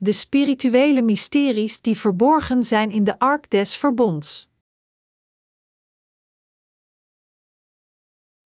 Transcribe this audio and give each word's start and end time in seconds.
de 0.00 0.12
spirituele 0.12 1.02
mysteries 1.02 1.80
die 1.80 1.96
verborgen 1.98 2.62
zijn 2.62 2.90
in 2.90 3.04
de 3.04 3.18
ark 3.18 3.50
des 3.50 3.76
verbonds. 3.76 4.48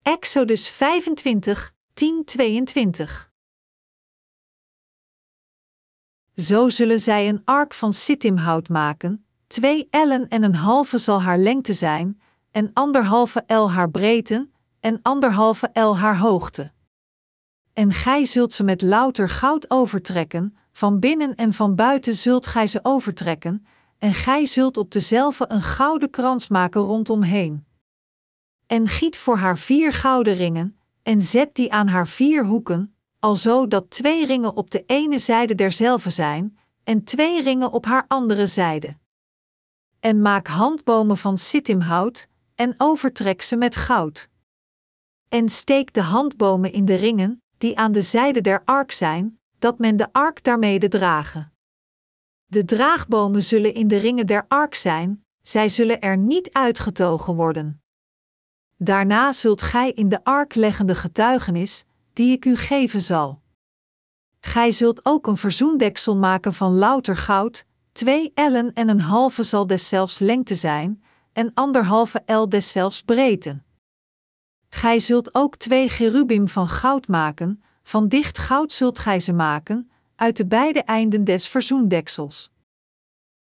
Exodus 0.02 0.68
25, 0.68 1.74
10-22 1.94 3.34
Zo 6.34 6.68
zullen 6.68 7.00
zij 7.00 7.28
een 7.28 7.42
ark 7.44 7.74
van 7.74 7.92
sittimhout 7.92 8.68
maken, 8.68 9.26
twee 9.46 9.86
ellen 9.90 10.28
en 10.28 10.42
een 10.42 10.54
halve 10.54 10.98
zal 10.98 11.22
haar 11.22 11.38
lengte 11.38 11.72
zijn, 11.72 12.20
en 12.50 12.70
anderhalve 12.72 13.42
el 13.46 13.70
haar 13.70 13.90
breedte, 13.90 14.48
en 14.80 15.02
anderhalve 15.02 15.68
el 15.72 15.96
haar 15.98 16.18
hoogte. 16.18 16.72
En 17.72 17.92
gij 17.92 18.24
zult 18.24 18.52
ze 18.52 18.64
met 18.64 18.82
louter 18.82 19.28
goud 19.28 19.70
overtrekken, 19.70 20.56
van 20.78 20.98
binnen 20.98 21.34
en 21.34 21.52
van 21.52 21.74
buiten 21.74 22.14
zult 22.14 22.46
gij 22.46 22.66
ze 22.66 22.80
overtrekken, 22.82 23.66
en 23.98 24.14
gij 24.14 24.46
zult 24.46 24.76
op 24.76 24.90
dezelfde 24.90 25.44
een 25.48 25.62
gouden 25.62 26.10
krans 26.10 26.48
maken 26.48 26.80
rondomheen. 26.80 27.66
En 28.66 28.88
giet 28.88 29.16
voor 29.16 29.36
haar 29.36 29.58
vier 29.58 29.92
gouden 29.92 30.34
ringen, 30.34 30.78
en 31.02 31.22
zet 31.22 31.54
die 31.54 31.72
aan 31.72 31.88
haar 31.88 32.08
vier 32.08 32.44
hoeken, 32.44 32.94
alzo 33.18 33.66
dat 33.66 33.90
twee 33.90 34.26
ringen 34.26 34.56
op 34.56 34.70
de 34.70 34.84
ene 34.86 35.18
zijde 35.18 35.54
derzelve 35.54 36.10
zijn, 36.10 36.58
en 36.84 37.04
twee 37.04 37.42
ringen 37.42 37.72
op 37.72 37.84
haar 37.84 38.04
andere 38.08 38.46
zijde. 38.46 38.96
En 40.00 40.22
maak 40.22 40.46
handbomen 40.46 41.16
van 41.16 41.38
sittimhout, 41.38 42.28
en 42.54 42.74
overtrek 42.76 43.42
ze 43.42 43.56
met 43.56 43.76
goud. 43.76 44.28
En 45.28 45.48
steek 45.48 45.92
de 45.94 46.02
handbomen 46.02 46.72
in 46.72 46.84
de 46.84 46.94
ringen, 46.94 47.42
die 47.56 47.78
aan 47.78 47.92
de 47.92 48.02
zijde 48.02 48.40
der 48.40 48.62
ark 48.64 48.92
zijn, 48.92 49.37
dat 49.58 49.78
men 49.78 49.96
de 49.96 50.12
ark 50.12 50.44
daarmede 50.44 50.88
dragen. 50.88 51.52
De 52.46 52.64
draagbomen 52.64 53.42
zullen 53.44 53.74
in 53.74 53.88
de 53.88 53.96
ringen 53.96 54.26
der 54.26 54.44
ark 54.48 54.74
zijn, 54.74 55.24
zij 55.42 55.68
zullen 55.68 56.00
er 56.00 56.16
niet 56.16 56.52
uitgetogen 56.52 57.34
worden. 57.34 57.82
Daarna 58.76 59.32
zult 59.32 59.62
gij 59.62 59.92
in 59.92 60.08
de 60.08 60.24
ark 60.24 60.54
leggen 60.54 60.86
de 60.86 60.94
getuigenis, 60.94 61.84
die 62.12 62.32
ik 62.32 62.44
u 62.44 62.56
geven 62.56 63.00
zal. 63.00 63.42
Gij 64.40 64.72
zult 64.72 65.04
ook 65.04 65.26
een 65.26 65.36
verzoendeksel 65.36 66.16
maken 66.16 66.54
van 66.54 66.72
louter 66.72 67.16
goud, 67.16 67.64
twee 67.92 68.30
ellen 68.34 68.72
en 68.72 68.88
een 68.88 69.00
halve 69.00 69.42
zal 69.42 69.66
deszelfs 69.66 70.18
lengte 70.18 70.54
zijn, 70.54 71.02
en 71.32 71.50
anderhalve 71.54 72.22
el 72.24 72.48
deszelfs 72.48 73.02
breedte. 73.02 73.62
Gij 74.68 75.00
zult 75.00 75.34
ook 75.34 75.56
twee 75.56 75.88
cherubim 75.88 76.48
van 76.48 76.68
goud 76.68 77.08
maken, 77.08 77.62
van 77.88 78.08
dicht 78.08 78.38
goud 78.38 78.72
zult 78.72 78.98
gij 78.98 79.20
ze 79.20 79.32
maken, 79.32 79.90
uit 80.16 80.36
de 80.36 80.46
beide 80.46 80.82
einden 80.82 81.24
des 81.24 81.48
verzoendeksels. 81.48 82.50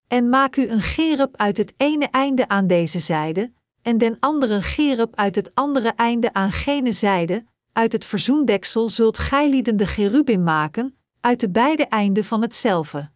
En 0.07 0.29
maak 0.29 0.55
u 0.55 0.67
een 0.67 0.81
gerub 0.81 1.37
uit 1.37 1.57
het 1.57 1.73
ene 1.77 2.07
einde 2.07 2.47
aan 2.47 2.67
deze 2.67 2.99
zijde, 2.99 3.51
en 3.81 3.97
den 3.97 4.17
andere 4.19 4.61
gerub 4.61 5.15
uit 5.15 5.35
het 5.35 5.51
andere 5.53 5.89
einde 5.89 6.33
aan 6.33 6.51
gene 6.51 6.91
zijde, 6.91 7.45
uit 7.71 7.91
het 7.91 8.05
verzoendeksel 8.05 8.89
zult 8.89 9.17
gij 9.17 9.49
lieden 9.49 9.77
de 9.77 9.85
cherubim 9.85 10.43
maken, 10.43 10.97
uit 11.21 11.39
de 11.39 11.49
beide 11.49 11.85
einden 11.87 12.23
van 12.23 12.41
hetzelfde. 12.41 13.09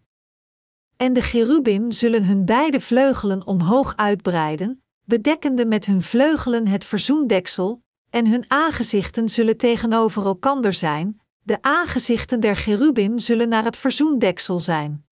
En 0.97 1.13
de 1.13 1.21
cherubim 1.21 1.91
zullen 1.91 2.25
hun 2.25 2.45
beide 2.45 2.79
vleugelen 2.79 3.47
omhoog 3.47 3.93
uitbreiden, 3.95 4.83
bedekkende 5.03 5.65
met 5.65 5.85
hun 5.85 6.01
vleugelen 6.01 6.67
het 6.67 6.85
verzoendeksel, 6.85 7.83
en 8.11 8.27
hun 8.27 8.45
aangezichten 8.47 9.29
zullen 9.29 9.57
tegenover 9.57 10.25
elkander 10.25 10.73
zijn, 10.73 11.21
de 11.43 11.61
aangezichten 11.61 12.39
der 12.39 12.55
cherubim 12.55 13.19
zullen 13.19 13.49
naar 13.49 13.63
het 13.63 13.77
verzoendeksel 13.77 14.59
zijn. 14.59 15.05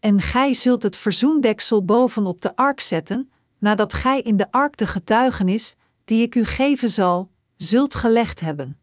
En 0.00 0.20
gij 0.20 0.54
zult 0.54 0.82
het 0.82 0.96
verzoendeksel 0.96 1.84
bovenop 1.84 2.40
de 2.40 2.56
ark 2.56 2.80
zetten, 2.80 3.30
nadat 3.58 3.92
gij 3.92 4.20
in 4.20 4.36
de 4.36 4.50
ark 4.50 4.76
de 4.76 4.86
getuigenis, 4.86 5.74
die 6.04 6.22
ik 6.22 6.34
u 6.34 6.44
geven 6.44 6.90
zal, 6.90 7.30
zult 7.56 7.94
gelegd 7.94 8.40
hebben. 8.40 8.78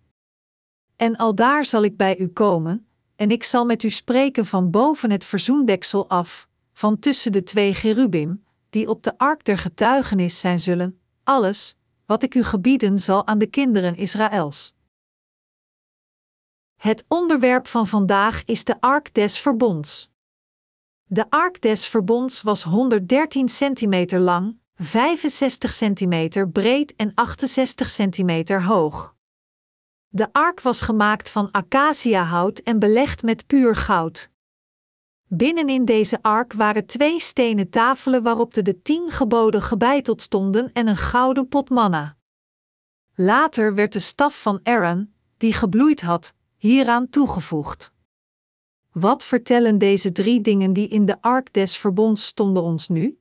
En 0.95 1.15
aldaar 1.15 1.65
zal 1.65 1.83
ik 1.83 1.97
bij 1.97 2.17
u 2.17 2.27
komen, 2.27 2.87
en 3.15 3.31
ik 3.31 3.43
zal 3.43 3.65
met 3.65 3.83
u 3.83 3.89
spreken 3.89 4.45
van 4.45 4.71
boven 4.71 5.11
het 5.11 5.23
verzoendeksel 5.23 6.09
af, 6.09 6.47
van 6.73 6.99
tussen 6.99 7.31
de 7.31 7.43
twee 7.43 7.73
cherubim, 7.73 8.43
die 8.69 8.89
op 8.89 9.03
de 9.03 9.17
ark 9.17 9.45
der 9.45 9.57
getuigenis 9.57 10.39
zijn 10.39 10.59
zullen, 10.59 10.99
alles, 11.23 11.77
wat 12.13 12.23
ik 12.23 12.35
u 12.35 12.43
gebieden 12.43 12.99
zal 12.99 13.27
aan 13.27 13.37
de 13.37 13.45
kinderen 13.45 13.95
Israëls. 13.95 14.75
Het 16.75 17.05
onderwerp 17.07 17.67
van 17.67 17.87
vandaag 17.87 18.45
is 18.45 18.63
de 18.63 18.81
ark 18.81 19.13
des 19.13 19.39
verbonds. 19.39 20.11
De 21.03 21.29
ark 21.29 21.61
des 21.61 21.87
verbonds 21.87 22.41
was 22.41 22.63
113 22.63 23.49
centimeter 23.49 24.19
lang, 24.19 24.59
65 24.75 25.73
centimeter 25.73 26.49
breed 26.49 26.95
en 26.95 27.11
68 27.15 27.91
centimeter 27.91 28.63
hoog. 28.63 29.15
De 30.07 30.33
ark 30.33 30.61
was 30.61 30.81
gemaakt 30.81 31.29
van 31.29 31.51
acaciahout 31.51 32.59
en 32.59 32.79
belegd 32.79 33.23
met 33.23 33.47
puur 33.47 33.75
goud. 33.75 34.29
Binnenin 35.35 35.85
deze 35.85 36.21
ark 36.21 36.53
waren 36.53 36.85
twee 36.85 37.19
stenen 37.19 37.69
tafelen 37.69 38.23
waarop 38.23 38.53
de, 38.53 38.61
de 38.61 38.81
tien 38.81 39.09
geboden 39.09 39.61
gebeiteld 39.61 40.21
stonden 40.21 40.69
en 40.73 40.87
een 40.87 40.97
gouden 40.97 41.47
pot 41.47 41.69
manna. 41.69 42.17
Later 43.15 43.75
werd 43.75 43.93
de 43.93 43.99
staf 43.99 44.41
van 44.41 44.59
Aaron, 44.63 45.13
die 45.37 45.53
gebloeid 45.53 46.01
had, 46.01 46.33
hieraan 46.57 47.09
toegevoegd. 47.09 47.93
Wat 48.91 49.23
vertellen 49.23 49.77
deze 49.77 50.11
drie 50.11 50.41
dingen 50.41 50.73
die 50.73 50.87
in 50.87 51.05
de 51.05 51.21
ark 51.21 51.53
des 51.53 51.77
verbonds 51.77 52.25
stonden 52.25 52.63
ons 52.63 52.87
nu? 52.87 53.19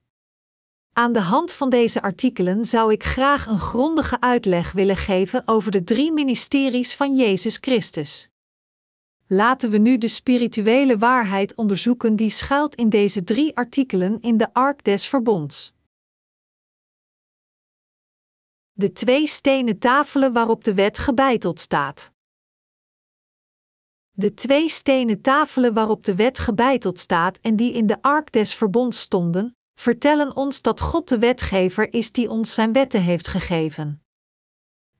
Aan 0.93 1.13
de 1.13 1.21
hand 1.21 1.53
van 1.53 1.71
deze 1.71 2.03
artikelen 2.03 2.65
zou 2.65 2.93
ik 2.93 3.05
graag 3.05 3.47
een 3.47 3.59
grondige 3.59 4.21
uitleg 4.21 4.73
willen 4.73 4.97
geven 4.97 5.43
over 5.45 5.71
de 5.71 5.85
drie 5.85 6.13
ministeries 6.13 6.95
van 6.95 7.17
Jezus 7.17 7.57
Christus. 7.61 8.32
Laten 9.35 9.71
we 9.71 9.79
nu 9.79 9.99
de 9.99 10.09
spirituele 10.09 10.99
waarheid 10.99 11.55
onderzoeken 11.55 12.17
die 12.17 12.31
schuilt 12.31 12.75
in 12.75 12.89
deze 12.89 13.25
drie 13.25 13.57
artikelen 13.57 14.21
in 14.21 14.37
de 14.37 14.55
Ark 14.55 14.85
des 14.85 15.07
Verbonds. 15.07 15.75
De 18.73 18.93
twee 18.93 19.27
stenen 19.27 19.79
tafelen 19.79 20.33
waarop 20.33 20.65
de 20.65 20.75
wet 20.75 20.99
gebeiteld 20.99 21.61
staat. 21.61 22.13
De 24.11 24.35
twee 24.35 24.69
stenen 24.69 25.21
tafelen 25.21 25.75
waarop 25.75 26.05
de 26.05 26.15
wet 26.15 26.39
gebeiteld 26.39 26.99
staat 26.99 27.39
en 27.39 27.57
die 27.57 27.73
in 27.73 27.87
de 27.87 28.03
Ark 28.03 28.33
des 28.33 28.55
Verbonds 28.55 29.01
stonden, 29.01 29.57
vertellen 29.75 30.37
ons 30.37 30.63
dat 30.63 30.81
God 30.81 31.09
de 31.09 31.19
wetgever 31.19 31.93
is 31.93 32.13
die 32.13 32.31
ons 32.31 32.55
zijn 32.55 32.73
wetten 32.73 33.03
heeft 33.03 33.29
gegeven. 33.29 34.03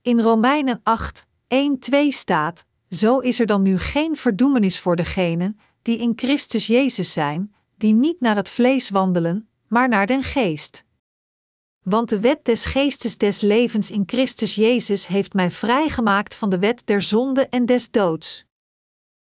In 0.01 0.19
Romeinen 0.19 0.79
8, 0.83 1.25
1-2 1.25 1.27
staat: 2.07 2.65
Zo 2.93 3.19
is 3.19 3.39
er 3.39 3.45
dan 3.45 3.61
nu 3.61 3.79
geen 3.79 4.17
verdoemenis 4.17 4.79
voor 4.79 4.95
degenen 4.95 5.59
die 5.81 5.97
in 5.97 6.13
Christus 6.15 6.67
Jezus 6.67 7.13
zijn, 7.13 7.53
die 7.77 7.93
niet 7.93 8.19
naar 8.19 8.35
het 8.35 8.49
vlees 8.49 8.89
wandelen, 8.89 9.47
maar 9.67 9.89
naar 9.89 10.07
den 10.07 10.23
geest. 10.23 10.83
Want 11.83 12.09
de 12.09 12.19
wet 12.19 12.45
des 12.45 12.65
geestes 12.65 13.17
des 13.17 13.41
levens 13.41 13.91
in 13.91 14.03
Christus 14.05 14.55
Jezus 14.55 15.07
heeft 15.07 15.33
mij 15.33 15.51
vrijgemaakt 15.51 16.35
van 16.35 16.49
de 16.49 16.59
wet 16.59 16.81
der 16.85 17.01
zonde 17.01 17.47
en 17.47 17.65
des 17.65 17.91
doods. 17.91 18.45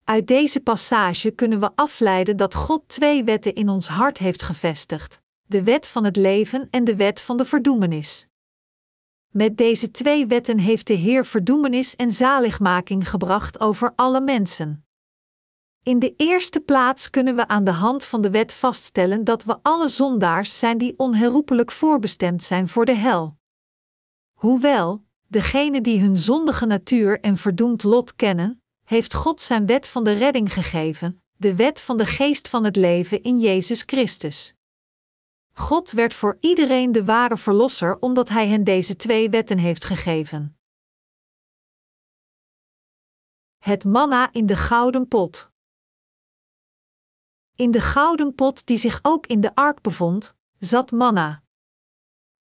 Uit 0.03 0.27
deze 0.27 0.59
passage 0.59 1.31
kunnen 1.31 1.59
we 1.59 1.71
afleiden 1.75 2.37
dat 2.37 2.55
God 2.55 2.83
twee 2.87 3.23
wetten 3.23 3.55
in 3.55 3.69
ons 3.69 3.87
hart 3.87 4.17
heeft 4.17 4.41
gevestigd: 4.41 5.21
de 5.43 5.63
wet 5.63 5.87
van 5.87 6.03
het 6.03 6.15
leven 6.15 6.67
en 6.69 6.83
de 6.83 6.95
wet 6.95 7.21
van 7.21 7.37
de 7.37 7.45
verdoemenis. 7.45 8.27
Met 9.37 9.57
deze 9.57 9.91
twee 9.91 10.27
wetten 10.27 10.59
heeft 10.59 10.87
de 10.87 10.93
Heer 10.93 11.25
verdoemenis 11.25 11.95
en 11.95 12.11
zaligmaking 12.11 13.09
gebracht 13.09 13.59
over 13.59 13.93
alle 13.95 14.21
mensen. 14.21 14.85
In 15.83 15.99
de 15.99 16.13
eerste 16.17 16.59
plaats 16.59 17.09
kunnen 17.09 17.35
we 17.35 17.47
aan 17.47 17.63
de 17.63 17.71
hand 17.71 18.05
van 18.05 18.21
de 18.21 18.29
wet 18.29 18.53
vaststellen 18.53 19.23
dat 19.23 19.43
we 19.43 19.57
alle 19.61 19.87
zondaars 19.87 20.59
zijn 20.59 20.77
die 20.77 20.93
onherroepelijk 20.97 21.71
voorbestemd 21.71 22.43
zijn 22.43 22.69
voor 22.69 22.85
de 22.85 22.95
hel. 22.95 23.37
Hoewel, 24.33 25.03
degenen 25.27 25.83
die 25.83 25.99
hun 25.99 26.17
zondige 26.17 26.65
natuur 26.65 27.19
en 27.19 27.37
verdoemd 27.37 27.83
lot 27.83 28.15
kennen, 28.15 28.61
heeft 28.83 29.13
God 29.13 29.41
zijn 29.41 29.65
wet 29.65 29.87
van 29.87 30.03
de 30.03 30.13
redding 30.13 30.53
gegeven, 30.53 31.23
de 31.37 31.55
wet 31.55 31.81
van 31.81 31.97
de 31.97 32.05
geest 32.05 32.47
van 32.47 32.63
het 32.63 32.75
leven 32.75 33.23
in 33.23 33.39
Jezus 33.39 33.83
Christus. 33.85 34.53
God 35.57 35.91
werd 35.91 36.13
voor 36.13 36.37
iedereen 36.39 36.91
de 36.91 37.05
ware 37.05 37.37
verlosser 37.37 37.99
omdat 37.99 38.29
hij 38.29 38.47
hen 38.47 38.63
deze 38.63 38.95
twee 38.95 39.29
wetten 39.29 39.57
heeft 39.57 39.83
gegeven. 39.83 40.57
Het 43.57 43.83
manna 43.83 44.31
in 44.31 44.45
de 44.45 44.55
gouden 44.55 45.07
pot. 45.07 45.51
In 47.55 47.71
de 47.71 47.81
gouden 47.81 48.35
pot 48.35 48.65
die 48.65 48.77
zich 48.77 48.99
ook 49.01 49.27
in 49.27 49.41
de 49.41 49.55
ark 49.55 49.81
bevond, 49.81 50.35
zat 50.59 50.91
manna. 50.91 51.43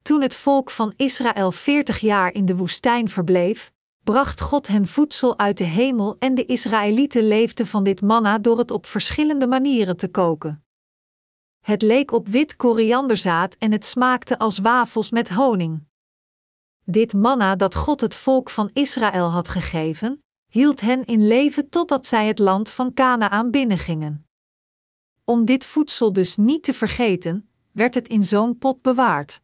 Toen 0.03 0.23
het 0.23 0.35
volk 0.35 0.71
van 0.71 0.93
Israël 0.97 1.53
veertig 1.53 1.99
jaar 1.99 2.33
in 2.33 2.45
de 2.45 2.57
woestijn 2.57 3.09
verbleef, 3.09 3.73
bracht 4.05 4.41
God 4.41 4.67
hen 4.67 4.87
voedsel 4.87 5.39
uit 5.39 5.59
de 5.59 5.65
hemel 5.65 6.17
en 6.19 6.35
de 6.35 6.45
Israëlieten 6.45 7.29
leefden 7.29 7.67
van 7.67 7.85
dit 7.85 8.01
manna 8.01 8.39
door 8.39 8.59
het 8.59 8.71
op 8.71 8.87
verschillende 8.87 9.47
manieren 9.47 9.97
te 9.97 10.09
koken. 10.09 10.64
Het 11.65 11.83
leek 11.83 12.13
op 12.13 12.29
wit 12.29 12.57
korianderzaad 12.57 13.55
en 13.55 13.73
het 13.73 13.85
smaakte 13.85 14.39
als 14.39 14.59
wafels 14.59 15.11
met 15.11 15.29
honing. 15.29 15.85
Dit 16.85 17.13
manna 17.13 17.57
dat 17.57 17.75
God 17.75 18.01
het 18.01 18.15
volk 18.15 18.51
van 18.51 18.71
Israël 18.73 19.31
had 19.31 19.49
gegeven, 19.49 20.25
hield 20.51 20.81
hen 20.81 21.05
in 21.05 21.27
leven 21.27 21.69
totdat 21.69 22.07
zij 22.07 22.27
het 22.27 22.39
land 22.39 22.71
van 22.71 22.95
Canaan 22.95 23.51
binnengingen. 23.51 24.27
Om 25.25 25.45
dit 25.45 25.65
voedsel 25.65 26.13
dus 26.13 26.37
niet 26.37 26.63
te 26.63 26.75
vergeten, 26.75 27.49
werd 27.73 27.95
het 27.95 28.09
in 28.09 28.23
zo'n 28.23 28.59
pot 28.59 28.83
bewaard. 28.83 29.41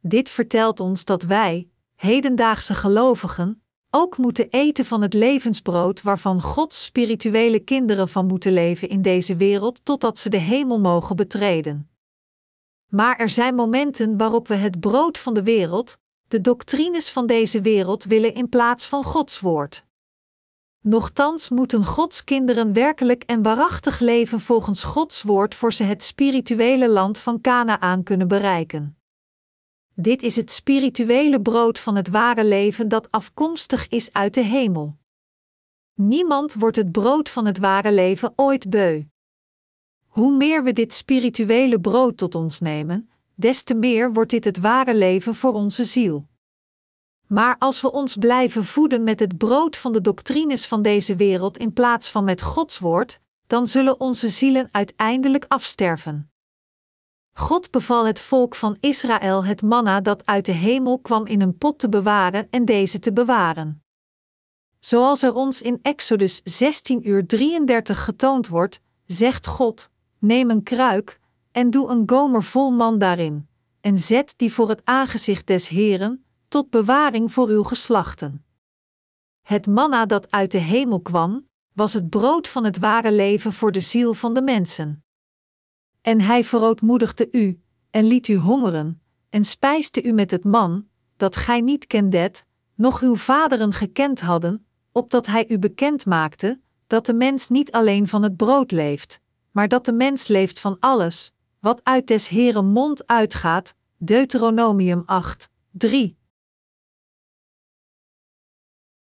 Dit 0.00 0.28
vertelt 0.28 0.80
ons 0.80 1.04
dat 1.04 1.22
wij, 1.22 1.68
hedendaagse 1.94 2.74
gelovigen, 2.74 3.61
ook 3.94 4.16
moeten 4.16 4.50
eten 4.50 4.84
van 4.84 5.02
het 5.02 5.14
levensbrood 5.14 6.02
waarvan 6.02 6.42
Gods 6.42 6.84
spirituele 6.84 7.58
kinderen 7.58 8.08
van 8.08 8.26
moeten 8.26 8.52
leven 8.52 8.88
in 8.88 9.02
deze 9.02 9.36
wereld 9.36 9.84
totdat 9.84 10.18
ze 10.18 10.28
de 10.30 10.36
hemel 10.36 10.80
mogen 10.80 11.16
betreden. 11.16 11.90
Maar 12.86 13.16
er 13.16 13.30
zijn 13.30 13.54
momenten 13.54 14.16
waarop 14.16 14.48
we 14.48 14.54
het 14.54 14.80
brood 14.80 15.18
van 15.18 15.34
de 15.34 15.42
wereld, 15.42 15.98
de 16.28 16.40
doctrines 16.40 17.10
van 17.10 17.26
deze 17.26 17.60
wereld 17.60 18.04
willen 18.04 18.34
in 18.34 18.48
plaats 18.48 18.86
van 18.86 19.04
Gods 19.04 19.40
woord. 19.40 19.84
Nochtans 20.80 21.48
moeten 21.48 21.84
Gods 21.84 22.24
kinderen 22.24 22.72
werkelijk 22.72 23.22
en 23.22 23.42
waarachtig 23.42 23.98
leven 23.98 24.40
volgens 24.40 24.82
Gods 24.82 25.22
woord 25.22 25.54
voor 25.54 25.72
ze 25.72 25.84
het 25.84 26.02
spirituele 26.02 26.88
land 26.88 27.18
van 27.18 27.40
Canaan 27.40 28.02
kunnen 28.02 28.28
bereiken. 28.28 28.96
Dit 29.94 30.22
is 30.22 30.36
het 30.36 30.50
spirituele 30.50 31.40
brood 31.40 31.78
van 31.78 31.96
het 31.96 32.08
ware 32.08 32.44
leven 32.44 32.88
dat 32.88 33.10
afkomstig 33.10 33.88
is 33.88 34.12
uit 34.12 34.34
de 34.34 34.40
hemel. 34.40 34.96
Niemand 35.94 36.54
wordt 36.54 36.76
het 36.76 36.92
brood 36.92 37.28
van 37.28 37.46
het 37.46 37.58
ware 37.58 37.92
leven 37.92 38.32
ooit 38.36 38.70
beu. 38.70 39.02
Hoe 40.06 40.36
meer 40.36 40.64
we 40.64 40.72
dit 40.72 40.92
spirituele 40.92 41.80
brood 41.80 42.16
tot 42.16 42.34
ons 42.34 42.60
nemen, 42.60 43.10
des 43.34 43.62
te 43.62 43.74
meer 43.74 44.12
wordt 44.12 44.30
dit 44.30 44.44
het 44.44 44.58
ware 44.58 44.94
leven 44.94 45.34
voor 45.34 45.52
onze 45.52 45.84
ziel. 45.84 46.28
Maar 47.26 47.56
als 47.58 47.80
we 47.80 47.92
ons 47.92 48.16
blijven 48.16 48.64
voeden 48.64 49.04
met 49.04 49.20
het 49.20 49.36
brood 49.38 49.76
van 49.76 49.92
de 49.92 50.00
doctrines 50.00 50.66
van 50.66 50.82
deze 50.82 51.16
wereld 51.16 51.58
in 51.58 51.72
plaats 51.72 52.10
van 52.10 52.24
met 52.24 52.42
Gods 52.42 52.78
woord, 52.78 53.20
dan 53.46 53.66
zullen 53.66 54.00
onze 54.00 54.28
zielen 54.28 54.68
uiteindelijk 54.70 55.44
afsterven. 55.48 56.31
God 57.32 57.70
beval 57.70 58.06
het 58.06 58.20
volk 58.20 58.54
van 58.54 58.76
Israël 58.80 59.44
het 59.44 59.62
manna 59.62 60.00
dat 60.00 60.26
uit 60.26 60.44
de 60.44 60.52
hemel 60.52 60.98
kwam 60.98 61.26
in 61.26 61.40
een 61.40 61.58
pot 61.58 61.78
te 61.78 61.88
bewaren 61.88 62.46
en 62.50 62.64
deze 62.64 62.98
te 62.98 63.12
bewaren. 63.12 63.82
Zoals 64.78 65.22
er 65.22 65.34
ons 65.34 65.62
in 65.62 65.78
Exodus 65.82 66.40
16 66.44 67.08
uur 67.08 67.26
33 67.26 68.04
getoond 68.04 68.48
wordt, 68.48 68.80
zegt 69.06 69.46
God: 69.46 69.90
Neem 70.18 70.50
een 70.50 70.62
kruik 70.62 71.20
en 71.52 71.70
doe 71.70 71.90
een 71.90 72.02
gomer 72.06 72.42
vol 72.42 72.70
man 72.70 72.98
daarin, 72.98 73.48
en 73.80 73.98
zet 73.98 74.34
die 74.36 74.52
voor 74.52 74.68
het 74.68 74.80
aangezicht 74.84 75.46
des 75.46 75.68
Heren, 75.68 76.24
tot 76.48 76.70
bewaring 76.70 77.32
voor 77.32 77.48
uw 77.48 77.62
geslachten. 77.62 78.44
Het 79.42 79.66
manna 79.66 80.06
dat 80.06 80.30
uit 80.30 80.50
de 80.50 80.58
hemel 80.58 81.00
kwam, 81.00 81.48
was 81.72 81.92
het 81.92 82.08
brood 82.10 82.48
van 82.48 82.64
het 82.64 82.78
ware 82.78 83.12
leven 83.12 83.52
voor 83.52 83.72
de 83.72 83.80
ziel 83.80 84.14
van 84.14 84.34
de 84.34 84.42
mensen. 84.42 85.01
En 86.02 86.20
hij 86.20 86.44
verootmoedigde 86.44 87.28
u, 87.30 87.60
en 87.90 88.04
liet 88.04 88.28
u 88.28 88.36
hongeren, 88.36 89.02
en 89.30 89.44
spijste 89.44 90.02
u 90.02 90.12
met 90.12 90.30
het 90.30 90.44
man, 90.44 90.86
dat 91.16 91.36
gij 91.36 91.60
niet 91.60 91.86
kendet, 91.86 92.44
noch 92.74 93.00
uw 93.00 93.16
vaderen 93.16 93.72
gekend 93.72 94.20
hadden, 94.20 94.66
opdat 94.92 95.26
hij 95.26 95.48
u 95.48 95.58
bekend 95.58 96.06
maakte, 96.06 96.60
dat 96.86 97.06
de 97.06 97.14
mens 97.14 97.48
niet 97.48 97.72
alleen 97.72 98.08
van 98.08 98.22
het 98.22 98.36
brood 98.36 98.70
leeft, 98.70 99.20
maar 99.50 99.68
dat 99.68 99.84
de 99.84 99.92
mens 99.92 100.28
leeft 100.28 100.60
van 100.60 100.76
alles, 100.80 101.32
wat 101.60 101.80
uit 101.82 102.06
des 102.06 102.28
Heren 102.28 102.66
mond 102.66 103.06
uitgaat. 103.06 103.74
Deuteronomium 103.96 105.02
8, 105.06 105.48
3. 105.70 106.16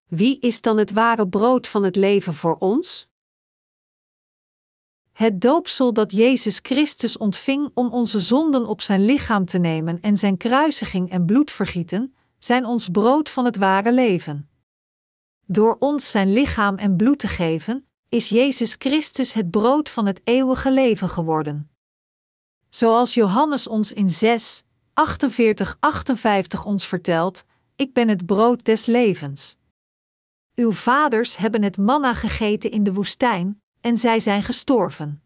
Wie 0.06 0.40
is 0.40 0.62
dan 0.62 0.78
het 0.78 0.92
ware 0.92 1.28
brood 1.28 1.68
van 1.68 1.84
het 1.84 1.96
leven 1.96 2.34
voor 2.34 2.56
ons? 2.56 3.09
Het 5.20 5.42
doopsel 5.42 5.94
dat 5.94 6.12
Jezus 6.12 6.60
Christus 6.64 7.18
ontving 7.18 7.72
om 7.74 7.92
onze 7.92 8.20
zonden 8.20 8.66
op 8.66 8.82
zijn 8.82 9.06
lichaam 9.06 9.46
te 9.46 9.58
nemen 9.58 10.02
en 10.02 10.18
zijn 10.18 10.38
kruisiging 10.38 11.12
en 11.12 11.26
bloedvergieten, 11.26 12.16
zijn 12.38 12.66
ons 12.66 12.90
brood 12.90 13.30
van 13.30 13.46
het 13.46 13.58
ware 13.58 13.94
leven. 13.94 14.50
Door 15.46 15.76
ons 15.80 16.12
zijn 16.12 16.34
lichaam 16.34 16.76
en 16.78 16.96
bloed 16.96 17.20
te 17.20 17.28
geven, 17.28 17.88
is 18.10 18.30
Jezus 18.30 18.76
Christus 18.78 19.34
het 19.34 19.52
brood 19.52 19.90
van 19.90 20.06
het 20.06 20.22
eeuwige 20.24 20.72
leven 20.72 21.10
geworden. 21.10 21.72
Zoals 22.70 23.14
Johannes 23.14 23.68
ons 23.68 23.94
in 23.94 24.10
6, 24.10 24.64
48, 24.94 25.78
58 25.80 26.66
ons 26.66 26.88
vertelt: 26.88 27.44
Ik 27.76 27.94
ben 27.94 28.08
het 28.08 28.26
brood 28.26 28.66
des 28.66 28.86
levens. 28.86 29.58
Uw 30.56 30.72
vaders 30.72 31.38
hebben 31.38 31.64
het 31.64 31.78
manna 31.78 32.14
gegeten 32.14 32.72
in 32.72 32.84
de 32.84 32.94
woestijn, 32.94 33.62
en 33.82 33.98
zij 33.98 34.20
zijn 34.20 34.44
gestorven. 34.44 35.24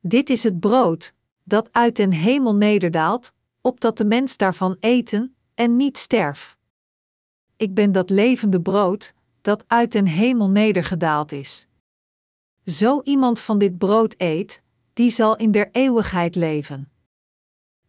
Dit 0.00 0.30
is 0.30 0.42
het 0.42 0.60
brood, 0.60 1.14
dat 1.42 1.68
uit 1.72 1.96
den 1.96 2.12
hemel 2.12 2.54
nederdaalt, 2.54 3.32
opdat 3.60 3.96
de 3.96 4.04
mens 4.04 4.36
daarvan 4.36 4.76
eten 4.80 5.34
en 5.54 5.76
niet 5.76 5.98
sterf. 5.98 6.58
Ik 7.56 7.74
ben 7.74 7.92
dat 7.92 8.10
levende 8.10 8.60
brood, 8.60 9.14
dat 9.40 9.64
uit 9.66 9.92
den 9.92 10.06
hemel 10.06 10.50
nedergedaald 10.50 11.32
is. 11.32 11.66
Zo 12.64 13.00
iemand 13.02 13.40
van 13.40 13.58
dit 13.58 13.78
brood 13.78 14.14
eet, 14.16 14.62
die 14.92 15.10
zal 15.10 15.36
in 15.36 15.50
der 15.50 15.68
eeuwigheid 15.72 16.34
leven. 16.34 16.90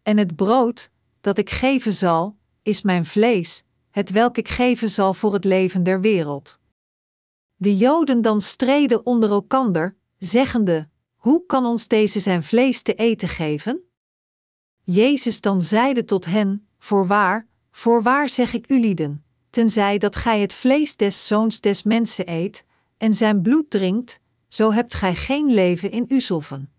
En 0.04 0.18
het 0.18 0.36
brood, 0.36 0.90
dat 1.22 1.38
ik 1.38 1.50
geven 1.50 1.94
zal, 1.94 2.36
is 2.62 2.82
mijn 2.82 3.06
vlees, 3.06 3.64
het 3.92 4.10
welk 4.10 4.38
ik 4.38 4.48
geven 4.48 4.90
zal 4.90 5.14
voor 5.14 5.34
het 5.34 5.44
leven 5.44 5.84
der 5.84 6.02
wereld. 6.02 6.60
De 7.62 7.78
Joden 7.78 8.22
dan 8.22 8.42
streden 8.42 9.06
onder 9.06 9.30
elkander, 9.30 9.96
zeggende: 10.18 10.88
Hoe 11.16 11.46
kan 11.46 11.66
ons 11.66 11.88
deze 11.88 12.20
zijn 12.20 12.44
vlees 12.44 12.82
te 12.82 12.94
eten 12.94 13.28
geven? 13.28 13.82
Jezus 14.84 15.42
dan 15.42 15.62
zeide 15.62 16.06
tot 16.06 16.26
hen: 16.26 16.68
Voorwaar, 16.80 17.48
voorwaar 17.72 18.30
zeg 18.30 18.54
ik 18.54 18.70
u 18.72 18.80
lieden, 18.80 19.24
tenzij 19.50 19.98
dat 19.98 20.16
gij 20.16 20.40
het 20.40 20.54
vlees 20.54 20.96
des 20.96 21.28
zoons 21.28 21.60
des 21.60 21.84
mensen 21.84 22.30
eet, 22.30 22.66
en 22.98 23.14
zijn 23.14 23.42
bloed 23.42 23.70
drinkt, 23.70 24.20
zo 24.48 24.72
hebt 24.72 24.94
gij 24.94 25.16
geen 25.16 25.54
leven 25.54 25.92
in 25.92 26.06
u 26.08 26.22
zelven. 26.22 26.72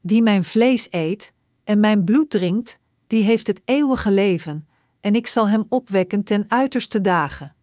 Die 0.00 0.22
mijn 0.22 0.44
vlees 0.44 0.86
eet 0.90 1.32
en 1.64 1.80
mijn 1.80 2.04
bloed 2.04 2.30
drinkt, 2.30 2.78
die 3.06 3.22
heeft 3.22 3.46
het 3.46 3.60
eeuwige 3.64 4.10
leven, 4.10 4.68
en 5.00 5.14
ik 5.14 5.26
zal 5.26 5.48
hem 5.48 5.66
opwekken 5.68 6.24
ten 6.24 6.44
uiterste 6.48 7.00
dagen. 7.00 7.55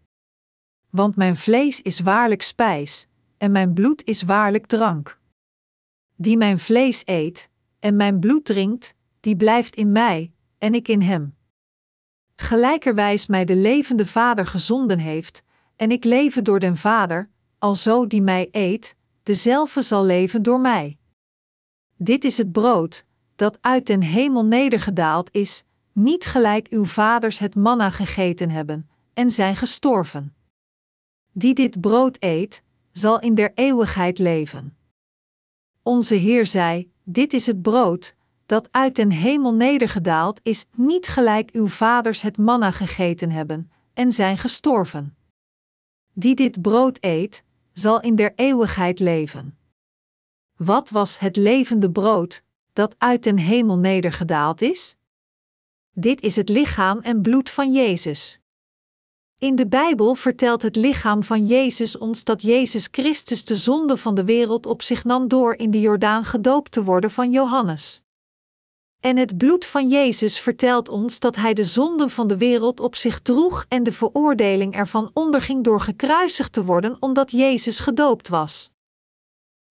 Want 0.96 1.16
mijn 1.16 1.36
vlees 1.36 1.82
is 1.82 2.00
waarlijk 2.00 2.42
spijs, 2.42 3.08
en 3.38 3.52
mijn 3.52 3.74
bloed 3.74 4.04
is 4.04 4.22
waarlijk 4.22 4.66
drank. 4.66 5.20
Die 6.16 6.38
mijn 6.38 6.60
vlees 6.60 7.02
eet 7.06 7.50
en 7.80 7.96
mijn 7.96 8.20
bloed 8.20 8.46
drinkt, 8.46 8.94
die 9.20 9.36
blijft 9.36 9.76
in 9.76 9.92
mij, 9.92 10.32
en 10.58 10.74
ik 10.74 10.88
in 10.88 11.02
hem. 11.02 11.36
Gelijkerwijs 12.36 13.28
mij 13.28 13.46
de 13.46 13.56
levende 13.56 14.06
Vader 14.06 14.46
gezonden 14.46 15.00
heeft, 15.00 15.44
en 15.76 15.92
ik 15.92 16.04
leven 16.04 16.44
door 16.44 16.60
den 16.60 16.78
Vader, 16.78 17.30
alzo 17.58 18.08
die 18.08 18.22
mij 18.22 18.48
eet, 18.52 18.96
dezelfde 19.24 19.82
zal 19.82 20.06
leven 20.06 20.44
door 20.44 20.60
mij. 20.60 20.98
Dit 21.98 22.24
is 22.24 22.38
het 22.38 22.52
brood, 22.52 23.06
dat 23.36 23.58
uit 23.62 23.88
den 23.88 24.02
hemel 24.02 24.46
nedergedaald 24.46 25.30
is, 25.32 25.64
niet 25.92 26.26
gelijk 26.26 26.68
uw 26.68 26.86
vaders 26.86 27.40
het 27.40 27.56
manna 27.56 27.90
gegeten 27.90 28.50
hebben, 28.50 28.90
en 29.14 29.30
zijn 29.30 29.56
gestorven. 29.56 30.34
Die 31.34 31.54
dit 31.54 31.82
brood 31.82 32.18
eet, 32.20 32.64
zal 32.92 33.20
in 33.20 33.36
der 33.36 33.52
eeuwigheid 33.56 34.20
leven. 34.20 34.78
Onze 35.82 36.16
Heer 36.16 36.46
zei: 36.46 36.92
Dit 37.04 37.34
is 37.34 37.46
het 37.46 37.62
brood, 37.62 38.16
dat 38.46 38.68
uit 38.72 38.96
den 38.96 39.12
hemel 39.12 39.54
nedergedaald 39.54 40.40
is, 40.44 40.66
niet 40.76 41.08
gelijk 41.08 41.52
uw 41.52 41.68
vaders 41.68 42.22
het 42.22 42.38
manna 42.38 42.72
gegeten 42.72 43.32
hebben, 43.32 43.72
en 43.94 44.12
zijn 44.12 44.38
gestorven. 44.38 45.16
Die 46.14 46.36
dit 46.36 46.62
brood 46.62 46.98
eet, 47.02 47.44
zal 47.72 48.02
in 48.02 48.16
der 48.16 48.34
eeuwigheid 48.36 49.00
leven. 49.00 49.58
Wat 50.58 50.90
was 50.90 51.20
het 51.20 51.36
levende 51.36 51.92
brood, 51.92 52.44
dat 52.74 52.96
uit 52.98 53.24
den 53.24 53.38
hemel 53.38 53.78
nedergedaald 53.78 54.62
is? 54.62 54.96
Dit 55.92 56.22
is 56.22 56.36
het 56.36 56.50
lichaam 56.50 57.00
en 57.00 57.22
bloed 57.22 57.50
van 57.50 57.74
Jezus. 57.74 58.40
In 59.44 59.56
de 59.56 59.68
Bijbel 59.68 60.16
vertelt 60.16 60.62
het 60.62 60.76
lichaam 60.76 61.24
van 61.24 61.46
Jezus 61.46 61.98
ons 61.98 62.24
dat 62.24 62.42
Jezus 62.42 62.88
Christus 62.92 63.46
de 63.46 63.56
zonde 63.56 63.98
van 63.98 64.16
de 64.16 64.24
wereld 64.24 64.66
op 64.66 64.82
zich 64.82 65.04
nam 65.04 65.28
door 65.28 65.56
in 65.56 65.72
de 65.72 65.80
Jordaan 65.80 66.24
gedoopt 66.26 66.72
te 66.72 66.84
worden 66.84 67.12
van 67.12 67.32
Johannes. 67.32 68.02
En 69.00 69.18
het 69.18 69.38
bloed 69.38 69.66
van 69.66 69.90
Jezus 69.90 70.40
vertelt 70.40 70.90
ons 70.90 71.20
dat 71.20 71.36
Hij 71.36 71.54
de 71.54 71.64
zonden 71.64 72.10
van 72.10 72.28
de 72.28 72.38
wereld 72.38 72.80
op 72.80 72.96
zich 72.96 73.20
droeg 73.20 73.66
en 73.68 73.84
de 73.84 73.92
veroordeling 73.92 74.74
ervan 74.74 75.12
onderging 75.14 75.64
door 75.64 75.82
gekruisigd 75.82 76.54
te 76.54 76.64
worden 76.64 76.98
omdat 77.00 77.32
Jezus 77.32 77.80
gedoopt 77.80 78.28
was. 78.28 78.72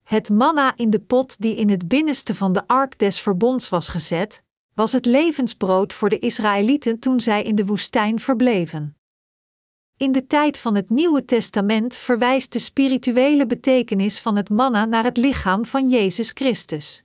Het 0.02 0.30
manna 0.30 0.76
in 0.76 0.90
de 0.90 1.00
pot 1.00 1.40
die 1.40 1.56
in 1.56 1.70
het 1.70 1.88
binnenste 1.88 2.34
van 2.34 2.52
de 2.52 2.66
ark 2.66 2.98
des 2.98 3.20
verbonds 3.20 3.68
was 3.68 3.88
gezet, 3.88 4.42
was 4.74 4.92
het 4.92 5.06
levensbrood 5.06 5.92
voor 5.92 6.08
de 6.08 6.18
Israëlieten 6.18 6.98
toen 6.98 7.20
zij 7.20 7.42
in 7.42 7.54
de 7.54 7.66
woestijn 7.66 8.20
verbleven. 8.20 8.94
In 10.00 10.12
de 10.12 10.26
tijd 10.26 10.58
van 10.58 10.74
het 10.74 10.90
Nieuwe 10.90 11.24
Testament 11.24 11.96
verwijst 11.96 12.52
de 12.52 12.58
spirituele 12.58 13.46
betekenis 13.46 14.20
van 14.20 14.36
het 14.36 14.48
manna 14.48 14.84
naar 14.84 15.04
het 15.04 15.16
lichaam 15.16 15.64
van 15.64 15.88
Jezus 15.88 16.30
Christus. 16.30 17.04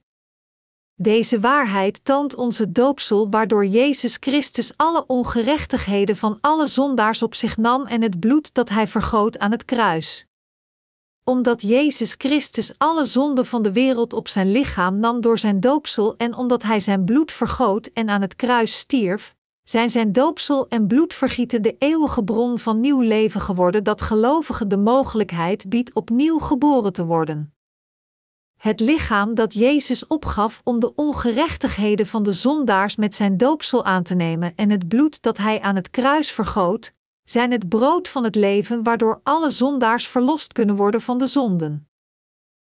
Deze 0.93 1.39
waarheid 1.39 2.05
toont 2.05 2.35
onze 2.35 2.71
doopsel 2.71 3.29
waardoor 3.29 3.65
Jezus 3.65 4.17
Christus 4.19 4.77
alle 4.77 5.05
ongerechtigheden 5.07 6.17
van 6.17 6.37
alle 6.41 6.67
zondaars 6.67 7.21
op 7.21 7.35
zich 7.35 7.57
nam 7.57 7.85
en 7.85 8.01
het 8.01 8.19
bloed 8.19 8.53
dat 8.53 8.69
hij 8.69 8.87
vergoot 8.87 9.39
aan 9.39 9.51
het 9.51 9.65
kruis. 9.65 10.25
Omdat 11.23 11.61
Jezus 11.61 12.15
Christus 12.17 12.73
alle 12.77 13.05
zonden 13.05 13.45
van 13.45 13.61
de 13.61 13.71
wereld 13.71 14.13
op 14.13 14.27
zijn 14.27 14.51
lichaam 14.51 14.99
nam 14.99 15.21
door 15.21 15.39
zijn 15.39 15.59
doopsel 15.59 16.15
en 16.17 16.35
omdat 16.35 16.63
hij 16.63 16.79
zijn 16.79 17.05
bloed 17.05 17.31
vergoot 17.31 17.87
en 17.93 18.09
aan 18.09 18.21
het 18.21 18.35
kruis 18.35 18.77
stierf, 18.77 19.34
zijn 19.65 19.89
zijn 19.89 20.11
doopsel 20.11 20.67
en 20.67 20.87
bloedvergieten 20.87 21.61
de 21.61 21.75
eeuwige 21.77 22.23
bron 22.23 22.59
van 22.59 22.79
nieuw 22.79 23.01
leven 23.01 23.41
geworden 23.41 23.83
dat 23.83 24.01
gelovigen 24.01 24.67
de 24.67 24.77
mogelijkheid 24.77 25.69
biedt 25.69 25.93
opnieuw 25.93 26.39
geboren 26.39 26.93
te 26.93 27.05
worden. 27.05 27.53
Het 28.57 28.79
lichaam 28.79 29.35
dat 29.35 29.53
Jezus 29.53 30.07
opgaf 30.07 30.61
om 30.63 30.79
de 30.79 30.95
ongerechtigheden 30.95 32.07
van 32.07 32.23
de 32.23 32.33
zondaars 32.33 32.95
met 32.95 33.15
zijn 33.15 33.37
doopsel 33.37 33.85
aan 33.85 34.03
te 34.03 34.15
nemen 34.15 34.55
en 34.55 34.69
het 34.69 34.87
bloed 34.87 35.21
dat 35.21 35.37
hij 35.37 35.61
aan 35.61 35.75
het 35.75 35.89
kruis 35.89 36.31
vergoot, 36.31 36.93
zijn 37.23 37.51
het 37.51 37.69
brood 37.69 38.07
van 38.07 38.23
het 38.23 38.35
leven 38.35 38.83
waardoor 38.83 39.19
alle 39.23 39.49
zondaars 39.49 40.07
verlost 40.07 40.53
kunnen 40.53 40.75
worden 40.75 41.01
van 41.01 41.17
de 41.17 41.27
zonden. 41.27 41.87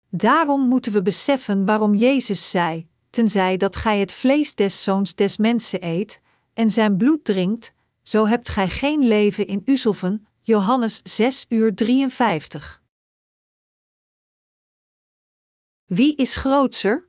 Daarom 0.08 0.68
moeten 0.68 0.92
we 0.92 1.02
beseffen 1.02 1.64
waarom 1.64 1.94
Jezus 1.94 2.50
zei: 2.50 2.88
Tenzij 3.10 3.56
dat 3.56 3.76
gij 3.76 3.98
het 3.98 4.12
vlees 4.12 4.54
des 4.54 4.82
zoons 4.82 5.14
des 5.14 5.36
mensen 5.36 5.84
eet 5.86 6.20
en 6.60 6.70
zijn 6.70 6.96
bloed 6.96 7.24
drinkt, 7.24 7.72
zo 8.02 8.26
hebt 8.26 8.48
gij 8.48 8.68
geen 8.68 9.08
leven 9.08 9.46
in 9.46 9.62
uzelven. 9.64 10.26
Johannes 10.42 11.00
6 11.02 11.46
uur 11.48 11.74
53. 11.74 12.82
Wie 15.84 16.16
is 16.16 16.36
grootser? 16.36 17.08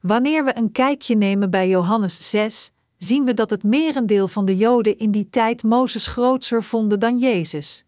Wanneer 0.00 0.44
we 0.44 0.56
een 0.56 0.72
kijkje 0.72 1.14
nemen 1.14 1.50
bij 1.50 1.68
Johannes 1.68 2.30
6, 2.30 2.70
zien 2.96 3.24
we 3.24 3.34
dat 3.34 3.50
het 3.50 3.62
merendeel 3.62 4.28
van 4.28 4.44
de 4.44 4.56
Joden 4.56 4.98
in 4.98 5.10
die 5.10 5.30
tijd 5.30 5.62
Mozes 5.62 6.06
grootser 6.06 6.62
vonden 6.62 7.00
dan 7.00 7.18
Jezus. 7.18 7.84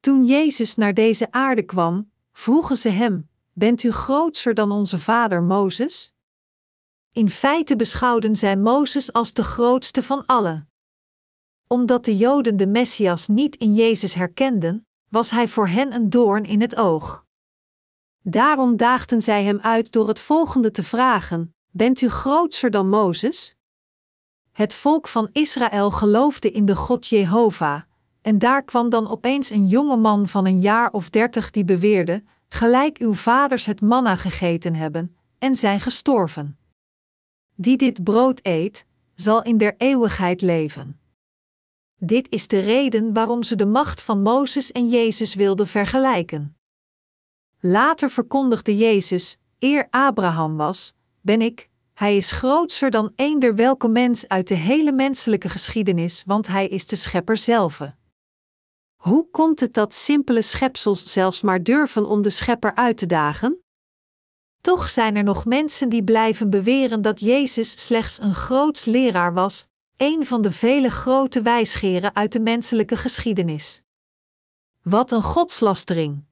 Toen 0.00 0.24
Jezus 0.24 0.74
naar 0.74 0.94
deze 0.94 1.32
aarde 1.32 1.62
kwam, 1.62 2.10
vroegen 2.32 2.76
ze 2.76 2.88
hem: 2.88 3.28
Bent 3.52 3.82
u 3.82 3.90
grootser 3.90 4.54
dan 4.54 4.70
onze 4.70 4.98
vader 4.98 5.42
Mozes? 5.42 6.13
In 7.14 7.28
feite 7.28 7.76
beschouwden 7.76 8.36
zij 8.36 8.56
Mozes 8.56 9.12
als 9.12 9.32
de 9.32 9.44
grootste 9.44 10.02
van 10.02 10.26
allen. 10.26 10.70
Omdat 11.66 12.04
de 12.04 12.16
Joden 12.16 12.56
de 12.56 12.66
Messias 12.66 13.28
niet 13.28 13.56
in 13.56 13.74
Jezus 13.74 14.14
herkenden, 14.14 14.86
was 15.08 15.30
hij 15.30 15.48
voor 15.48 15.68
hen 15.68 15.92
een 15.92 16.10
doorn 16.10 16.44
in 16.44 16.60
het 16.60 16.76
oog. 16.76 17.24
Daarom 18.20 18.76
daagden 18.76 19.22
zij 19.22 19.44
hem 19.44 19.58
uit 19.58 19.92
door 19.92 20.08
het 20.08 20.18
volgende 20.18 20.70
te 20.70 20.82
vragen: 20.82 21.54
Bent 21.70 22.00
u 22.00 22.08
grootser 22.08 22.70
dan 22.70 22.88
Mozes? 22.88 23.56
Het 24.52 24.74
volk 24.74 25.08
van 25.08 25.28
Israël 25.32 25.90
geloofde 25.90 26.50
in 26.50 26.64
de 26.64 26.76
God 26.76 27.06
Jehovah, 27.06 27.82
en 28.22 28.38
daar 28.38 28.62
kwam 28.62 28.88
dan 28.88 29.08
opeens 29.08 29.50
een 29.50 29.66
jonge 29.66 29.96
man 29.96 30.28
van 30.28 30.46
een 30.46 30.60
jaar 30.60 30.90
of 30.90 31.10
dertig 31.10 31.50
die 31.50 31.64
beweerde: 31.64 32.24
Gelijk 32.48 32.98
uw 32.98 33.14
vaders 33.14 33.66
het 33.66 33.80
manna 33.80 34.16
gegeten 34.16 34.74
hebben, 34.74 35.16
en 35.38 35.54
zijn 35.54 35.80
gestorven. 35.80 36.58
Die 37.56 37.76
dit 37.76 38.04
brood 38.04 38.40
eet, 38.42 38.86
zal 39.14 39.42
in 39.42 39.58
der 39.58 39.74
eeuwigheid 39.78 40.40
leven. 40.40 41.00
Dit 41.96 42.30
is 42.30 42.48
de 42.48 42.58
reden 42.58 43.12
waarom 43.12 43.42
ze 43.42 43.56
de 43.56 43.66
macht 43.66 44.02
van 44.02 44.22
Mozes 44.22 44.72
en 44.72 44.88
Jezus 44.88 45.34
wilden 45.34 45.66
vergelijken. 45.66 46.56
Later 47.60 48.10
verkondigde 48.10 48.76
Jezus, 48.76 49.38
eer 49.58 49.86
Abraham 49.90 50.56
was, 50.56 50.94
ben 51.20 51.42
ik, 51.42 51.68
hij 51.94 52.16
is 52.16 52.30
grootser 52.30 52.90
dan 52.90 53.12
eender 53.16 53.54
welke 53.54 53.88
mens 53.88 54.28
uit 54.28 54.48
de 54.48 54.54
hele 54.54 54.92
menselijke 54.92 55.48
geschiedenis, 55.48 56.22
want 56.26 56.46
hij 56.46 56.68
is 56.68 56.86
de 56.86 56.96
schepper 56.96 57.36
zelf. 57.36 57.80
Hoe 58.96 59.30
komt 59.30 59.60
het 59.60 59.74
dat 59.74 59.94
simpele 59.94 60.42
schepsels 60.42 61.12
zelfs 61.12 61.40
maar 61.40 61.62
durven 61.62 62.06
om 62.06 62.22
de 62.22 62.30
schepper 62.30 62.74
uit 62.74 62.96
te 62.96 63.06
dagen? 63.06 63.63
Toch 64.64 64.90
zijn 64.90 65.16
er 65.16 65.22
nog 65.22 65.44
mensen 65.44 65.88
die 65.88 66.04
blijven 66.04 66.50
beweren 66.50 67.02
dat 67.02 67.20
Jezus 67.20 67.84
slechts 67.86 68.20
een 68.20 68.34
groots 68.34 68.84
leraar 68.84 69.34
was, 69.34 69.66
een 69.96 70.26
van 70.26 70.42
de 70.42 70.52
vele 70.52 70.90
grote 70.90 71.42
wijsgeren 71.42 72.14
uit 72.14 72.32
de 72.32 72.40
menselijke 72.40 72.96
geschiedenis. 72.96 73.82
Wat 74.82 75.10
een 75.10 75.22
godslastering! 75.22 76.24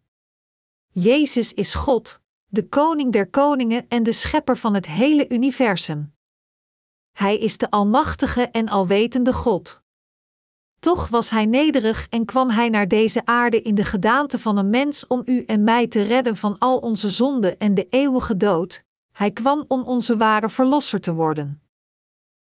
Jezus 0.88 1.54
is 1.54 1.74
God, 1.74 2.20
de 2.46 2.68
koning 2.68 3.12
der 3.12 3.30
koningen 3.30 3.88
en 3.88 4.02
de 4.02 4.12
schepper 4.12 4.56
van 4.56 4.74
het 4.74 4.86
hele 4.86 5.28
universum. 5.28 6.14
Hij 7.12 7.38
is 7.38 7.58
de 7.58 7.70
almachtige 7.70 8.48
en 8.48 8.68
alwetende 8.68 9.32
God. 9.32 9.81
Toch 10.82 11.08
was 11.08 11.30
hij 11.30 11.46
nederig 11.46 12.06
en 12.08 12.24
kwam 12.24 12.50
hij 12.50 12.68
naar 12.68 12.88
deze 12.88 13.26
aarde 13.26 13.62
in 13.62 13.74
de 13.74 13.84
gedaante 13.84 14.38
van 14.38 14.56
een 14.56 14.70
mens 14.70 15.06
om 15.06 15.22
u 15.24 15.44
en 15.44 15.64
mij 15.64 15.86
te 15.86 16.02
redden 16.02 16.36
van 16.36 16.58
al 16.58 16.78
onze 16.78 17.08
zonden 17.08 17.58
en 17.58 17.74
de 17.74 17.86
eeuwige 17.88 18.36
dood. 18.36 18.84
Hij 19.12 19.30
kwam 19.30 19.64
om 19.68 19.82
onze 19.82 20.16
ware 20.16 20.48
verlosser 20.48 21.00
te 21.00 21.14
worden. 21.14 21.62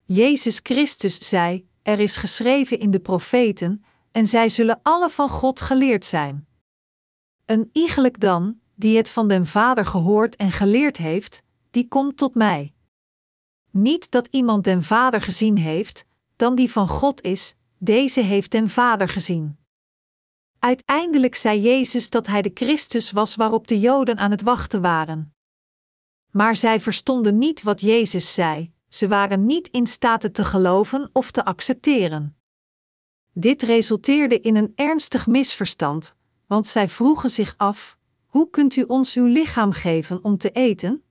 Jezus 0.06 0.60
Christus 0.64 1.30
zei: 1.30 1.68
Er 1.82 2.00
is 2.00 2.16
geschreven 2.16 2.80
in 2.80 2.92
de 2.92 3.00
profeten, 3.00 3.84
en 4.12 4.28
zij 4.28 4.50
zullen 4.50 4.80
alle 4.84 5.10
van 5.10 5.30
God 5.30 5.62
geleerd 5.62 6.06
zijn. 6.06 6.48
Een 7.46 7.70
iegelijk 7.74 8.20
dan, 8.20 8.60
die 8.76 8.98
het 8.98 9.10
van 9.10 9.28
den 9.28 9.46
Vader 9.46 9.86
gehoord 9.86 10.36
en 10.36 10.52
geleerd 10.52 10.98
heeft, 10.98 11.44
die 11.72 11.88
komt 11.88 12.18
tot 12.18 12.36
mij. 12.36 12.74
Niet 13.72 14.12
dat 14.12 14.28
iemand 14.32 14.64
den 14.64 14.84
Vader 14.84 15.22
gezien 15.22 15.58
heeft, 15.58 16.06
dan 16.36 16.56
die 16.56 16.72
van 16.72 16.88
God 16.88 17.22
is, 17.22 17.56
deze 17.84 18.22
heeft 18.22 18.52
den 18.52 18.70
Vader 18.70 19.08
gezien. 19.08 19.58
Uiteindelijk 20.60 21.36
zei 21.36 21.62
Jezus 21.62 22.10
dat 22.10 22.28
hij 22.28 22.42
de 22.42 22.52
Christus 22.54 23.12
was 23.12 23.36
waarop 23.36 23.68
de 23.68 23.80
Joden 23.80 24.18
aan 24.18 24.32
het 24.32 24.42
wachten 24.42 24.82
waren. 24.82 25.36
Maar 26.32 26.56
zij 26.56 26.80
verstonden 26.80 27.38
niet 27.38 27.64
wat 27.64 27.82
Jezus 27.82 28.34
zei, 28.34 28.74
ze 28.88 29.08
waren 29.08 29.46
niet 29.46 29.68
in 29.68 29.88
staat 29.88 30.24
het 30.24 30.34
te 30.34 30.44
geloven 30.44 31.10
of 31.14 31.32
te 31.32 31.46
accepteren. 31.46 32.38
Dit 33.34 33.62
resulteerde 33.62 34.40
in 34.40 34.56
een 34.56 34.72
ernstig 34.76 35.28
misverstand, 35.28 36.16
want 36.48 36.68
zij 36.68 36.90
vroegen 36.90 37.30
zich 37.30 37.54
af: 37.58 37.98
hoe 38.26 38.50
kunt 38.50 38.76
u 38.76 38.84
ons 38.84 39.16
uw 39.16 39.26
lichaam 39.26 39.72
geven 39.72 40.24
om 40.24 40.38
te 40.38 40.52
eten? 40.52 41.04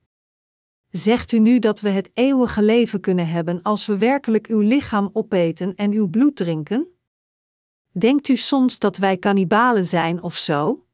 Zegt 0.95 1.31
u 1.31 1.39
nu 1.39 1.59
dat 1.59 1.79
we 1.79 1.89
het 1.89 2.09
eeuwige 2.13 2.61
leven 2.61 2.99
kunnen 2.99 3.27
hebben 3.27 3.61
als 3.61 3.85
we 3.85 3.97
werkelijk 3.97 4.47
uw 4.47 4.59
lichaam 4.59 5.09
opeten 5.13 5.75
en 5.75 5.91
uw 5.91 6.07
bloed 6.07 6.35
drinken? 6.35 6.87
Denkt 7.91 8.27
u 8.27 8.35
soms 8.35 8.79
dat 8.79 8.97
wij 8.97 9.17
kannibalen 9.17 9.85
zijn 9.85 10.21
of 10.21 10.37
zo? 10.37 10.85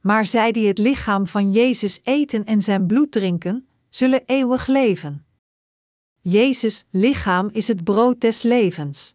Maar 0.00 0.26
zij 0.26 0.52
die 0.52 0.66
het 0.66 0.78
lichaam 0.78 1.26
van 1.26 1.52
Jezus 1.52 2.00
eten 2.02 2.44
en 2.44 2.62
zijn 2.62 2.86
bloed 2.86 3.12
drinken, 3.12 3.68
zullen 3.88 4.22
eeuwig 4.24 4.66
leven. 4.66 5.26
Jezus' 6.20 6.84
lichaam 6.90 7.48
is 7.52 7.68
het 7.68 7.84
brood 7.84 8.20
des 8.20 8.42
levens. 8.42 9.14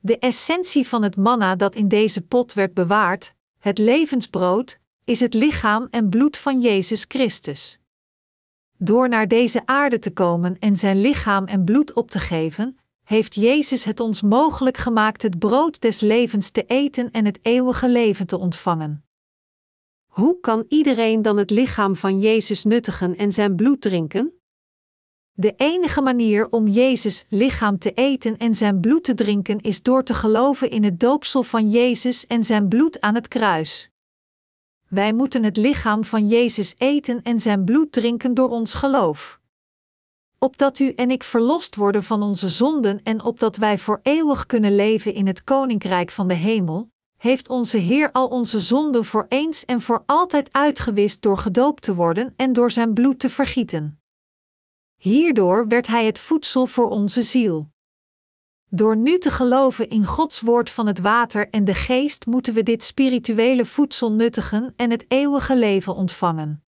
De 0.00 0.18
essentie 0.18 0.86
van 0.86 1.02
het 1.02 1.16
manna 1.16 1.56
dat 1.56 1.74
in 1.74 1.88
deze 1.88 2.20
pot 2.22 2.52
werd 2.52 2.74
bewaard, 2.74 3.34
het 3.58 3.78
levensbrood, 3.78 4.78
is 5.04 5.20
het 5.20 5.34
lichaam 5.34 5.86
en 5.90 6.08
bloed 6.08 6.36
van 6.36 6.60
Jezus 6.60 7.04
Christus. 7.08 7.78
Door 8.78 9.08
naar 9.08 9.28
deze 9.28 9.62
aarde 9.64 9.98
te 9.98 10.12
komen 10.12 10.58
en 10.58 10.76
zijn 10.76 11.00
lichaam 11.00 11.44
en 11.44 11.64
bloed 11.64 11.92
op 11.92 12.10
te 12.10 12.18
geven, 12.18 12.78
heeft 13.04 13.34
Jezus 13.34 13.84
het 13.84 14.00
ons 14.00 14.22
mogelijk 14.22 14.76
gemaakt 14.76 15.22
het 15.22 15.38
brood 15.38 15.80
des 15.80 16.00
levens 16.00 16.50
te 16.50 16.64
eten 16.66 17.10
en 17.10 17.24
het 17.24 17.38
eeuwige 17.42 17.88
leven 17.88 18.26
te 18.26 18.38
ontvangen. 18.38 19.04
Hoe 20.06 20.40
kan 20.40 20.64
iedereen 20.68 21.22
dan 21.22 21.36
het 21.36 21.50
lichaam 21.50 21.96
van 21.96 22.20
Jezus 22.20 22.64
nuttigen 22.64 23.16
en 23.16 23.32
zijn 23.32 23.56
bloed 23.56 23.80
drinken? 23.80 24.32
De 25.32 25.54
enige 25.56 26.00
manier 26.00 26.48
om 26.48 26.66
Jezus 26.66 27.24
lichaam 27.28 27.78
te 27.78 27.92
eten 27.92 28.36
en 28.36 28.54
zijn 28.54 28.80
bloed 28.80 29.04
te 29.04 29.14
drinken 29.14 29.60
is 29.60 29.82
door 29.82 30.02
te 30.04 30.14
geloven 30.14 30.70
in 30.70 30.84
het 30.84 31.00
doopsel 31.00 31.42
van 31.42 31.70
Jezus 31.70 32.26
en 32.26 32.44
zijn 32.44 32.68
bloed 32.68 33.00
aan 33.00 33.14
het 33.14 33.28
kruis. 33.28 33.90
Wij 34.88 35.12
moeten 35.12 35.44
het 35.44 35.56
lichaam 35.56 36.04
van 36.04 36.28
Jezus 36.28 36.74
eten 36.78 37.22
en 37.22 37.40
zijn 37.40 37.64
bloed 37.64 37.92
drinken 37.92 38.34
door 38.34 38.48
ons 38.48 38.74
geloof. 38.74 39.40
opdat 40.38 40.78
u 40.78 40.92
en 40.92 41.10
ik 41.10 41.22
verlost 41.22 41.76
worden 41.76 42.02
van 42.02 42.22
onze 42.22 42.48
zonden 42.48 43.02
en 43.02 43.22
opdat 43.22 43.56
wij 43.56 43.78
voor 43.78 44.00
eeuwig 44.02 44.46
kunnen 44.46 44.76
leven 44.76 45.14
in 45.14 45.26
het 45.26 45.44
koninkrijk 45.44 46.10
van 46.10 46.28
de 46.28 46.34
hemel, 46.34 46.90
heeft 47.16 47.48
onze 47.48 47.78
Heer 47.78 48.12
al 48.12 48.28
onze 48.28 48.60
zonden 48.60 49.04
voor 49.04 49.26
eens 49.28 49.64
en 49.64 49.80
voor 49.80 50.02
altijd 50.06 50.52
uitgewist 50.52 51.22
door 51.22 51.38
gedoopt 51.38 51.82
te 51.82 51.94
worden 51.94 52.34
en 52.36 52.52
door 52.52 52.70
zijn 52.70 52.94
bloed 52.94 53.18
te 53.18 53.30
vergieten. 53.30 54.00
Hierdoor 54.96 55.68
werd 55.68 55.86
Hij 55.86 56.06
het 56.06 56.18
voedsel 56.18 56.66
voor 56.66 56.88
onze 56.88 57.22
ziel. 57.22 57.68
Door 58.70 58.96
nu 58.96 59.18
te 59.18 59.30
geloven 59.30 59.88
in 59.88 60.04
Gods 60.04 60.40
woord 60.40 60.70
van 60.70 60.86
het 60.86 60.98
water 61.00 61.48
en 61.50 61.64
de 61.64 61.74
geest 61.74 62.26
moeten 62.26 62.54
we 62.54 62.62
dit 62.62 62.84
spirituele 62.84 63.64
voedsel 63.64 64.12
nuttigen 64.12 64.72
en 64.76 64.90
het 64.90 65.04
eeuwige 65.08 65.56
leven 65.56 65.94
ontvangen. 65.94 66.64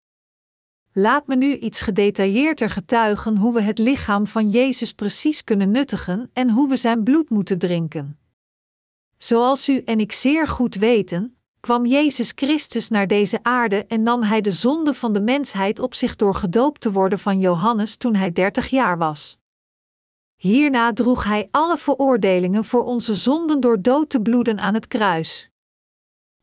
Laat 0.92 1.26
me 1.26 1.36
nu 1.36 1.56
iets 1.56 1.80
gedetailleerder 1.80 2.70
getuigen 2.70 3.36
hoe 3.36 3.54
we 3.54 3.60
het 3.60 3.78
lichaam 3.78 4.26
van 4.26 4.50
Jezus 4.50 4.92
precies 4.92 5.44
kunnen 5.44 5.70
nuttigen 5.70 6.30
en 6.32 6.50
hoe 6.50 6.68
we 6.68 6.76
zijn 6.76 7.02
bloed 7.02 7.30
moeten 7.30 7.58
drinken. 7.58 8.18
Zoals 9.18 9.68
u 9.68 9.78
en 9.78 10.00
ik 10.00 10.12
zeer 10.12 10.48
goed 10.48 10.74
weten, 10.74 11.36
kwam 11.60 11.86
Jezus 11.86 12.32
Christus 12.34 12.88
naar 12.88 13.06
deze 13.06 13.38
aarde 13.42 13.86
en 13.86 14.02
nam 14.02 14.22
hij 14.22 14.40
de 14.40 14.52
zonde 14.52 14.94
van 14.94 15.12
de 15.12 15.20
mensheid 15.20 15.78
op 15.78 15.94
zich 15.94 16.16
door 16.16 16.34
gedoopt 16.34 16.80
te 16.80 16.92
worden 16.92 17.18
van 17.18 17.40
Johannes 17.40 17.96
toen 17.96 18.14
hij 18.14 18.32
dertig 18.32 18.68
jaar 18.68 18.98
was. 18.98 19.40
Hierna 20.42 20.92
droeg 20.92 21.24
hij 21.24 21.48
alle 21.50 21.78
veroordelingen 21.78 22.64
voor 22.64 22.84
onze 22.84 23.14
zonden 23.14 23.60
door 23.60 23.82
dood 23.82 24.10
te 24.10 24.20
bloeden 24.20 24.58
aan 24.58 24.74
het 24.74 24.86
kruis. 24.88 25.50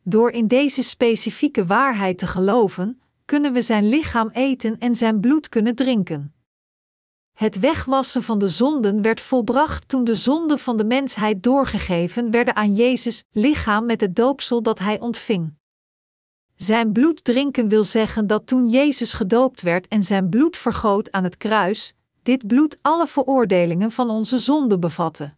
Door 0.03 0.31
in 0.31 0.47
deze 0.47 0.83
specifieke 0.83 1.65
waarheid 1.65 2.17
te 2.17 2.27
geloven, 2.27 3.01
kunnen 3.25 3.53
we 3.53 3.61
zijn 3.61 3.89
lichaam 3.89 4.29
eten 4.29 4.77
en 4.77 4.95
zijn 4.95 5.19
bloed 5.19 5.49
kunnen 5.49 5.75
drinken. 5.75 6.33
Het 7.33 7.59
wegwassen 7.59 8.23
van 8.23 8.39
de 8.39 8.49
zonden 8.49 9.01
werd 9.01 9.21
volbracht 9.21 9.87
toen 9.87 10.03
de 10.03 10.15
zonden 10.15 10.59
van 10.59 10.77
de 10.77 10.85
mensheid 10.85 11.43
doorgegeven 11.43 12.31
werden 12.31 12.55
aan 12.55 12.75
Jezus' 12.75 13.23
lichaam 13.31 13.85
met 13.85 14.01
het 14.01 14.15
doopsel 14.15 14.61
dat 14.61 14.79
hij 14.79 14.99
ontving. 14.99 15.53
Zijn 16.55 16.91
bloed 16.91 17.23
drinken 17.23 17.67
wil 17.67 17.83
zeggen 17.83 18.27
dat 18.27 18.47
toen 18.47 18.69
Jezus 18.69 19.13
gedoopt 19.13 19.61
werd 19.61 19.87
en 19.87 20.03
zijn 20.03 20.29
bloed 20.29 20.57
vergoot 20.57 21.11
aan 21.11 21.23
het 21.23 21.37
kruis, 21.37 21.93
dit 22.23 22.47
bloed 22.47 22.77
alle 22.81 23.07
veroordelingen 23.07 23.91
van 23.91 24.09
onze 24.09 24.37
zonden 24.37 24.79
bevatte. 24.79 25.33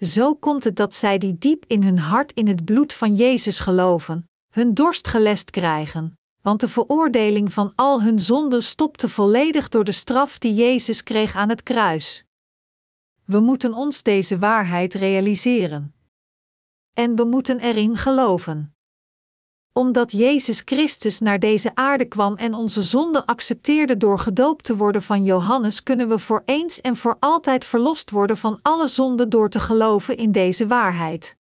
Zo 0.00 0.34
komt 0.34 0.64
het 0.64 0.76
dat 0.76 0.94
zij 0.94 1.18
die 1.18 1.38
diep 1.38 1.64
in 1.66 1.82
hun 1.82 1.98
hart 1.98 2.32
in 2.32 2.46
het 2.48 2.64
bloed 2.64 2.92
van 2.92 3.14
Jezus 3.14 3.58
geloven, 3.58 4.28
hun 4.48 4.74
dorst 4.74 5.08
gelest 5.08 5.50
krijgen, 5.50 6.18
want 6.42 6.60
de 6.60 6.68
veroordeling 6.68 7.52
van 7.52 7.72
al 7.74 8.02
hun 8.02 8.18
zonden 8.18 8.62
stopte 8.62 9.08
volledig 9.08 9.68
door 9.68 9.84
de 9.84 9.92
straf 9.92 10.38
die 10.38 10.54
Jezus 10.54 11.02
kreeg 11.02 11.34
aan 11.34 11.48
het 11.48 11.62
kruis. 11.62 12.24
We 13.24 13.40
moeten 13.40 13.74
ons 13.74 14.02
deze 14.02 14.38
waarheid 14.38 14.94
realiseren. 14.94 15.94
En 16.92 17.16
we 17.16 17.24
moeten 17.24 17.58
erin 17.60 17.96
geloven. 17.96 18.77
Omdat 19.78 20.12
Jezus 20.12 20.62
Christus 20.64 21.18
naar 21.20 21.38
deze 21.38 21.74
aarde 21.74 22.04
kwam 22.04 22.36
en 22.36 22.54
onze 22.54 22.82
zonden 22.82 23.24
accepteerde 23.24 23.96
door 23.96 24.18
gedoopt 24.18 24.64
te 24.64 24.76
worden 24.76 25.02
van 25.02 25.24
Johannes, 25.24 25.82
kunnen 25.82 26.08
we 26.08 26.18
voor 26.18 26.42
eens 26.44 26.80
en 26.80 26.96
voor 26.96 27.16
altijd 27.20 27.64
verlost 27.64 28.10
worden 28.10 28.36
van 28.36 28.58
alle 28.62 28.88
zonden 28.88 29.28
door 29.28 29.48
te 29.48 29.60
geloven 29.60 30.16
in 30.16 30.32
deze 30.32 30.66
waarheid. 30.66 31.36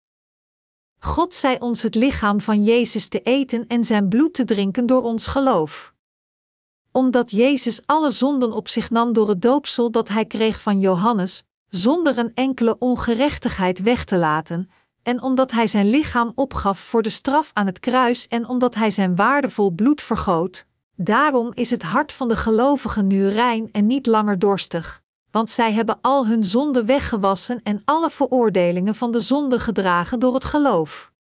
God 0.99 1.35
zei 1.35 1.57
ons 1.59 1.83
het 1.83 1.95
lichaam 1.95 2.41
van 2.41 2.65
Jezus 2.65 3.09
te 3.09 3.21
eten 3.21 3.67
en 3.67 3.85
zijn 3.85 4.09
bloed 4.09 4.35
te 4.35 4.45
drinken 4.45 4.87
door 4.87 5.03
ons 5.03 5.27
geloof. 5.27 5.95
Omdat 6.93 7.31
Jezus 7.31 7.81
alle 7.87 8.11
zonden 8.11 8.53
op 8.53 8.69
zich 8.69 8.91
nam 8.91 9.13
door 9.13 9.29
het 9.29 9.43
doopsel 9.43 9.91
dat 9.91 10.09
hij 10.09 10.25
kreeg 10.25 10.61
van 10.61 10.81
Johannes, 10.81 11.43
zonder 11.69 12.19
een 12.19 12.35
enkele 12.35 12.79
ongerechtigheid 12.79 13.83
weg 13.83 14.05
te 14.05 14.17
laten, 14.17 14.71
en 15.07 15.23
omdat 15.23 15.51
hij 15.51 15.67
zijn 15.67 15.91
lichaam 15.91 16.33
opgaf 16.35 16.79
voor 16.79 17.03
de 17.03 17.11
straf 17.11 17.51
aan 17.53 17.67
het 17.67 17.81
kruis 17.81 18.29
en 18.29 18.49
omdat 18.49 18.75
hij 18.75 18.91
zijn 18.91 19.17
waardevol 19.17 19.71
bloed 19.71 20.03
vergoot, 20.03 20.67
daarom 20.97 21.51
is 21.55 21.71
het 21.71 21.83
hart 21.83 22.13
van 22.13 22.29
de 22.29 22.37
gelovigen 22.37 23.07
nu 23.07 23.29
rein 23.29 23.69
en 23.73 23.87
niet 23.87 24.07
langer 24.07 24.39
dorstig 24.39 25.05
want 25.37 25.51
zij 25.51 25.73
hebben 25.73 25.99
al 26.01 26.27
hun 26.27 26.45
zonden 26.45 26.87
weggewassen 26.87 27.61
en 27.63 27.83
alle 27.85 28.11
veroordelingen 28.11 28.95
van 28.95 29.13
de 29.13 29.21
zonde 29.21 29.59
gedragen 29.59 30.19
door 30.19 30.35
het 30.35 30.45
geloof. 30.45 31.13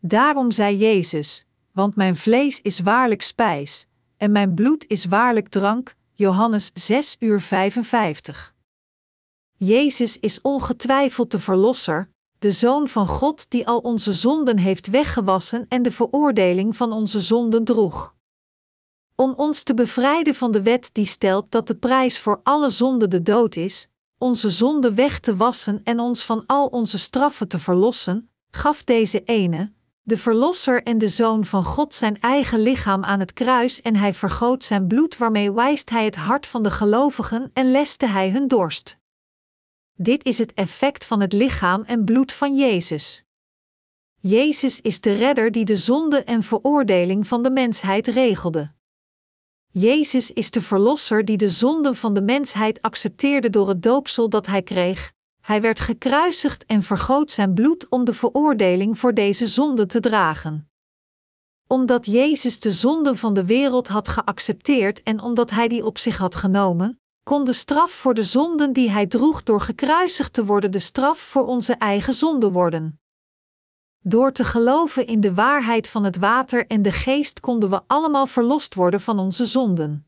Daarom 0.00 0.50
zei 0.50 0.76
Jezus: 0.76 1.46
Want 1.72 1.96
mijn 1.96 2.16
vlees 2.16 2.60
is 2.60 2.80
waarlijk 2.80 3.22
spijs, 3.22 3.86
en 4.16 4.32
mijn 4.32 4.54
bloed 4.54 4.84
is 4.88 5.04
waarlijk 5.04 5.48
drank. 5.48 5.94
Johannes 6.14 6.70
6 6.74 7.16
uur 7.18 7.40
55. 7.40 8.54
Jezus 9.56 10.18
is 10.18 10.40
ongetwijfeld 10.40 11.30
de 11.30 11.40
Verlosser, 11.40 12.10
de 12.38 12.52
Zoon 12.52 12.88
van 12.88 13.06
God 13.06 13.50
die 13.50 13.66
al 13.66 13.78
onze 13.78 14.12
zonden 14.12 14.58
heeft 14.58 14.86
weggewassen 14.86 15.66
en 15.68 15.82
de 15.82 15.90
veroordeling 15.90 16.76
van 16.76 16.92
onze 16.92 17.20
zonden 17.20 17.64
droeg. 17.64 18.14
Om 19.14 19.34
ons 19.36 19.62
te 19.62 19.74
bevrijden 19.74 20.34
van 20.34 20.52
de 20.52 20.62
wet 20.62 20.90
die 20.92 21.06
stelt 21.06 21.50
dat 21.50 21.66
de 21.66 21.76
prijs 21.76 22.18
voor 22.18 22.40
alle 22.42 22.70
zonde 22.70 23.08
de 23.08 23.22
dood 23.22 23.56
is, 23.56 23.88
onze 24.18 24.50
zonde 24.50 24.94
weg 24.94 25.20
te 25.20 25.36
wassen 25.36 25.80
en 25.84 26.00
ons 26.00 26.24
van 26.24 26.42
al 26.46 26.66
onze 26.66 26.98
straffen 26.98 27.48
te 27.48 27.58
verlossen, 27.58 28.30
gaf 28.50 28.84
deze 28.84 29.22
ene, 29.24 29.72
de 30.02 30.16
Verlosser 30.16 30.82
en 30.82 30.98
de 30.98 31.08
Zoon 31.08 31.44
van 31.44 31.64
God 31.64 31.94
zijn 31.94 32.20
eigen 32.20 32.60
lichaam 32.60 33.04
aan 33.04 33.20
het 33.20 33.32
kruis 33.32 33.80
en 33.80 33.96
hij 33.96 34.14
vergoot 34.14 34.64
zijn 34.64 34.86
bloed 34.86 35.16
waarmee 35.16 35.52
wijst 35.52 35.90
hij 35.90 36.04
het 36.04 36.16
hart 36.16 36.46
van 36.46 36.62
de 36.62 36.70
gelovigen 36.70 37.50
en 37.52 37.70
leste 37.70 38.06
hij 38.06 38.30
hun 38.30 38.48
dorst. 38.48 38.98
Dit 39.98 40.24
is 40.24 40.38
het 40.38 40.54
effect 40.54 41.04
van 41.04 41.20
het 41.20 41.32
lichaam 41.32 41.82
en 41.82 42.04
bloed 42.04 42.32
van 42.32 42.56
Jezus. 42.56 43.24
Jezus 44.20 44.80
is 44.80 45.00
de 45.00 45.14
redder 45.14 45.52
die 45.52 45.64
de 45.64 45.76
zonde 45.76 46.24
en 46.24 46.42
veroordeling 46.42 47.26
van 47.26 47.42
de 47.42 47.50
mensheid 47.50 48.06
regelde. 48.06 48.72
Jezus 49.70 50.32
is 50.32 50.50
de 50.50 50.62
Verlosser 50.62 51.24
die 51.24 51.36
de 51.36 51.50
zonden 51.50 51.96
van 51.96 52.14
de 52.14 52.20
mensheid 52.20 52.82
accepteerde 52.82 53.50
door 53.50 53.68
het 53.68 53.82
doopsel 53.82 54.28
dat 54.28 54.46
hij 54.46 54.62
kreeg. 54.62 55.12
Hij 55.40 55.60
werd 55.60 55.80
gekruisigd 55.80 56.64
en 56.66 56.82
vergoot 56.82 57.30
zijn 57.30 57.54
bloed 57.54 57.88
om 57.88 58.04
de 58.04 58.14
veroordeling 58.14 58.98
voor 58.98 59.14
deze 59.14 59.46
zonde 59.46 59.86
te 59.86 60.00
dragen. 60.00 60.70
Omdat 61.66 62.06
Jezus 62.06 62.60
de 62.60 62.72
zonden 62.72 63.16
van 63.16 63.34
de 63.34 63.44
wereld 63.44 63.88
had 63.88 64.08
geaccepteerd 64.08 65.02
en 65.02 65.20
omdat 65.20 65.50
hij 65.50 65.68
die 65.68 65.84
op 65.84 65.98
zich 65.98 66.16
had 66.16 66.34
genomen, 66.34 67.00
kon 67.30 67.44
de 67.44 67.52
straf 67.52 67.90
voor 67.90 68.14
de 68.14 68.22
zonden 68.22 68.72
die 68.72 68.90
hij 68.90 69.06
droeg 69.06 69.42
door 69.42 69.60
gekruisigd 69.60 70.32
te 70.32 70.44
worden 70.44 70.70
de 70.70 70.78
straf 70.78 71.18
voor 71.18 71.46
onze 71.46 71.72
eigen 71.72 72.14
zonde 72.14 72.50
worden. 72.50 73.00
Door 73.98 74.32
te 74.32 74.44
geloven 74.44 75.06
in 75.06 75.20
de 75.20 75.34
waarheid 75.34 75.88
van 75.88 76.04
het 76.04 76.16
water 76.16 76.66
en 76.66 76.82
de 76.82 76.92
geest 76.92 77.40
konden 77.40 77.70
we 77.70 77.82
allemaal 77.86 78.26
verlost 78.26 78.74
worden 78.74 79.00
van 79.00 79.18
onze 79.18 79.46
zonden. 79.46 80.06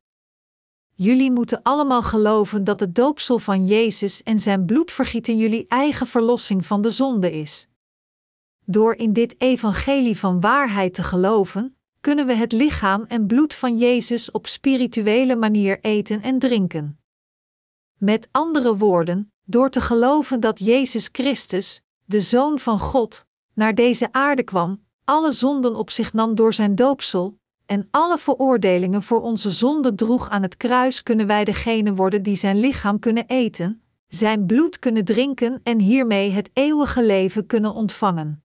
Jullie 0.94 1.30
moeten 1.30 1.62
allemaal 1.62 2.02
geloven 2.02 2.64
dat 2.64 2.80
het 2.80 2.94
doopsel 2.94 3.38
van 3.38 3.66
Jezus 3.66 4.22
en 4.22 4.38
zijn 4.38 4.64
bloedvergieten 4.64 5.36
jullie 5.36 5.66
eigen 5.68 6.06
verlossing 6.06 6.66
van 6.66 6.82
de 6.82 6.90
zonde 6.90 7.32
is. 7.32 7.68
Door 8.64 8.94
in 8.94 9.12
dit 9.12 9.40
evangelie 9.40 10.18
van 10.18 10.40
waarheid 10.40 10.94
te 10.94 11.02
geloven, 11.02 11.76
kunnen 12.00 12.26
we 12.26 12.34
het 12.34 12.52
lichaam 12.52 13.04
en 13.08 13.26
bloed 13.26 13.54
van 13.54 13.78
Jezus 13.78 14.30
op 14.30 14.46
spirituele 14.46 15.36
manier 15.36 15.80
eten 15.80 16.22
en 16.22 16.38
drinken. 16.38 16.97
Met 17.98 18.28
andere 18.30 18.76
woorden, 18.76 19.32
door 19.44 19.70
te 19.70 19.80
geloven 19.80 20.40
dat 20.40 20.58
Jezus 20.58 21.08
Christus, 21.12 21.82
de 22.04 22.20
Zoon 22.20 22.58
van 22.58 22.78
God, 22.78 23.24
naar 23.54 23.74
deze 23.74 24.08
aarde 24.12 24.42
kwam, 24.42 24.84
alle 25.04 25.32
zonden 25.32 25.76
op 25.76 25.90
zich 25.90 26.12
nam 26.12 26.34
door 26.34 26.54
zijn 26.54 26.74
doopsel, 26.74 27.38
en 27.66 27.88
alle 27.90 28.18
veroordelingen 28.18 29.02
voor 29.02 29.20
onze 29.20 29.50
zonden 29.50 29.96
droeg 29.96 30.28
aan 30.28 30.42
het 30.42 30.56
kruis, 30.56 31.02
kunnen 31.02 31.26
wij 31.26 31.44
degene 31.44 31.94
worden 31.94 32.22
die 32.22 32.36
zijn 32.36 32.60
lichaam 32.60 32.98
kunnen 32.98 33.26
eten, 33.26 33.82
zijn 34.08 34.46
bloed 34.46 34.78
kunnen 34.78 35.04
drinken 35.04 35.60
en 35.62 35.78
hiermee 35.78 36.30
het 36.30 36.50
eeuwige 36.52 37.04
leven 37.04 37.46
kunnen 37.46 37.74
ontvangen. 37.74 38.42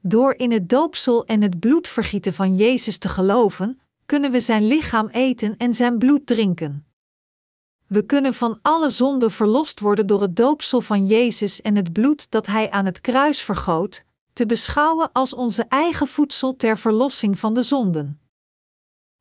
Door 0.00 0.34
in 0.34 0.52
het 0.52 0.68
doopsel 0.68 1.24
en 1.24 1.42
het 1.42 1.60
bloedvergieten 1.60 2.34
van 2.34 2.56
Jezus 2.56 2.98
te 2.98 3.08
geloven, 3.08 3.80
kunnen 4.06 4.30
we 4.30 4.40
zijn 4.40 4.66
lichaam 4.66 5.08
eten 5.08 5.56
en 5.56 5.74
zijn 5.74 5.98
bloed 5.98 6.26
drinken. 6.26 6.87
We 7.88 8.06
kunnen 8.06 8.34
van 8.34 8.58
alle 8.62 8.90
zonden 8.90 9.30
verlost 9.30 9.80
worden 9.80 10.06
door 10.06 10.22
het 10.22 10.36
doopsel 10.36 10.80
van 10.80 11.06
Jezus 11.06 11.60
en 11.60 11.76
het 11.76 11.92
bloed 11.92 12.30
dat 12.30 12.46
Hij 12.46 12.70
aan 12.70 12.84
het 12.84 13.00
kruis 13.00 13.42
vergoot, 13.42 14.04
te 14.32 14.46
beschouwen 14.46 15.12
als 15.12 15.34
onze 15.34 15.62
eigen 15.62 16.06
voedsel 16.06 16.56
ter 16.56 16.78
verlossing 16.78 17.38
van 17.38 17.54
de 17.54 17.62
zonden. 17.62 18.20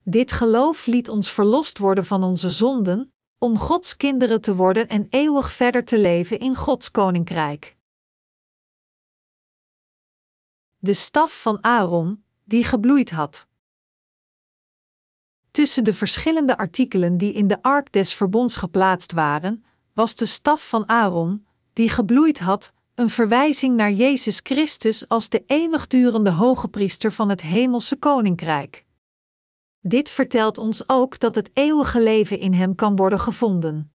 Dit 0.03 0.31
geloof 0.31 0.85
liet 0.85 1.09
ons 1.09 1.31
verlost 1.31 1.77
worden 1.77 2.05
van 2.05 2.23
onze 2.23 2.49
zonden, 2.49 3.13
om 3.37 3.57
Gods 3.57 3.97
kinderen 3.97 4.41
te 4.41 4.55
worden 4.55 4.87
en 4.87 5.07
eeuwig 5.09 5.51
verder 5.51 5.85
te 5.85 5.99
leven 5.99 6.39
in 6.39 6.55
Gods 6.55 6.91
koninkrijk. 6.91 7.77
De 10.77 10.93
staf 10.93 11.41
van 11.41 11.63
Aaron, 11.63 12.23
die 12.43 12.63
gebloeid 12.63 13.11
had. 13.11 13.47
Tussen 15.57 15.83
de 15.83 15.93
verschillende 15.93 16.57
artikelen 16.57 17.17
die 17.17 17.33
in 17.33 17.47
de 17.47 17.61
ark 17.61 17.91
des 17.91 18.13
verbonds 18.13 18.55
geplaatst 18.57 19.11
waren, 19.11 19.63
was 19.93 20.15
de 20.15 20.25
staf 20.25 20.69
van 20.69 20.89
Aaron, 20.89 21.45
die 21.73 21.89
gebloeid 21.89 22.39
had, 22.39 22.73
een 22.95 23.09
verwijzing 23.09 23.75
naar 23.75 23.91
Jezus 23.91 24.39
Christus 24.43 25.07
als 25.07 25.29
de 25.29 25.43
eeuwigdurende 25.47 26.29
hoge 26.29 26.67
priester 26.67 27.11
van 27.11 27.29
het 27.29 27.41
hemelse 27.41 27.95
koninkrijk. 27.95 28.85
Dit 29.81 30.09
vertelt 30.09 30.57
ons 30.57 30.89
ook 30.89 31.19
dat 31.19 31.35
het 31.35 31.49
eeuwige 31.53 32.01
leven 32.01 32.39
in 32.39 32.53
hem 32.53 32.75
kan 32.75 32.95
worden 32.95 33.19
gevonden. 33.19 33.91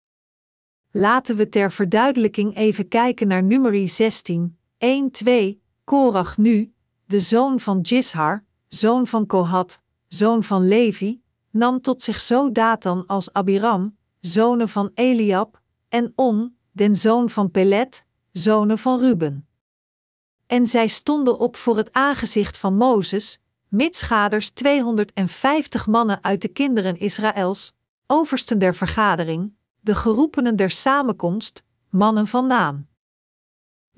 Laten 0.90 1.36
we 1.36 1.48
ter 1.48 1.72
verduidelijking 1.72 2.56
even 2.56 2.88
kijken 2.88 3.28
naar 3.28 3.42
nummer 3.42 3.88
16, 3.88 4.58
1-2, 5.24 5.28
Korach 5.84 6.36
nu, 6.36 6.72
de 7.04 7.20
zoon 7.20 7.60
van 7.60 7.80
Jishar, 7.80 8.44
zoon 8.68 9.06
van 9.06 9.26
Kohat, 9.26 9.80
zoon 10.08 10.42
van 10.42 10.68
Levi, 10.68 11.20
nam 11.50 11.80
tot 11.80 12.02
zich 12.02 12.20
zo 12.20 12.52
Datan 12.52 13.06
als 13.06 13.32
Abiram, 13.32 13.96
zonen 14.20 14.68
van 14.68 14.90
Eliab, 14.94 15.60
en 15.88 16.12
On, 16.14 16.56
den 16.72 16.96
zoon 16.96 17.30
van 17.30 17.50
Pelet, 17.50 18.04
zonen 18.32 18.78
van 18.78 18.98
Ruben. 18.98 19.48
En 20.46 20.66
zij 20.66 20.88
stonden 20.88 21.38
op 21.38 21.56
voor 21.56 21.76
het 21.76 21.92
aangezicht 21.92 22.58
van 22.58 22.76
Mozes, 22.76 23.40
mitsgaders 23.68 24.50
250 24.50 25.86
mannen 25.86 26.24
uit 26.24 26.42
de 26.42 26.48
kinderen 26.48 26.98
Israëls, 26.98 27.72
oversten 28.06 28.58
der 28.58 28.74
vergadering, 28.74 29.52
de 29.80 29.94
geroepenen 29.94 30.56
der 30.56 30.70
samenkomst, 30.70 31.62
mannen 31.90 32.26
van 32.26 32.46
naam. 32.46 32.86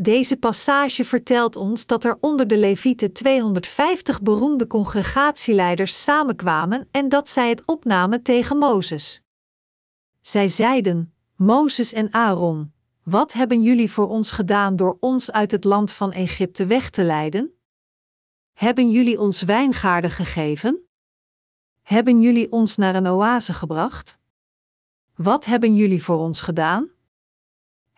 Deze 0.02 0.36
passage 0.36 1.04
vertelt 1.04 1.56
ons 1.56 1.86
dat 1.86 2.04
er 2.04 2.18
onder 2.20 2.46
de 2.46 2.56
Levieten 2.56 3.12
250 3.12 4.22
beroemde 4.22 4.66
congregatieleiders 4.66 6.02
samenkwamen 6.02 6.88
en 6.90 7.08
dat 7.08 7.28
zij 7.28 7.48
het 7.48 7.62
opnamen 7.66 8.22
tegen 8.22 8.56
Mozes. 8.56 9.22
Zij 10.20 10.48
zeiden: 10.48 11.14
Mozes 11.36 11.92
en 11.92 12.14
Aaron, 12.14 12.72
wat 13.02 13.32
hebben 13.32 13.62
jullie 13.62 13.90
voor 13.90 14.08
ons 14.08 14.32
gedaan 14.32 14.76
door 14.76 14.96
ons 15.00 15.32
uit 15.32 15.50
het 15.50 15.64
land 15.64 15.92
van 15.92 16.12
Egypte 16.12 16.66
weg 16.66 16.90
te 16.90 17.02
leiden? 17.02 17.54
Hebben 18.52 18.90
jullie 18.90 19.20
ons 19.20 19.42
wijngaarden 19.42 20.10
gegeven? 20.10 20.88
Hebben 21.82 22.20
jullie 22.20 22.52
ons 22.52 22.76
naar 22.76 22.94
een 22.94 23.08
oase 23.08 23.52
gebracht? 23.52 24.18
Wat 25.14 25.44
hebben 25.44 25.74
jullie 25.74 26.02
voor 26.02 26.18
ons 26.18 26.40
gedaan? 26.40 26.90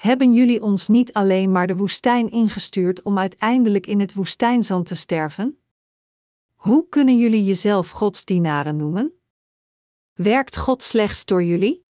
Hebben 0.03 0.35
jullie 0.35 0.63
ons 0.63 0.89
niet 0.89 1.13
alleen 1.13 1.53
maar 1.53 1.67
de 1.67 1.77
woestijn 1.77 2.31
ingestuurd 2.31 3.03
om 3.03 3.19
uiteindelijk 3.19 3.87
in 3.87 4.01
het 4.01 4.15
woestijnzand 4.15 4.87
te 4.87 4.95
sterven? 4.95 5.59
Hoe 6.55 6.89
kunnen 6.89 7.19
jullie 7.19 7.45
jezelf 7.45 7.91
godsdienaren 7.91 8.77
noemen? 8.77 9.13
Werkt 10.13 10.57
God 10.57 10.83
slechts 10.83 11.25
door 11.25 11.43
jullie? 11.43 11.87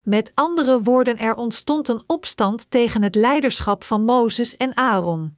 Met 0.00 0.32
andere 0.34 0.82
woorden, 0.82 1.18
er 1.18 1.34
ontstond 1.34 1.88
een 1.88 2.02
opstand 2.06 2.70
tegen 2.70 3.02
het 3.02 3.14
leiderschap 3.14 3.84
van 3.84 4.04
Mozes 4.04 4.56
en 4.56 4.76
Aaron. 4.76 5.36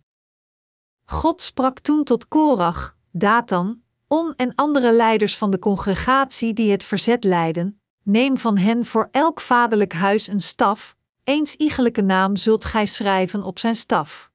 God 1.05 1.43
sprak 1.43 1.79
toen 1.79 2.05
tot 2.05 2.29
Korach, 2.29 2.97
Datan, 3.11 3.83
On 4.07 4.35
en 4.37 4.55
andere 4.55 4.93
leiders 4.93 5.37
van 5.37 5.51
de 5.51 5.59
congregatie 5.59 6.53
die 6.53 6.71
het 6.71 6.85
verzet 6.85 7.25
leidden: 7.25 7.81
Neem 8.03 8.39
van 8.39 8.57
hen 8.57 8.85
voor 8.85 9.09
elk 9.11 9.41
vaderlijk 9.41 9.93
huis 9.93 10.27
een 10.27 10.41
staf, 10.41 10.96
eens 11.27 11.55
iegelijke 11.55 12.03
naam 12.03 12.37
zult 12.37 12.65
gij 12.65 12.87
schrijven 12.87 13.43
op 13.43 13.59
zijn 13.59 13.77
staf. 13.77 14.31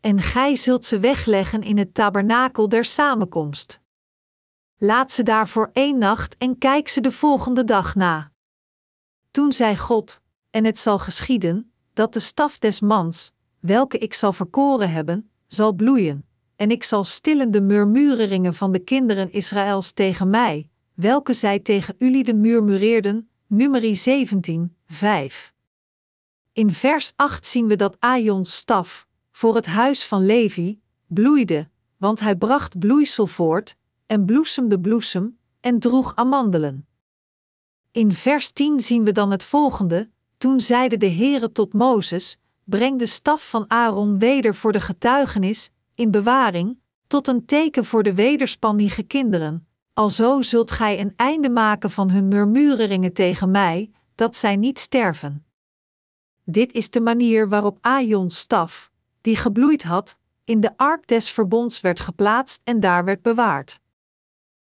En 0.00 0.20
gij 0.20 0.56
zult 0.56 0.84
ze 0.84 0.98
wegleggen 0.98 1.62
in 1.62 1.78
het 1.78 1.94
tabernakel 1.94 2.68
der 2.68 2.84
samenkomst. 2.84 3.80
Laat 4.76 5.12
ze 5.12 5.22
daar 5.22 5.48
voor 5.48 5.70
één 5.72 5.98
nacht 5.98 6.36
en 6.36 6.58
kijk 6.58 6.88
ze 6.88 7.00
de 7.00 7.12
volgende 7.12 7.64
dag 7.64 7.94
na. 7.94 8.32
Toen 9.30 9.52
zei 9.52 9.76
God: 9.76 10.20
En 10.50 10.64
het 10.64 10.78
zal 10.78 10.98
geschieden, 10.98 11.72
dat 11.92 12.12
de 12.12 12.20
staf 12.20 12.58
des 12.58 12.80
mans, 12.80 13.32
welke 13.60 13.98
ik 13.98 14.14
zal 14.14 14.32
verkoren 14.32 14.90
hebben, 14.90 15.30
zal 15.46 15.72
bloeien, 15.72 16.28
en 16.56 16.70
ik 16.70 16.84
zal 16.84 17.04
stillen 17.04 17.50
de 17.50 17.60
murmureringen 17.60 18.54
van 18.54 18.72
de 18.72 18.78
kinderen 18.78 19.32
Israëls 19.32 19.92
tegen 19.92 20.30
mij, 20.30 20.70
welke 20.94 21.32
zij 21.32 21.58
tegen 21.58 21.94
jullie 21.98 22.24
de 22.24 22.34
murmureerden. 22.34 23.30
Numeri 23.46 23.96
17, 23.96 24.76
5. 24.86 25.54
In 26.56 26.70
vers 26.72 27.12
8 27.16 27.46
zien 27.46 27.66
we 27.66 27.76
dat 27.76 27.96
Aions 27.98 28.56
staf, 28.56 29.06
voor 29.32 29.54
het 29.54 29.66
huis 29.66 30.04
van 30.04 30.26
Levi, 30.26 30.80
bloeide, 31.06 31.68
want 31.96 32.20
hij 32.20 32.36
bracht 32.36 32.78
bloeisel 32.78 33.26
voort, 33.26 33.76
en 34.06 34.24
bloesemde 34.24 34.80
bloesem, 34.80 35.38
en 35.60 35.78
droeg 35.78 36.14
amandelen. 36.14 36.86
In 37.90 38.12
vers 38.12 38.50
10 38.50 38.80
zien 38.80 39.04
we 39.04 39.12
dan 39.12 39.30
het 39.30 39.42
volgende: 39.42 40.10
Toen 40.38 40.60
zeide 40.60 40.96
de 40.96 41.10
Heere 41.10 41.52
tot 41.52 41.72
Mozes: 41.72 42.38
Breng 42.64 42.98
de 42.98 43.06
staf 43.06 43.48
van 43.48 43.64
Aaron 43.70 44.18
weder 44.18 44.54
voor 44.54 44.72
de 44.72 44.80
getuigenis, 44.80 45.70
in 45.94 46.10
bewaring, 46.10 46.78
tot 47.06 47.28
een 47.28 47.44
teken 47.44 47.84
voor 47.84 48.02
de 48.02 48.14
wederspannige 48.14 49.02
kinderen. 49.02 49.66
Alzo 49.92 50.42
zult 50.42 50.70
gij 50.70 51.00
een 51.00 51.12
einde 51.16 51.50
maken 51.50 51.90
van 51.90 52.10
hun 52.10 52.28
murmureringen 52.28 53.12
tegen 53.12 53.50
mij, 53.50 53.90
dat 54.14 54.36
zij 54.36 54.56
niet 54.56 54.78
sterven. 54.78 55.45
Dit 56.48 56.72
is 56.72 56.90
de 56.90 57.00
manier 57.00 57.48
waarop 57.48 57.78
Aions 57.80 58.38
staf, 58.38 58.90
die 59.20 59.36
gebloeid 59.36 59.82
had, 59.82 60.16
in 60.44 60.60
de 60.60 60.76
ark 60.76 61.06
des 61.06 61.30
verbonds 61.30 61.80
werd 61.80 62.00
geplaatst 62.00 62.60
en 62.64 62.80
daar 62.80 63.04
werd 63.04 63.22
bewaard. 63.22 63.80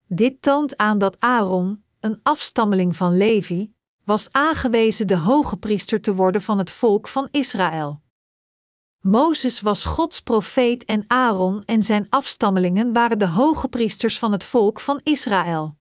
Dit 0.07 0.43
toont 0.43 0.77
aan 0.77 0.99
dat 0.99 1.17
Aaron, 1.21 1.85
een 2.01 2.21
afstammeling 2.23 2.97
van 2.97 3.17
Levi, 3.17 3.73
was 4.05 4.33
aangewezen 4.33 5.07
de 5.07 5.17
hoge 5.17 5.57
priester 5.57 6.01
te 6.01 6.15
worden 6.15 6.43
van 6.43 6.59
het 6.59 6.71
volk 6.71 7.09
van 7.09 7.29
Israël. 7.31 8.01
Mozes 9.01 9.61
was 9.61 9.85
Gods 9.85 10.21
profeet 10.21 10.85
en 10.85 11.05
Aaron 11.07 11.65
en 11.65 11.83
zijn 11.83 12.07
afstammelingen 12.09 12.93
waren 12.93 13.19
de 13.19 13.29
hoge 13.29 13.69
priesters 13.69 14.19
van 14.19 14.33
het 14.33 14.45
volk 14.45 14.81
van 14.81 15.01
Israël. 15.03 15.77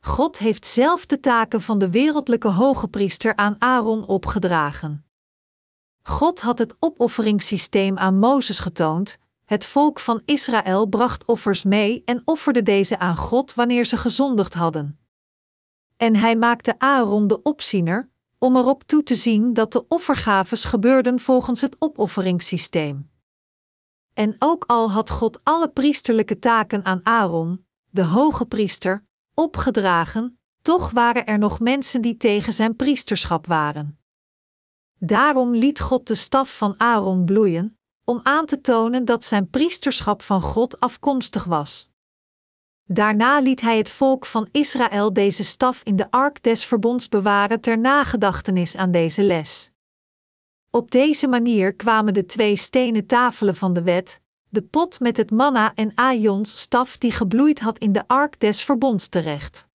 God 0.00 0.38
heeft 0.38 0.66
zelf 0.66 1.06
de 1.06 1.20
taken 1.20 1.60
van 1.60 1.78
de 1.78 1.90
wereldlijke 1.90 2.48
hoge 2.48 2.88
priester 2.88 3.36
aan 3.36 3.56
Aaron 3.58 4.06
opgedragen. 4.06 5.04
God 6.02 6.40
had 6.40 6.58
het 6.58 6.76
opofferingssysteem 6.78 7.98
aan 7.98 8.18
Mozes 8.18 8.58
getoond. 8.58 9.18
Het 9.44 9.64
volk 9.64 10.00
van 10.00 10.22
Israël 10.24 10.86
bracht 10.86 11.24
offers 11.24 11.62
mee 11.62 12.02
en 12.04 12.22
offerde 12.24 12.62
deze 12.62 12.98
aan 12.98 13.16
God 13.16 13.54
wanneer 13.54 13.84
ze 13.84 13.96
gezondigd 13.96 14.54
hadden. 14.54 14.98
En 15.96 16.16
hij 16.16 16.36
maakte 16.36 16.78
Aaron 16.78 17.26
de 17.26 17.42
opziener, 17.42 18.10
om 18.38 18.56
erop 18.56 18.82
toe 18.82 19.02
te 19.02 19.14
zien 19.14 19.52
dat 19.52 19.72
de 19.72 19.88
offergaves 19.88 20.64
gebeurden 20.64 21.18
volgens 21.18 21.60
het 21.60 21.76
opofferingssysteem. 21.78 23.10
En 24.14 24.36
ook 24.38 24.64
al 24.66 24.90
had 24.90 25.10
God 25.10 25.40
alle 25.42 25.68
priesterlijke 25.68 26.38
taken 26.38 26.84
aan 26.84 27.00
Aaron, 27.02 27.64
de 27.90 28.04
hoge 28.04 28.46
priester, 28.46 29.04
opgedragen, 29.40 30.38
toch 30.62 30.90
waren 30.90 31.26
er 31.26 31.38
nog 31.38 31.60
mensen 31.60 32.00
die 32.00 32.16
tegen 32.16 32.52
zijn 32.52 32.76
priesterschap 32.76 33.46
waren. 33.46 33.98
Daarom 34.98 35.54
liet 35.54 35.80
God 35.80 36.06
de 36.06 36.14
staf 36.14 36.56
van 36.56 36.74
Aaron 36.76 37.24
bloeien, 37.24 37.78
om 38.04 38.20
aan 38.22 38.46
te 38.46 38.60
tonen 38.60 39.04
dat 39.04 39.24
zijn 39.24 39.50
priesterschap 39.50 40.22
van 40.22 40.42
God 40.42 40.80
afkomstig 40.80 41.44
was. 41.44 41.90
Daarna 42.84 43.40
liet 43.40 43.60
hij 43.60 43.76
het 43.76 43.90
volk 43.90 44.26
van 44.26 44.48
Israël 44.50 45.12
deze 45.12 45.44
staf 45.44 45.82
in 45.82 45.96
de 45.96 46.10
ark 46.10 46.42
des 46.42 46.64
verbonds 46.64 47.08
bewaren 47.08 47.60
ter 47.60 47.78
nagedachtenis 47.78 48.76
aan 48.76 48.90
deze 48.90 49.22
les. 49.22 49.70
Op 50.70 50.90
deze 50.90 51.26
manier 51.26 51.74
kwamen 51.74 52.14
de 52.14 52.26
twee 52.26 52.56
stenen 52.56 53.06
tafelen 53.06 53.56
van 53.56 53.72
de 53.72 53.82
wet, 53.82 54.20
de 54.50 54.62
pot 54.62 55.00
met 55.00 55.16
het 55.16 55.30
manna 55.30 55.74
en 55.74 55.94
Aions 55.94 56.60
staf 56.60 56.98
die 56.98 57.10
gebloeid 57.10 57.60
had 57.60 57.78
in 57.78 57.92
de 57.92 58.08
ark 58.08 58.40
des 58.40 58.64
verbonds 58.64 59.08
terecht. 59.08 59.68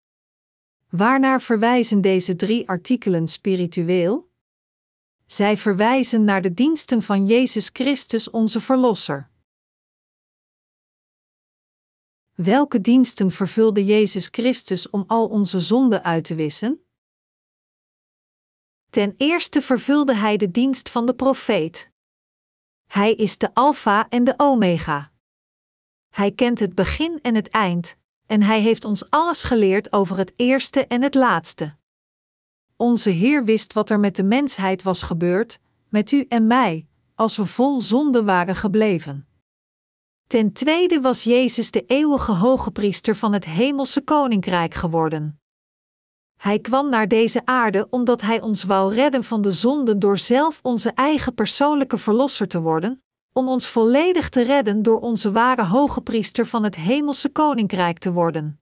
Waarnaar 0.88 1.40
verwijzen 1.42 2.00
deze 2.00 2.36
drie 2.36 2.68
artikelen 2.68 3.28
spiritueel? 3.28 4.30
Zij 5.26 5.56
verwijzen 5.56 6.24
naar 6.24 6.42
de 6.42 6.54
diensten 6.54 7.02
van 7.02 7.26
Jezus 7.26 7.70
Christus 7.72 8.30
onze 8.30 8.60
Verlosser. 8.60 9.30
Welke 12.34 12.80
diensten 12.80 13.30
vervulde 13.30 13.84
Jezus 13.84 14.28
Christus 14.30 14.90
om 14.90 15.04
al 15.06 15.28
onze 15.28 15.60
zonden 15.60 16.04
uit 16.04 16.24
te 16.24 16.34
wissen? 16.34 16.84
Ten 18.90 19.14
eerste 19.16 19.62
vervulde 19.62 20.14
hij 20.14 20.36
de 20.36 20.50
dienst 20.50 20.88
van 20.88 21.06
de 21.06 21.14
profeet. 21.14 21.91
Hij 22.92 23.14
is 23.14 23.38
de 23.38 23.54
Alpha 23.54 24.08
en 24.08 24.24
de 24.24 24.34
Omega. 24.36 25.10
Hij 26.08 26.32
kent 26.32 26.58
het 26.60 26.74
begin 26.74 27.18
en 27.22 27.34
het 27.34 27.48
eind, 27.48 27.96
en 28.26 28.42
hij 28.42 28.60
heeft 28.60 28.84
ons 28.84 29.10
alles 29.10 29.44
geleerd 29.44 29.92
over 29.92 30.16
het 30.16 30.32
eerste 30.36 30.86
en 30.86 31.02
het 31.02 31.14
laatste. 31.14 31.76
Onze 32.76 33.10
Heer 33.10 33.44
wist 33.44 33.72
wat 33.72 33.90
er 33.90 34.00
met 34.00 34.16
de 34.16 34.22
mensheid 34.22 34.82
was 34.82 35.02
gebeurd, 35.02 35.58
met 35.88 36.10
u 36.10 36.24
en 36.28 36.46
mij, 36.46 36.86
als 37.14 37.36
we 37.36 37.46
vol 37.46 37.80
zonde 37.80 38.24
waren 38.24 38.56
gebleven. 38.56 39.28
Ten 40.26 40.52
tweede 40.52 41.00
was 41.00 41.24
Jezus 41.24 41.70
de 41.70 41.86
eeuwige 41.86 42.32
hoge 42.32 42.70
priester 42.70 43.16
van 43.16 43.32
het 43.32 43.44
hemelse 43.44 44.00
koninkrijk 44.00 44.74
geworden. 44.74 45.41
Hij 46.42 46.58
kwam 46.58 46.88
naar 46.88 47.08
deze 47.08 47.46
aarde 47.46 47.86
omdat 47.90 48.20
hij 48.20 48.40
ons 48.40 48.64
wou 48.64 48.94
redden 48.94 49.24
van 49.24 49.42
de 49.42 49.52
zonden 49.52 49.98
door 49.98 50.18
zelf 50.18 50.60
onze 50.62 50.90
eigen 50.90 51.34
persoonlijke 51.34 51.98
verlosser 51.98 52.48
te 52.48 52.60
worden, 52.60 53.02
om 53.32 53.48
ons 53.48 53.66
volledig 53.66 54.28
te 54.28 54.42
redden 54.42 54.82
door 54.82 55.00
onze 55.00 55.32
ware 55.32 55.64
hoge 55.64 56.00
priester 56.00 56.46
van 56.46 56.64
het 56.64 56.76
hemelse 56.76 57.28
koninkrijk 57.28 57.98
te 57.98 58.12
worden. 58.12 58.60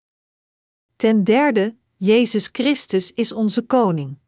Ten 0.97 1.25
derde, 1.25 1.77
Jezus 1.97 2.49
Christus 2.53 3.13
is 3.13 3.33
onze 3.33 3.63
koning. 3.63 4.19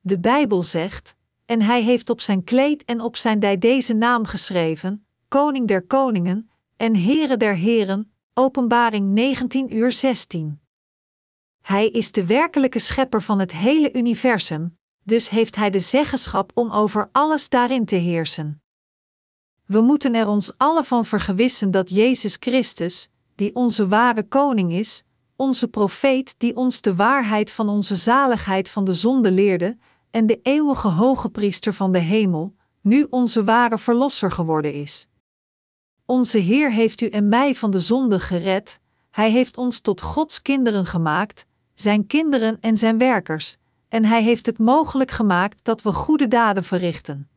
De 0.00 0.18
Bijbel 0.18 0.62
zegt: 0.62 1.16
En 1.46 1.62
hij 1.62 1.82
heeft 1.82 2.10
op 2.10 2.20
zijn 2.20 2.44
kleed 2.44 2.84
en 2.84 3.00
op 3.00 3.16
zijn 3.16 3.38
dij 3.38 3.58
deze 3.58 3.94
naam 3.94 4.24
geschreven: 4.24 5.06
Koning 5.28 5.68
der 5.68 5.86
koningen 5.86 6.50
en 6.76 6.96
Heere 6.96 7.36
der 7.36 7.56
heren. 7.56 8.12
Openbaring 8.34 9.08
19 9.08 9.76
uur 9.76 9.92
16. 9.92 10.61
Hij 11.62 11.88
is 11.88 12.12
de 12.12 12.26
werkelijke 12.26 12.78
schepper 12.78 13.22
van 13.22 13.38
het 13.38 13.52
hele 13.52 13.92
universum, 13.92 14.78
dus 15.02 15.28
heeft 15.28 15.56
hij 15.56 15.70
de 15.70 15.80
zeggenschap 15.80 16.50
om 16.54 16.70
over 16.70 17.08
alles 17.12 17.48
daarin 17.48 17.84
te 17.84 17.96
heersen. 17.96 18.62
We 19.66 19.80
moeten 19.80 20.14
er 20.14 20.28
ons 20.28 20.52
alle 20.56 20.84
van 20.84 21.04
vergewissen 21.04 21.70
dat 21.70 21.90
Jezus 21.90 22.36
Christus, 22.40 23.10
die 23.34 23.54
onze 23.54 23.88
ware 23.88 24.28
koning 24.28 24.72
is, 24.72 25.02
onze 25.36 25.68
profeet 25.68 26.34
die 26.38 26.56
ons 26.56 26.80
de 26.80 26.94
waarheid 26.94 27.50
van 27.50 27.68
onze 27.68 27.96
zaligheid 27.96 28.68
van 28.68 28.84
de 28.84 28.94
zonde 28.94 29.30
leerde, 29.30 29.78
en 30.10 30.26
de 30.26 30.40
eeuwige 30.42 30.88
hoge 30.88 31.30
priester 31.30 31.74
van 31.74 31.92
de 31.92 31.98
hemel, 31.98 32.54
nu 32.80 33.06
onze 33.10 33.44
ware 33.44 33.78
verlosser 33.78 34.30
geworden 34.30 34.72
is. 34.72 35.08
Onze 36.06 36.38
Heer 36.38 36.72
heeft 36.72 37.00
u 37.00 37.06
en 37.06 37.28
mij 37.28 37.54
van 37.54 37.70
de 37.70 37.80
zonde 37.80 38.20
gered, 38.20 38.80
Hij 39.10 39.30
heeft 39.30 39.56
ons 39.56 39.80
tot 39.80 40.00
Gods 40.00 40.42
kinderen 40.42 40.86
gemaakt, 40.86 41.46
Zijn 41.74 42.06
kinderen 42.06 42.58
en 42.60 42.76
Zijn 42.76 42.98
werkers, 42.98 43.56
en 43.88 44.04
Hij 44.04 44.22
heeft 44.22 44.46
het 44.46 44.58
mogelijk 44.58 45.10
gemaakt 45.10 45.58
dat 45.62 45.82
we 45.82 45.92
goede 45.92 46.28
daden 46.28 46.64
verrichten. 46.64 47.30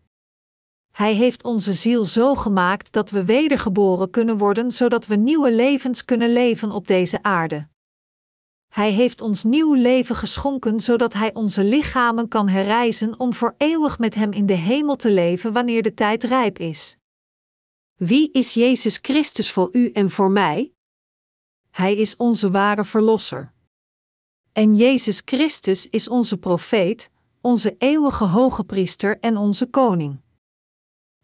Hij 0.91 1.13
heeft 1.13 1.43
onze 1.43 1.74
ziel 1.74 2.06
zo 2.06 2.36
gemaakt 2.36 2.91
dat 2.91 3.10
we 3.10 3.26
wedergeboren 3.26 4.10
kunnen 4.10 4.38
worden, 4.38 4.71
zodat 4.71 5.06
we 5.06 5.15
nieuwe 5.15 5.54
levens 5.54 6.06
kunnen 6.06 6.34
leven 6.34 6.71
op 6.71 6.88
deze 6.88 7.24
aarde. 7.24 7.67
Hij 8.67 8.91
heeft 8.91 9.21
ons 9.21 9.43
nieuw 9.43 9.74
leven 9.74 10.15
geschonken, 10.15 10.80
zodat 10.80 11.13
Hij 11.13 11.34
onze 11.34 11.63
lichamen 11.63 12.28
kan 12.28 12.48
herrijzen 12.48 13.19
om 13.19 13.34
voor 13.34 13.56
eeuwig 13.58 14.00
met 14.00 14.15
Hem 14.15 14.32
in 14.32 14.45
de 14.45 14.54
hemel 14.54 14.95
te 14.95 15.12
leven 15.12 15.54
wanneer 15.54 15.82
de 15.82 15.93
tijd 15.93 16.24
rijp 16.24 16.60
is. 16.60 16.98
Wie 17.95 18.32
is 18.32 18.54
Jezus 18.54 19.00
Christus 19.02 19.52
voor 19.52 19.69
u 19.71 19.91
en 19.91 20.10
voor 20.10 20.32
mij? 20.32 20.74
Hij 21.71 21.95
is 21.95 22.15
onze 22.15 22.52
ware 22.52 22.84
Verlosser. 22.84 23.54
En 24.56 24.76
Jezus 24.76 25.22
Christus 25.26 25.89
is 25.89 26.08
onze 26.08 26.38
profeet, 26.38 27.10
onze 27.41 27.76
eeuwige 27.78 28.24
hoge 28.24 28.63
priester 28.63 29.20
en 29.20 29.38
onze 29.38 29.65
koning. 29.65 30.22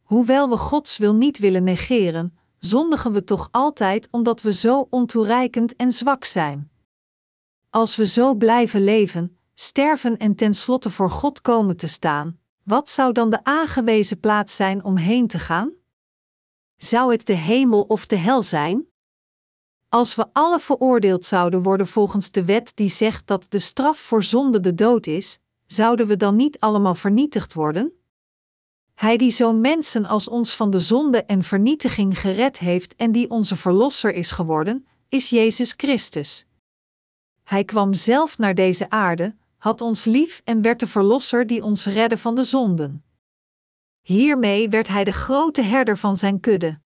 Hoewel 0.02 0.50
we 0.50 0.58
Gods 0.58 0.98
wil 0.98 1.16
niet 1.16 1.38
willen 1.38 1.64
negeren, 1.64 2.38
zondigen 2.60 3.12
we 3.12 3.24
toch 3.24 3.48
altijd 3.52 4.08
omdat 4.10 4.42
we 4.42 4.54
zo 4.54 4.88
ontoereikend 4.90 5.76
en 5.76 5.92
zwak 5.92 6.26
zijn. 6.26 6.72
Als 7.70 7.96
we 7.96 8.06
zo 8.06 8.36
blijven 8.36 8.84
leven, 8.84 9.38
sterven 9.54 10.18
en 10.18 10.36
tenslotte 10.36 10.90
voor 10.90 11.10
God 11.12 11.42
komen 11.42 11.78
te 11.78 11.88
staan, 11.88 12.40
wat 12.64 12.90
zou 12.90 13.12
dan 13.12 13.30
de 13.30 13.44
aangewezen 13.44 14.20
plaats 14.20 14.56
zijn 14.56 14.84
om 14.84 14.98
heen 14.98 15.28
te 15.28 15.40
gaan? 15.40 15.72
Zou 16.78 17.12
het 17.12 17.26
de 17.26 17.34
hemel 17.34 17.82
of 17.82 18.06
de 18.06 18.16
hel 18.16 18.44
zijn? 18.44 18.91
Als 19.94 20.16
we 20.16 20.26
alle 20.34 20.60
veroordeeld 20.60 21.26
zouden 21.26 21.62
worden 21.62 21.88
volgens 21.88 22.32
de 22.32 22.46
wet 22.46 22.72
die 22.76 22.90
zegt 22.90 23.28
dat 23.28 23.46
de 23.50 23.60
straf 23.60 23.98
voor 23.98 24.24
zonde 24.24 24.60
de 24.60 24.74
dood 24.74 25.08
is, 25.08 25.40
zouden 25.66 26.08
we 26.08 26.18
dan 26.18 26.36
niet 26.36 26.60
allemaal 26.60 26.96
vernietigd 26.96 27.54
worden? 27.54 27.92
Hij 28.94 29.18
die 29.18 29.32
zo'n 29.32 29.62
mensen 29.62 30.06
als 30.06 30.28
ons 30.28 30.56
van 30.56 30.70
de 30.70 30.80
zonde 30.80 31.24
en 31.24 31.44
vernietiging 31.44 32.20
gered 32.20 32.60
heeft 32.60 32.96
en 32.96 33.12
die 33.12 33.30
onze 33.30 33.56
verlosser 33.56 34.14
is 34.14 34.32
geworden, 34.32 34.88
is 35.10 35.30
Jezus 35.30 35.74
Christus. 35.78 36.46
Hij 37.44 37.64
kwam 37.64 37.94
zelf 37.94 38.38
naar 38.38 38.56
deze 38.56 38.90
aarde, 38.90 39.36
had 39.58 39.82
ons 39.82 40.06
lief 40.06 40.42
en 40.44 40.62
werd 40.62 40.80
de 40.80 40.88
verlosser 40.88 41.48
die 41.48 41.64
ons 41.64 41.86
redde 41.86 42.18
van 42.18 42.36
de 42.36 42.44
zonden. 42.44 43.04
Hiermee 44.02 44.70
werd 44.70 44.88
hij 44.88 45.04
de 45.04 45.14
grote 45.14 45.62
herder 45.62 45.98
van 45.98 46.18
zijn 46.18 46.40
kudde. 46.40 46.81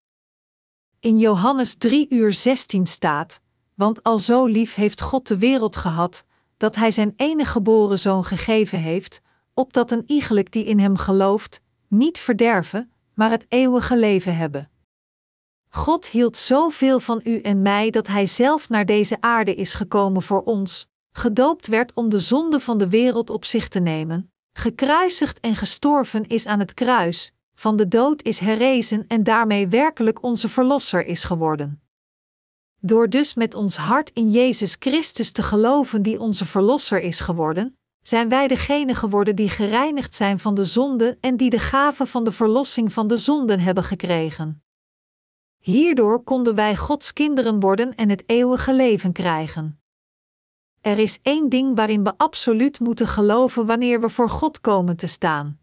In 1.06 1.20
Johannes 1.20 1.76
3 1.76 2.08
uur 2.10 2.34
16 2.34 2.86
staat: 2.86 3.40
Want 3.74 4.04
al 4.04 4.20
zo 4.20 4.46
lief 4.46 4.76
heeft 4.76 5.02
God 5.02 5.28
de 5.28 5.38
wereld 5.38 5.76
gehad, 5.76 6.24
dat 6.58 6.76
hij 6.76 6.92
zijn 6.92 7.14
enige 7.16 7.52
geboren 7.52 8.00
zoon 8.00 8.24
gegeven 8.24 8.80
heeft, 8.80 9.22
opdat 9.54 9.92
een 9.92 10.04
iegelijk 10.06 10.52
die 10.52 10.66
in 10.66 10.80
hem 10.80 10.98
gelooft, 10.98 11.62
niet 11.88 12.18
verderven, 12.18 12.92
maar 13.14 13.32
het 13.32 13.46
eeuwige 13.50 13.98
leven 13.98 14.38
hebben. 14.38 14.70
God 15.70 16.08
hield 16.08 16.38
zoveel 16.38 17.00
van 17.00 17.22
u 17.24 17.40
en 17.40 17.62
mij 17.62 17.90
dat 17.90 18.08
Hij 18.08 18.28
zelf 18.28 18.70
naar 18.70 18.86
deze 18.86 19.18
aarde 19.20 19.56
is 19.56 19.74
gekomen 19.74 20.22
voor 20.22 20.42
ons, 20.42 20.88
gedoopt 21.12 21.68
werd 21.68 21.94
om 21.94 22.10
de 22.10 22.20
zonde 22.20 22.60
van 22.60 22.78
de 22.78 22.90
wereld 22.90 23.30
op 23.30 23.46
zich 23.46 23.68
te 23.68 23.80
nemen, 23.80 24.32
gekruisigd 24.54 25.40
en 25.40 25.56
gestorven 25.56 26.28
is 26.28 26.46
aan 26.46 26.60
het 26.60 26.74
kruis, 26.74 27.34
van 27.56 27.76
de 27.78 27.88
dood 27.88 28.24
is 28.24 28.40
herrezen 28.40 29.06
en 29.08 29.24
daarmee 29.24 29.68
werkelijk 29.68 30.24
onze 30.24 30.50
Verlosser 30.50 31.06
is 31.06 31.24
geworden. 31.24 31.82
Door 32.80 33.10
dus 33.10 33.34
met 33.34 33.54
ons 33.54 33.78
hart 33.78 34.12
in 34.14 34.32
Jezus 34.32 34.76
Christus 34.80 35.32
te 35.32 35.44
geloven 35.44 36.02
die 36.02 36.20
onze 36.20 36.46
Verlosser 36.46 37.02
is 37.02 37.20
geworden, 37.20 37.78
zijn 38.02 38.30
wij 38.30 38.48
degene 38.48 38.96
geworden 38.96 39.36
die 39.36 39.50
gereinigd 39.50 40.16
zijn 40.16 40.40
van 40.40 40.56
de 40.56 40.66
zonde 40.66 41.18
en 41.22 41.38
die 41.38 41.50
de 41.50 41.60
gave 41.60 42.06
van 42.06 42.24
de 42.24 42.32
verlossing 42.32 42.94
van 42.94 43.08
de 43.08 43.18
zonden 43.18 43.60
hebben 43.60 43.84
gekregen. 43.84 44.64
Hierdoor 45.58 46.24
konden 46.24 46.56
wij 46.56 46.76
Gods 46.76 47.14
kinderen 47.14 47.60
worden 47.60 47.96
en 47.96 48.10
het 48.10 48.24
eeuwige 48.26 48.74
leven 48.74 49.12
krijgen. 49.12 49.80
Er 50.82 50.98
is 50.98 51.20
één 51.22 51.50
ding 51.50 51.76
waarin 51.76 52.04
we 52.04 52.14
absoluut 52.18 52.80
moeten 52.80 53.08
geloven 53.08 53.66
wanneer 53.66 54.02
we 54.02 54.10
voor 54.10 54.30
God 54.30 54.62
komen 54.62 54.96
te 54.96 55.08
staan. 55.08 55.60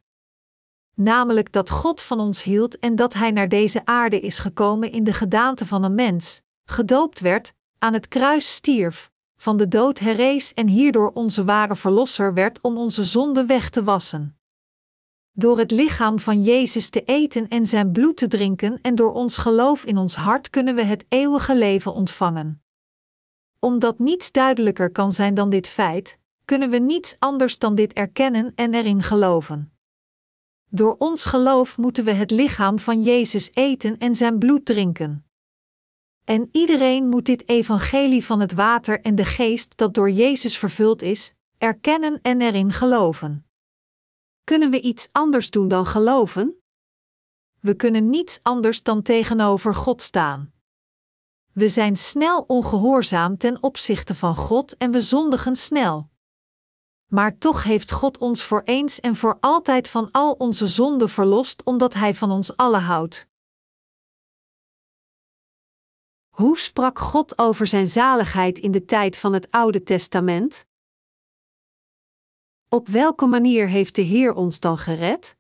Namelijk 0.94 1.52
dat 1.52 1.70
God 1.70 2.00
van 2.00 2.20
ons 2.20 2.42
hield 2.42 2.78
en 2.78 2.96
dat 2.96 3.14
Hij 3.14 3.30
naar 3.30 3.48
deze 3.48 3.84
aarde 3.84 4.20
is 4.20 4.38
gekomen 4.38 4.92
in 4.92 5.04
de 5.04 5.12
gedaante 5.12 5.66
van 5.66 5.82
een 5.82 5.94
mens, 5.94 6.40
gedoopt 6.64 7.20
werd, 7.20 7.52
aan 7.78 7.92
het 7.92 8.08
kruis 8.08 8.54
stierf, 8.54 9.10
van 9.36 9.56
de 9.56 9.68
dood 9.68 9.98
herrees 9.98 10.54
en 10.54 10.68
hierdoor 10.68 11.10
onze 11.10 11.44
ware 11.44 11.76
Verlosser 11.76 12.34
werd 12.34 12.60
om 12.60 12.78
onze 12.78 13.04
zonde 13.04 13.46
weg 13.46 13.70
te 13.70 13.84
wassen. 13.84 14.36
Door 15.32 15.58
het 15.58 15.70
lichaam 15.70 16.18
van 16.18 16.42
Jezus 16.42 16.90
te 16.90 17.04
eten 17.04 17.48
en 17.48 17.66
zijn 17.66 17.92
bloed 17.92 18.16
te 18.16 18.28
drinken 18.28 18.78
en 18.82 18.94
door 18.94 19.12
ons 19.12 19.36
geloof 19.36 19.84
in 19.84 19.96
ons 19.96 20.14
hart 20.14 20.50
kunnen 20.50 20.74
we 20.74 20.82
het 20.82 21.04
eeuwige 21.08 21.56
leven 21.56 21.94
ontvangen. 21.94 22.62
Omdat 23.58 23.98
niets 23.98 24.32
duidelijker 24.32 24.90
kan 24.90 25.12
zijn 25.12 25.34
dan 25.34 25.50
dit 25.50 25.66
feit, 25.66 26.18
kunnen 26.44 26.70
we 26.70 26.78
niets 26.78 27.16
anders 27.18 27.58
dan 27.58 27.74
dit 27.74 27.92
erkennen 27.92 28.52
en 28.54 28.74
erin 28.74 29.02
geloven. 29.02 29.72
Door 30.74 30.96
ons 30.98 31.24
geloof 31.24 31.78
moeten 31.78 32.04
we 32.04 32.10
het 32.10 32.30
lichaam 32.30 32.78
van 32.78 33.02
Jezus 33.02 33.50
eten 33.54 33.98
en 33.98 34.14
zijn 34.14 34.38
bloed 34.38 34.64
drinken. 34.64 35.26
En 36.24 36.48
iedereen 36.52 37.08
moet 37.08 37.26
dit 37.26 37.48
evangelie 37.48 38.24
van 38.24 38.40
het 38.40 38.52
water 38.52 39.00
en 39.00 39.14
de 39.14 39.24
geest 39.24 39.76
dat 39.76 39.94
door 39.94 40.10
Jezus 40.10 40.58
vervuld 40.58 41.02
is, 41.02 41.34
erkennen 41.58 42.18
en 42.22 42.40
erin 42.40 42.72
geloven. 42.72 43.46
Kunnen 44.44 44.70
we 44.70 44.80
iets 44.80 45.08
anders 45.12 45.50
doen 45.50 45.68
dan 45.68 45.86
geloven? 45.86 46.62
We 47.60 47.74
kunnen 47.74 48.10
niets 48.10 48.38
anders 48.42 48.82
dan 48.82 49.02
tegenover 49.02 49.74
God 49.74 50.02
staan. 50.02 50.52
We 51.52 51.68
zijn 51.68 51.96
snel 51.96 52.44
ongehoorzaam 52.46 53.36
ten 53.38 53.62
opzichte 53.62 54.14
van 54.14 54.36
God 54.36 54.76
en 54.76 54.90
we 54.90 55.00
zondigen 55.00 55.56
snel. 55.56 56.10
Maar 57.14 57.38
toch 57.38 57.62
heeft 57.62 57.90
God 57.90 58.18
ons 58.18 58.44
voor 58.44 58.62
eens 58.64 59.00
en 59.00 59.16
voor 59.16 59.36
altijd 59.40 59.88
van 59.88 60.08
al 60.10 60.32
onze 60.32 60.66
zonden 60.66 61.08
verlost, 61.08 61.62
omdat 61.64 61.94
Hij 61.94 62.14
van 62.14 62.30
ons 62.30 62.56
allen 62.56 62.82
houdt. 62.82 63.28
Hoe 66.28 66.58
sprak 66.58 66.98
God 66.98 67.38
over 67.38 67.66
Zijn 67.66 67.88
zaligheid 67.88 68.58
in 68.58 68.70
de 68.70 68.84
tijd 68.84 69.16
van 69.16 69.32
het 69.32 69.50
Oude 69.50 69.82
Testament? 69.82 70.66
Op 72.68 72.88
welke 72.88 73.26
manier 73.26 73.68
heeft 73.68 73.94
de 73.94 74.02
Heer 74.02 74.34
ons 74.34 74.60
dan 74.60 74.78
gered? 74.78 75.36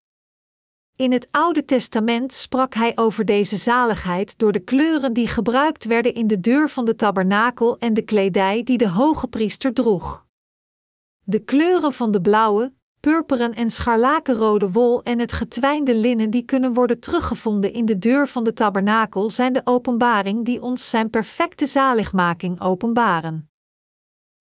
In 0.96 1.12
het 1.12 1.28
Oude 1.30 1.64
Testament 1.64 2.32
sprak 2.32 2.74
hij 2.74 2.92
over 2.94 3.24
deze 3.24 3.56
zaligheid 3.56 4.38
door 4.38 4.52
de 4.52 4.60
kleuren 4.60 5.12
die 5.12 5.26
gebruikt 5.26 5.84
werden 5.84 6.14
in 6.14 6.26
de 6.26 6.40
deur 6.40 6.68
van 6.68 6.84
de 6.84 6.94
tabernakel 6.94 7.78
en 7.78 7.94
de 7.94 8.02
kledij 8.02 8.62
die 8.62 8.78
de 8.78 8.88
hoge 8.88 9.28
priester 9.28 9.72
droeg. 9.72 10.30
De 11.24 11.38
kleuren 11.38 11.92
van 11.92 12.10
de 12.10 12.20
blauwe, 12.20 12.72
purperen 13.00 13.54
en 13.54 13.70
scharlakenrode 13.70 14.70
wol 14.70 15.02
en 15.02 15.18
het 15.18 15.32
getwijnde 15.32 15.94
linnen 15.94 16.30
die 16.30 16.42
kunnen 16.42 16.74
worden 16.74 17.00
teruggevonden 17.00 17.72
in 17.72 17.84
de 17.84 17.98
deur 17.98 18.28
van 18.28 18.44
de 18.44 18.52
tabernakel 18.52 19.30
zijn 19.30 19.52
de 19.52 19.60
openbaring 19.64 20.44
die 20.44 20.62
ons 20.62 20.90
zijn 20.90 21.10
perfecte 21.10 21.66
zaligmaking 21.66 22.60
openbaren. 22.60 23.50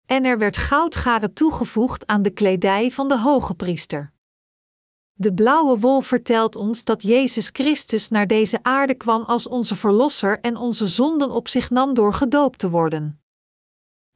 En 0.06 0.26
er 0.26 0.38
werd 0.38 0.58
goudgaren 0.58 1.34
toegevoegd 1.34 2.08
aan 2.08 2.22
de 2.22 2.30
kledij 2.30 2.92
van 2.92 3.08
de 3.08 3.20
hoge 3.20 3.54
priester. 3.54 4.14
De 5.14 5.34
blauwe 5.34 5.80
wol 5.80 6.02
vertelt 6.02 6.56
ons 6.56 6.84
dat 6.84 7.02
Jezus 7.02 7.50
Christus 7.54 8.10
naar 8.10 8.28
deze 8.28 8.60
aarde 8.62 8.96
kwam 8.96 9.22
als 9.22 9.48
onze 9.48 9.76
Verlosser 9.76 10.40
en 10.40 10.56
onze 10.56 10.88
zonden 10.88 11.32
op 11.32 11.48
zich 11.48 11.70
nam 11.70 11.94
door 11.94 12.14
gedoopt 12.14 12.60
te 12.60 12.70
worden. 12.70 13.21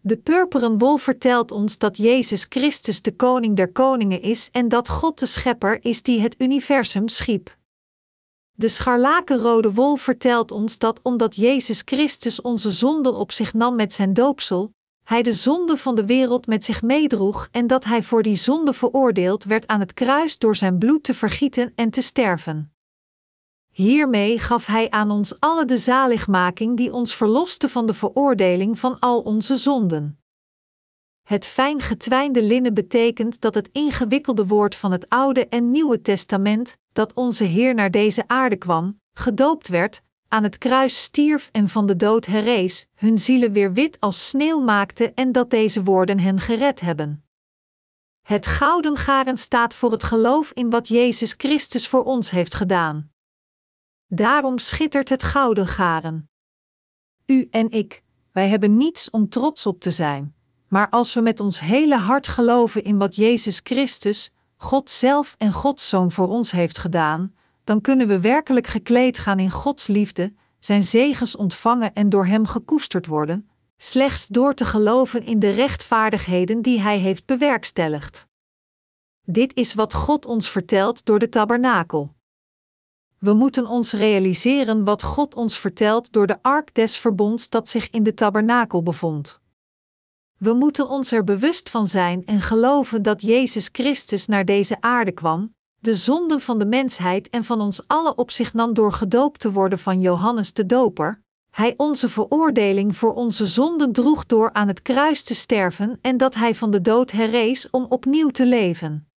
De 0.08 0.18
purperen 0.18 0.78
wol 0.78 0.98
vertelt 0.98 1.52
ons 1.52 1.78
dat 1.78 1.98
Jezus 1.98 2.46
Christus 2.50 3.02
de 3.02 3.16
koning 3.16 3.56
der 3.56 3.72
koningen 3.72 4.22
is 4.22 4.50
en 4.52 4.68
dat 4.68 4.90
God 4.90 5.20
de 5.20 5.26
schepper 5.26 5.84
is 5.84 6.02
die 6.02 6.22
het 6.22 6.36
universum 6.38 7.08
schiep. 7.08 7.58
De 8.52 8.68
scharlakenrode 8.68 9.74
wol 9.74 9.96
vertelt 9.96 10.52
ons 10.52 10.78
dat 10.78 11.00
omdat 11.04 11.36
Jezus 11.36 11.82
Christus 11.86 12.42
onze 12.42 12.72
zonden 12.72 13.16
op 13.16 13.32
zich 13.32 13.54
nam 13.54 13.76
met 13.76 13.94
zijn 13.94 14.14
doopsel, 14.14 14.74
hij 15.04 15.22
de 15.22 15.34
zonde 15.34 15.78
van 15.78 15.96
de 15.96 16.06
wereld 16.06 16.48
met 16.48 16.64
zich 16.64 16.82
meedroeg 16.82 17.48
en 17.52 17.68
dat 17.68 17.84
hij 17.84 18.04
voor 18.04 18.24
die 18.24 18.36
zonde 18.36 18.74
veroordeeld 18.74 19.44
werd 19.44 19.68
aan 19.68 19.80
het 19.80 19.94
kruis 19.94 20.38
door 20.38 20.56
zijn 20.56 20.78
bloed 20.78 21.04
te 21.04 21.14
vergieten 21.14 21.72
en 21.76 21.90
te 21.90 22.02
sterven. 22.02 22.75
Hiermee 23.76 24.40
gaf 24.40 24.66
Hij 24.66 24.90
aan 24.90 25.12
ons 25.12 25.40
alle 25.40 25.66
de 25.66 25.78
zaligmaking 25.78 26.78
die 26.78 26.94
ons 26.94 27.16
verloste 27.16 27.70
van 27.70 27.86
de 27.86 27.94
veroordeling 27.94 28.80
van 28.80 29.00
al 29.00 29.22
onze 29.22 29.56
zonden. 29.56 30.20
Het 31.24 31.46
fijn 31.46 31.82
getwijnde 31.82 32.44
linnen 32.44 32.74
betekent 32.74 33.42
dat 33.42 33.56
het 33.56 33.70
ingewikkelde 33.72 34.48
woord 34.48 34.76
van 34.76 34.92
het 34.92 35.10
Oude 35.10 35.48
en 35.48 35.72
Nieuwe 35.72 36.02
Testament, 36.02 36.78
dat 36.94 37.14
onze 37.14 37.44
Heer 37.44 37.74
naar 37.74 37.92
deze 37.92 38.28
aarde 38.28 38.56
kwam, 38.56 39.00
gedoopt 39.14 39.68
werd, 39.68 40.02
aan 40.28 40.44
het 40.44 40.58
kruis 40.58 41.04
stierf 41.04 41.50
en 41.52 41.70
van 41.70 41.86
de 41.86 41.96
dood 41.96 42.26
herrees, 42.26 42.88
hun 42.94 43.18
zielen 43.18 43.52
weer 43.52 43.74
wit 43.74 44.00
als 44.00 44.30
sneeuw 44.30 44.60
maakte 44.60 45.14
en 45.14 45.32
dat 45.32 45.50
deze 45.50 45.84
woorden 45.84 46.20
hen 46.20 46.40
gered 46.40 46.80
hebben. 46.80 47.26
Het 48.22 48.48
gouden 48.48 48.98
garen 48.98 49.38
staat 49.38 49.74
voor 49.74 49.92
het 49.92 50.04
geloof 50.04 50.52
in 50.52 50.70
wat 50.70 50.88
Jezus 50.88 51.34
Christus 51.38 51.88
voor 51.88 52.04
ons 52.04 52.30
heeft 52.30 52.54
gedaan. 52.54 53.14
Daarom 54.08 54.58
schittert 54.58 55.10
het 55.10 55.24
gouden 55.24 55.68
garen. 55.68 56.30
U 57.26 57.48
en 57.52 57.72
ik, 57.72 58.04
wij 58.32 58.50
hebben 58.50 58.78
niets 58.78 59.10
om 59.10 59.30
trots 59.30 59.66
op 59.66 59.80
te 59.80 59.92
zijn, 59.92 60.36
maar 60.68 60.90
als 60.90 61.14
we 61.14 61.22
met 61.22 61.40
ons 61.40 61.60
hele 61.60 61.98
hart 61.98 62.28
geloven 62.28 62.84
in 62.84 62.98
wat 62.98 63.16
Jezus 63.16 63.60
Christus, 63.64 64.32
God 64.58 64.90
zelf 64.90 65.36
en 65.38 65.54
Gods 65.54 65.90
Zoon 65.90 66.12
voor 66.12 66.28
ons 66.28 66.52
heeft 66.52 66.78
gedaan, 66.78 67.36
dan 67.64 67.82
kunnen 67.82 68.08
we 68.08 68.20
werkelijk 68.20 68.68
gekleed 68.68 69.18
gaan 69.18 69.40
in 69.40 69.52
Gods 69.52 69.88
liefde, 69.88 70.34
zijn 70.60 70.84
zegens 70.84 71.36
ontvangen 71.36 71.94
en 71.94 72.10
door 72.10 72.26
Hem 72.26 72.46
gekoesterd 72.46 73.06
worden, 73.06 73.50
slechts 73.78 74.28
door 74.28 74.54
te 74.54 74.66
geloven 74.66 75.24
in 75.24 75.40
de 75.40 75.50
rechtvaardigheden 75.50 76.62
die 76.62 76.82
Hij 76.82 76.98
heeft 76.98 77.26
bewerkstelligd. 77.26 78.28
Dit 79.22 79.56
is 79.56 79.74
wat 79.74 79.94
God 79.94 80.26
ons 80.26 80.50
vertelt 80.50 81.06
door 81.06 81.20
de 81.20 81.30
tabernakel. 81.30 82.16
We 83.20 83.34
moeten 83.34 83.68
ons 83.68 83.94
realiseren 83.94 84.84
wat 84.84 85.04
God 85.04 85.36
ons 85.36 85.60
vertelt 85.60 86.12
door 86.12 86.28
de 86.28 86.38
ark 86.42 86.74
des 86.74 86.98
verbonds 86.98 87.50
dat 87.50 87.70
zich 87.70 87.90
in 87.90 88.04
de 88.04 88.14
tabernakel 88.14 88.84
bevond. 88.84 89.40
We 90.38 90.54
moeten 90.54 90.90
ons 90.90 91.12
er 91.12 91.24
bewust 91.24 91.70
van 91.70 91.88
zijn 91.88 92.26
en 92.26 92.42
geloven 92.42 93.02
dat 93.02 93.22
Jezus 93.22 93.70
Christus 93.72 94.28
naar 94.28 94.46
deze 94.46 94.82
aarde 94.82 95.12
kwam, 95.12 95.54
de 95.80 95.96
zonden 95.96 96.42
van 96.42 96.60
de 96.60 96.66
mensheid 96.66 97.30
en 97.30 97.44
van 97.44 97.62
ons 97.62 97.88
allen 97.88 98.18
op 98.18 98.32
zich 98.32 98.54
nam 98.54 98.74
door 98.74 98.94
gedoopt 98.94 99.40
te 99.40 99.52
worden 99.52 99.80
van 99.80 100.02
Johannes 100.02 100.54
de 100.54 100.66
Doper. 100.66 101.24
Hij 101.52 101.74
onze 101.78 102.10
veroordeling 102.10 102.96
voor 102.96 103.14
onze 103.14 103.46
zonden 103.46 103.92
droeg 103.92 104.26
door 104.26 104.54
aan 104.54 104.68
het 104.68 104.82
kruis 104.82 105.24
te 105.24 105.36
sterven 105.36 106.00
en 106.02 106.18
dat 106.18 106.36
hij 106.36 106.56
van 106.56 106.72
de 106.72 106.82
dood 106.82 107.12
herrees 107.12 107.70
om 107.70 107.86
opnieuw 107.90 108.30
te 108.30 108.46
leven. 108.46 109.10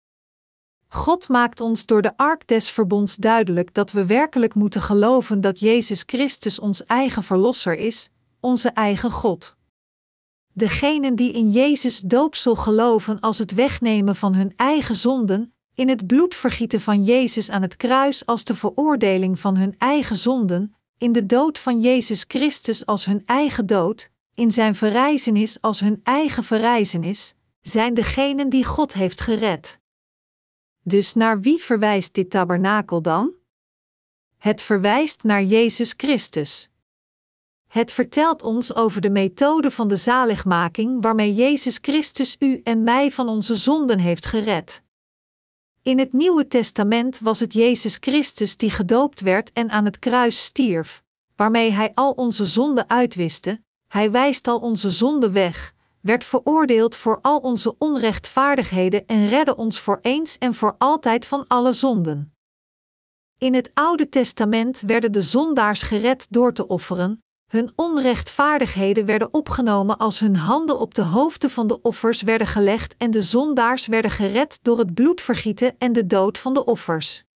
God 0.90 1.30
maakt 1.30 1.62
ons 1.62 1.86
door 1.86 2.02
de 2.02 2.18
ark 2.18 2.48
des 2.48 2.70
verbonds 2.70 3.16
duidelijk 3.16 3.74
dat 3.74 3.92
we 3.92 4.06
werkelijk 4.06 4.54
moeten 4.54 4.82
geloven 4.82 5.42
dat 5.42 5.60
Jezus 5.60 6.04
Christus 6.06 6.60
ons 6.60 6.86
eigen 6.86 7.24
verlosser 7.24 7.78
is, 7.78 8.10
onze 8.40 8.70
eigen 8.70 9.12
God. 9.12 9.56
Degenen 10.54 11.16
die 11.16 11.32
in 11.32 11.52
Jezus 11.52 12.00
doopsel 12.00 12.56
geloven 12.56 13.20
als 13.20 13.38
het 13.38 13.54
wegnemen 13.54 14.16
van 14.16 14.34
hun 14.34 14.54
eigen 14.56 14.96
zonden, 14.96 15.54
in 15.74 15.90
het 15.90 16.08
bloedvergieten 16.08 16.82
van 16.82 17.04
Jezus 17.04 17.50
aan 17.50 17.62
het 17.62 17.76
kruis 17.76 18.26
als 18.26 18.44
de 18.44 18.56
veroordeling 18.56 19.40
van 19.40 19.58
hun 19.58 19.76
eigen 19.78 20.18
zonden, 20.18 20.76
in 20.98 21.12
de 21.12 21.26
dood 21.26 21.60
van 21.60 21.82
Jezus 21.82 22.26
Christus 22.28 22.86
als 22.86 23.06
hun 23.06 23.22
eigen 23.26 23.66
dood, 23.66 24.10
in 24.34 24.52
zijn 24.52 24.76
verrijzenis 24.76 25.62
als 25.62 25.80
hun 25.80 26.00
eigen 26.04 26.44
verrijzenis, 26.44 27.34
zijn 27.62 27.94
degenen 27.94 28.50
die 28.50 28.66
God 28.66 28.94
heeft 28.94 29.22
gered. 29.22 29.80
Dus 30.88 31.14
naar 31.14 31.42
wie 31.42 31.58
verwijst 31.58 32.14
dit 32.14 32.30
tabernakel 32.30 33.02
dan? 33.02 33.34
Het 34.38 34.62
verwijst 34.62 35.24
naar 35.24 35.44
Jezus 35.44 35.94
Christus. 35.98 36.70
Het 37.68 37.92
vertelt 37.92 38.44
ons 38.44 38.76
over 38.76 39.02
de 39.02 39.10
methode 39.10 39.72
van 39.72 39.88
de 39.88 39.96
zaligmaking 39.96 41.02
waarmee 41.02 41.34
Jezus 41.34 41.78
Christus 41.82 42.36
u 42.40 42.62
en 42.64 42.84
mij 42.84 43.12
van 43.12 43.30
onze 43.30 43.56
zonden 43.56 44.00
heeft 44.00 44.26
gered. 44.26 44.82
In 45.82 46.00
het 46.00 46.14
Nieuwe 46.14 46.48
Testament 46.48 47.20
was 47.20 47.40
het 47.40 47.54
Jezus 47.54 47.98
Christus 48.00 48.58
die 48.58 48.72
gedoopt 48.72 49.20
werd 49.20 49.52
en 49.52 49.70
aan 49.70 49.86
het 49.86 50.00
kruis 50.00 50.44
stierf, 50.44 51.04
waarmee 51.36 51.72
Hij 51.72 51.92
al 51.94 52.12
onze 52.12 52.46
zonden 52.46 52.90
uitwiste, 52.90 53.62
Hij 53.88 54.12
wijst 54.12 54.48
al 54.48 54.60
onze 54.60 54.90
zonden 54.90 55.32
weg, 55.32 55.74
werd 56.08 56.24
veroordeeld 56.24 56.96
voor 56.96 57.20
al 57.22 57.38
onze 57.38 57.76
onrechtvaardigheden 57.78 59.06
en 59.06 59.28
redde 59.30 59.56
ons 59.56 59.80
voor 59.80 60.00
eens 60.02 60.38
en 60.38 60.54
voor 60.54 60.76
altijd 60.78 61.26
van 61.26 61.48
alle 61.48 61.74
zonden. 61.74 62.34
In 63.38 63.54
het 63.54 63.72
Oude 63.74 64.10
Testament 64.10 64.82
werden 64.82 65.12
de 65.12 65.22
zondaars 65.22 65.82
gered 65.82 66.28
door 66.30 66.54
te 66.54 66.68
offeren, 66.68 67.24
hun 67.52 67.72
onrechtvaardigheden 67.76 69.06
werden 69.06 69.34
opgenomen 69.34 69.98
als 69.98 70.20
hun 70.20 70.36
handen 70.36 70.80
op 70.80 70.94
de 70.94 71.02
hoofden 71.02 71.50
van 71.50 71.68
de 71.68 71.82
offers 71.82 72.22
werden 72.22 72.48
gelegd 72.48 72.96
en 72.98 73.12
de 73.12 73.22
zondaars 73.22 73.86
werden 73.86 74.12
gered 74.12 74.60
door 74.62 74.78
het 74.78 74.94
bloedvergieten 74.94 75.76
en 75.78 75.94
de 75.94 76.06
dood 76.06 76.38
van 76.38 76.54
de 76.54 76.66
offers. 76.66 77.27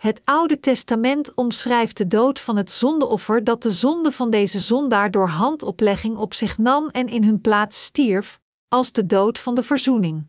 Het 0.00 0.20
Oude 0.24 0.60
Testament 0.60 1.34
omschrijft 1.34 1.96
de 1.96 2.06
dood 2.06 2.40
van 2.40 2.56
het 2.56 2.70
zondeoffer 2.70 3.44
dat 3.44 3.62
de 3.62 3.70
zonde 3.70 4.12
van 4.12 4.30
deze 4.30 4.60
zondaar 4.60 5.10
door 5.10 5.28
handoplegging 5.28 6.16
op 6.16 6.34
zich 6.34 6.58
nam 6.58 6.88
en 6.88 7.08
in 7.08 7.24
hun 7.24 7.40
plaats 7.40 7.84
stierf, 7.84 8.40
als 8.68 8.92
de 8.92 9.06
dood 9.06 9.38
van 9.38 9.54
de 9.54 9.62
verzoening. 9.62 10.26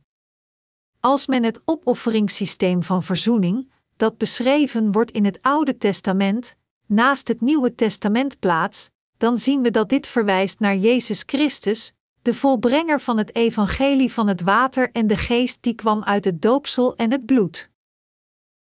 Als 0.99 1.27
men 1.27 1.43
het 1.43 1.61
opofferingssysteem 1.65 2.83
van 2.83 3.03
verzoening, 3.03 3.71
dat 3.97 4.17
beschreven 4.17 4.91
wordt 4.91 5.11
in 5.11 5.25
het 5.25 5.39
Oude 5.41 5.77
Testament, 5.77 6.55
naast 6.85 7.27
het 7.27 7.41
Nieuwe 7.41 7.75
Testament 7.75 8.39
plaats, 8.39 8.89
dan 9.17 9.37
zien 9.37 9.61
we 9.61 9.71
dat 9.71 9.89
dit 9.89 10.07
verwijst 10.07 10.59
naar 10.59 10.75
Jezus 10.75 11.23
Christus, 11.25 11.93
de 12.21 12.33
volbrenger 12.33 12.99
van 12.99 13.17
het 13.17 13.35
evangelie 13.35 14.11
van 14.11 14.27
het 14.27 14.41
water 14.41 14.91
en 14.91 15.07
de 15.07 15.17
geest 15.17 15.63
die 15.63 15.73
kwam 15.75 16.03
uit 16.03 16.25
het 16.25 16.41
doopsel 16.41 16.95
en 16.95 17.11
het 17.11 17.25
bloed. 17.25 17.70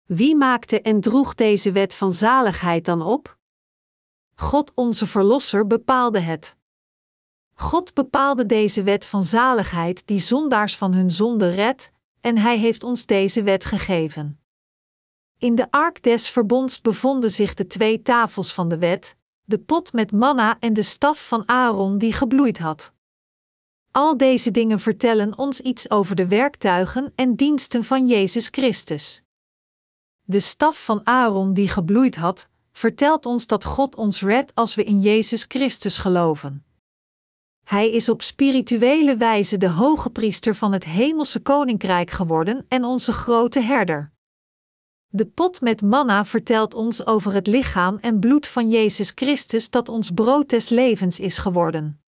Wie 0.06 0.36
maakte 0.36 0.82
en 0.82 1.02
droeg 1.02 1.36
deze 1.36 1.72
wet 1.72 1.96
van 1.96 2.12
zaligheid 2.12 2.86
dan 2.86 3.02
op? 3.02 3.38
God 4.36 4.72
onze 4.76 5.08
Verlosser 5.08 5.68
bepaalde 5.68 6.20
het. 6.20 6.56
God 7.54 7.94
bepaalde 7.94 8.46
deze 8.46 8.84
wet 8.84 9.06
van 9.06 9.24
zaligheid 9.24 10.08
die 10.08 10.20
zondaars 10.20 10.78
van 10.78 10.94
hun 10.94 11.12
zonde 11.12 11.50
redt, 11.50 11.92
en 12.22 12.38
Hij 12.38 12.58
heeft 12.58 12.84
ons 12.84 13.06
deze 13.06 13.44
wet 13.44 13.66
gegeven. 13.66 14.40
In 15.38 15.56
de 15.56 15.72
ark 15.72 16.04
des 16.04 16.30
verbonds 16.30 16.82
bevonden 16.82 17.32
zich 17.32 17.54
de 17.54 17.68
twee 17.68 18.02
tafels 18.02 18.54
van 18.54 18.68
de 18.68 18.78
wet, 18.78 19.16
de 19.44 19.60
pot 19.60 19.94
met 19.94 20.12
manna 20.12 20.60
en 20.60 20.74
de 20.74 20.84
staf 20.84 21.28
van 21.28 21.48
Aaron 21.48 21.98
die 21.98 22.14
gebloeid 22.14 22.58
had. 22.58 22.94
Al 23.92 24.18
deze 24.18 24.52
dingen 24.52 24.80
vertellen 24.80 25.38
ons 25.38 25.60
iets 25.60 25.90
over 25.90 26.16
de 26.16 26.28
werktuigen 26.28 27.14
en 27.16 27.36
diensten 27.36 27.84
van 27.84 28.08
Jezus 28.08 28.48
Christus. 28.52 29.23
De 30.26 30.40
staf 30.40 30.86
van 30.86 31.06
Aaron 31.06 31.54
die 31.54 31.68
gebloeid 31.68 32.16
had, 32.16 32.48
vertelt 32.72 33.26
ons 33.26 33.48
dat 33.48 33.64
God 33.64 33.96
ons 33.96 34.22
redt 34.22 34.56
als 34.56 34.76
we 34.76 34.84
in 34.84 35.00
Jezus 35.02 35.46
Christus 35.48 35.98
geloven. 35.98 36.66
Hij 37.64 37.92
is 37.92 38.10
op 38.10 38.22
spirituele 38.22 39.18
wijze 39.18 39.58
de 39.58 39.70
hoge 39.70 40.10
priester 40.10 40.56
van 40.56 40.72
het 40.72 40.84
hemelse 40.84 41.40
koninkrijk 41.40 42.12
geworden 42.12 42.66
en 42.68 42.84
onze 42.84 43.14
grote 43.14 43.60
herder. 43.60 44.12
De 45.08 45.26
pot 45.26 45.62
met 45.62 45.82
manna 45.82 46.26
vertelt 46.26 46.74
ons 46.74 47.06
over 47.06 47.34
het 47.34 47.48
lichaam 47.48 47.98
en 47.98 48.20
bloed 48.20 48.48
van 48.48 48.70
Jezus 48.70 49.12
Christus 49.16 49.70
dat 49.70 49.90
ons 49.90 50.12
brood 50.12 50.50
des 50.50 50.70
levens 50.70 51.20
is 51.20 51.38
geworden. 51.38 52.02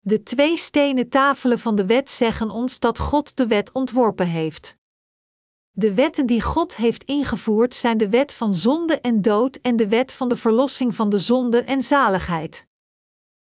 De 0.00 0.22
twee 0.22 0.56
stenen 0.56 1.08
tafelen 1.08 1.58
van 1.58 1.76
de 1.76 1.86
wet 1.86 2.10
zeggen 2.10 2.50
ons 2.50 2.78
dat 2.78 2.98
God 2.98 3.36
de 3.36 3.46
wet 3.46 3.72
ontworpen 3.72 4.26
heeft. 4.26 4.76
De 5.78 5.94
wetten 5.94 6.26
die 6.26 6.42
God 6.42 6.76
heeft 6.76 7.04
ingevoerd 7.04 7.74
zijn 7.74 7.98
de 7.98 8.08
wet 8.08 8.32
van 8.32 8.54
zonde 8.54 9.00
en 9.00 9.22
dood 9.22 9.56
en 9.56 9.76
de 9.76 9.88
wet 9.88 10.12
van 10.12 10.28
de 10.28 10.36
verlossing 10.36 10.94
van 10.94 11.10
de 11.10 11.18
zonde 11.18 11.62
en 11.62 11.82
zaligheid. 11.82 12.66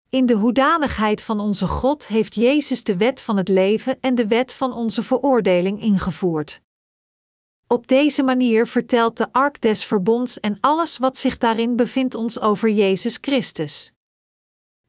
In 0.09 0.27
de 0.27 0.35
hoedanigheid 0.35 1.23
van 1.23 1.41
onze 1.41 1.67
God 1.67 2.07
heeft 2.07 2.35
Jezus 2.35 2.85
de 2.85 2.97
wet 2.97 3.21
van 3.21 3.37
het 3.37 3.49
leven 3.49 4.01
en 4.01 4.15
de 4.15 4.27
wet 4.27 4.53
van 4.53 4.73
onze 4.73 5.03
veroordeling 5.03 5.81
ingevoerd. 5.81 6.61
Op 7.67 7.87
deze 7.87 8.23
manier 8.23 8.67
vertelt 8.67 9.17
de 9.17 9.33
Ark 9.33 9.61
des 9.61 9.85
Verbonds 9.85 10.41
en 10.41 10.59
alles 10.61 10.99
wat 10.99 11.19
zich 11.19 11.39
daarin 11.39 11.77
bevindt 11.77 12.15
ons 12.15 12.41
over 12.41 12.71
Jezus 12.71 13.19
Christus. 13.21 13.93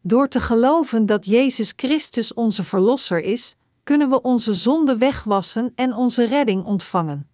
Door 0.01 0.27
te 0.27 0.39
geloven 0.39 1.05
dat 1.05 1.25
Jezus 1.25 1.73
Christus 1.75 2.33
onze 2.33 2.63
Verlosser 2.63 3.19
is, 3.19 3.55
kunnen 3.83 4.09
we 4.09 4.21
onze 4.21 4.53
zonde 4.53 4.97
wegwassen 4.97 5.71
en 5.75 5.93
onze 5.93 6.25
redding 6.25 6.65
ontvangen. 6.65 7.29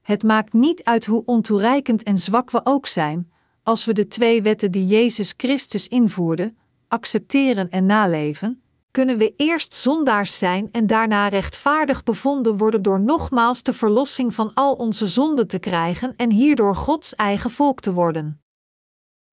Het 0.00 0.22
maakt 0.22 0.52
niet 0.52 0.84
uit 0.84 1.06
hoe 1.06 1.22
ontoereikend 1.24 2.02
en 2.02 2.18
zwak 2.18 2.50
we 2.50 2.60
ook 2.64 2.86
zijn, 2.86 3.32
als 3.62 3.84
we 3.84 3.92
de 3.92 4.06
twee 4.06 4.42
wetten 4.42 4.70
die 4.70 4.86
Jezus 4.86 5.34
Christus 5.36 5.88
invoerde, 5.88 6.54
accepteren 6.88 7.70
en 7.70 7.86
naleven, 7.86 8.62
kunnen 8.90 9.18
we 9.18 9.34
eerst 9.36 9.74
zondaars 9.74 10.38
zijn 10.38 10.68
en 10.72 10.86
daarna 10.86 11.28
rechtvaardig 11.28 12.02
bevonden 12.02 12.56
worden 12.56 12.82
door 12.82 13.00
nogmaals 13.00 13.62
de 13.62 13.72
verlossing 13.72 14.34
van 14.34 14.54
al 14.54 14.74
onze 14.74 15.06
zonden 15.06 15.46
te 15.46 15.58
krijgen 15.58 16.16
en 16.16 16.30
hierdoor 16.30 16.76
Gods 16.76 17.14
eigen 17.14 17.50
volk 17.50 17.80
te 17.80 17.92
worden. 17.92 18.42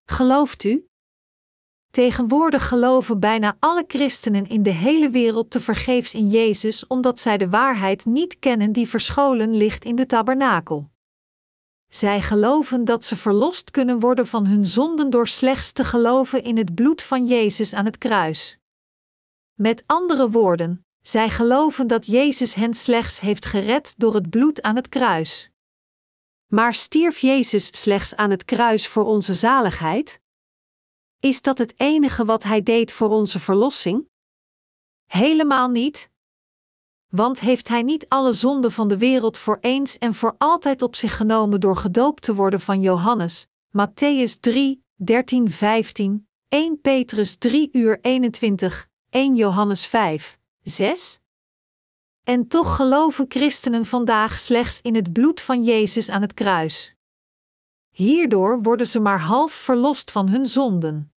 Gelooft 0.05 0.64
u? 0.64 0.89
Tegenwoordig 1.95 2.68
geloven 2.68 3.20
bijna 3.20 3.57
alle 3.59 3.84
christenen 3.86 4.47
in 4.47 4.62
de 4.62 4.70
hele 4.70 5.11
wereld 5.11 5.51
te 5.51 5.61
vergeefs 5.61 6.14
in 6.14 6.28
Jezus 6.28 6.86
omdat 6.86 7.20
zij 7.20 7.38
de 7.38 7.49
waarheid 7.49 8.05
niet 8.05 8.38
kennen 8.38 8.72
die 8.72 8.88
verscholen 8.88 9.57
ligt 9.57 9.84
in 9.84 9.97
de 9.97 10.07
tabernakel. 10.07 10.90
Zij 11.88 12.20
geloven 12.20 12.84
dat 12.84 13.05
ze 13.05 13.16
verlost 13.16 13.70
kunnen 13.70 14.01
worden 14.01 14.26
van 14.26 14.47
hun 14.47 14.64
zonden 14.64 15.11
door 15.11 15.28
slechts 15.28 15.72
te 15.72 15.84
geloven 15.84 16.42
in 16.42 16.57
het 16.57 16.74
bloed 16.74 17.03
van 17.03 17.26
Jezus 17.26 17.74
aan 17.74 17.84
het 17.84 17.99
kruis. 17.99 18.59
Met 19.55 19.82
andere 19.86 20.30
woorden, 20.30 20.86
zij 21.03 21.30
geloven 21.30 21.86
dat 21.86 22.07
Jezus 22.07 22.55
hen 22.55 22.74
slechts 22.74 23.20
heeft 23.20 23.47
gered 23.47 23.95
door 23.97 24.14
het 24.14 24.30
bloed 24.30 24.62
aan 24.62 24.76
het 24.76 24.88
kruis. 24.88 25.51
Maar 26.47 26.74
stierf 26.74 27.18
Jezus 27.18 27.80
slechts 27.80 28.16
aan 28.16 28.30
het 28.30 28.45
kruis 28.45 28.88
voor 28.88 29.05
onze 29.05 29.34
zaligheid? 29.34 30.22
Is 31.25 31.43
dat 31.43 31.59
het 31.59 31.75
enige 31.77 32.25
wat 32.25 32.43
Hij 32.43 32.62
deed 32.62 32.93
voor 32.93 33.09
onze 33.09 33.41
verlossing? 33.41 34.09
Helemaal 35.07 35.68
niet. 35.68 36.11
Want 37.09 37.41
heeft 37.41 37.68
Hij 37.68 37.83
niet 37.83 38.09
alle 38.09 38.33
zonden 38.33 38.72
van 38.72 38.89
de 38.89 38.99
wereld 38.99 39.39
voor 39.39 39.59
eens 39.61 39.99
en 39.99 40.14
voor 40.14 40.35
altijd 40.39 40.83
op 40.83 40.97
zich 40.97 41.16
genomen 41.16 41.61
door 41.61 41.77
gedoopt 41.77 42.22
te 42.22 42.35
worden 42.35 42.61
van 42.61 42.81
Johannes, 42.81 43.47
Matthäus 43.68 44.41
3, 44.41 44.85
13, 44.95 45.51
15, 45.51 46.29
1 46.49 46.81
Petrus 46.81 47.37
3 47.37 47.68
uur 47.72 47.99
21, 48.01 48.89
1 49.11 49.35
Johannes 49.35 49.87
5, 49.87 50.39
6? 50.62 51.20
En 52.22 52.49
toch 52.49 52.77
geloven 52.77 53.25
christenen 53.29 53.87
vandaag 53.87 54.39
slechts 54.39 54.81
in 54.81 54.95
het 54.95 55.12
bloed 55.12 55.41
van 55.41 55.64
Jezus 55.64 56.09
aan 56.09 56.22
het 56.22 56.35
kruis. 56.35 56.95
Hierdoor 57.91 58.62
worden 58.62 58.87
ze 58.87 59.01
maar 59.01 59.20
half 59.20 59.53
verlost 59.53 60.11
van 60.11 60.29
hun 60.29 60.47
zonden. 60.47 61.14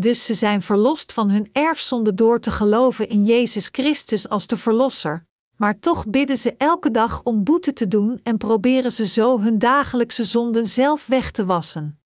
Dus 0.00 0.24
ze 0.24 0.34
zijn 0.34 0.62
verlost 0.62 1.12
van 1.12 1.30
hun 1.30 1.48
erfzonde 1.52 2.14
door 2.14 2.40
te 2.40 2.50
geloven 2.50 3.08
in 3.08 3.24
Jezus 3.24 3.68
Christus 3.72 4.28
als 4.28 4.46
de 4.46 4.56
Verlosser, 4.56 5.26
maar 5.56 5.78
toch 5.78 6.06
bidden 6.06 6.38
ze 6.38 6.54
elke 6.56 6.90
dag 6.90 7.22
om 7.22 7.44
boete 7.44 7.72
te 7.72 7.88
doen 7.88 8.20
en 8.22 8.36
proberen 8.36 8.92
ze 8.92 9.06
zo 9.06 9.40
hun 9.40 9.58
dagelijkse 9.58 10.24
zonden 10.24 10.66
zelf 10.66 11.06
weg 11.06 11.30
te 11.30 11.44
wassen. 11.44 12.00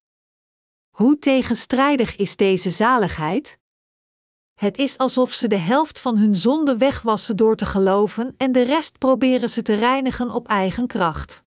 Hoe 0.89 1.19
tegenstrijdig 1.19 2.15
is 2.15 2.35
deze 2.35 2.69
zaligheid? 2.69 3.59
Het 4.53 4.77
is 4.77 4.97
alsof 4.97 5.33
ze 5.33 5.47
de 5.47 5.57
helft 5.57 5.99
van 5.99 6.17
hun 6.17 6.35
zonde 6.35 6.77
wegwassen 6.77 7.35
door 7.35 7.55
te 7.55 7.65
geloven 7.65 8.33
en 8.37 8.51
de 8.51 8.61
rest 8.61 8.97
proberen 8.97 9.49
ze 9.49 9.61
te 9.61 9.73
reinigen 9.75 10.31
op 10.31 10.47
eigen 10.47 10.87
kracht. 10.87 11.43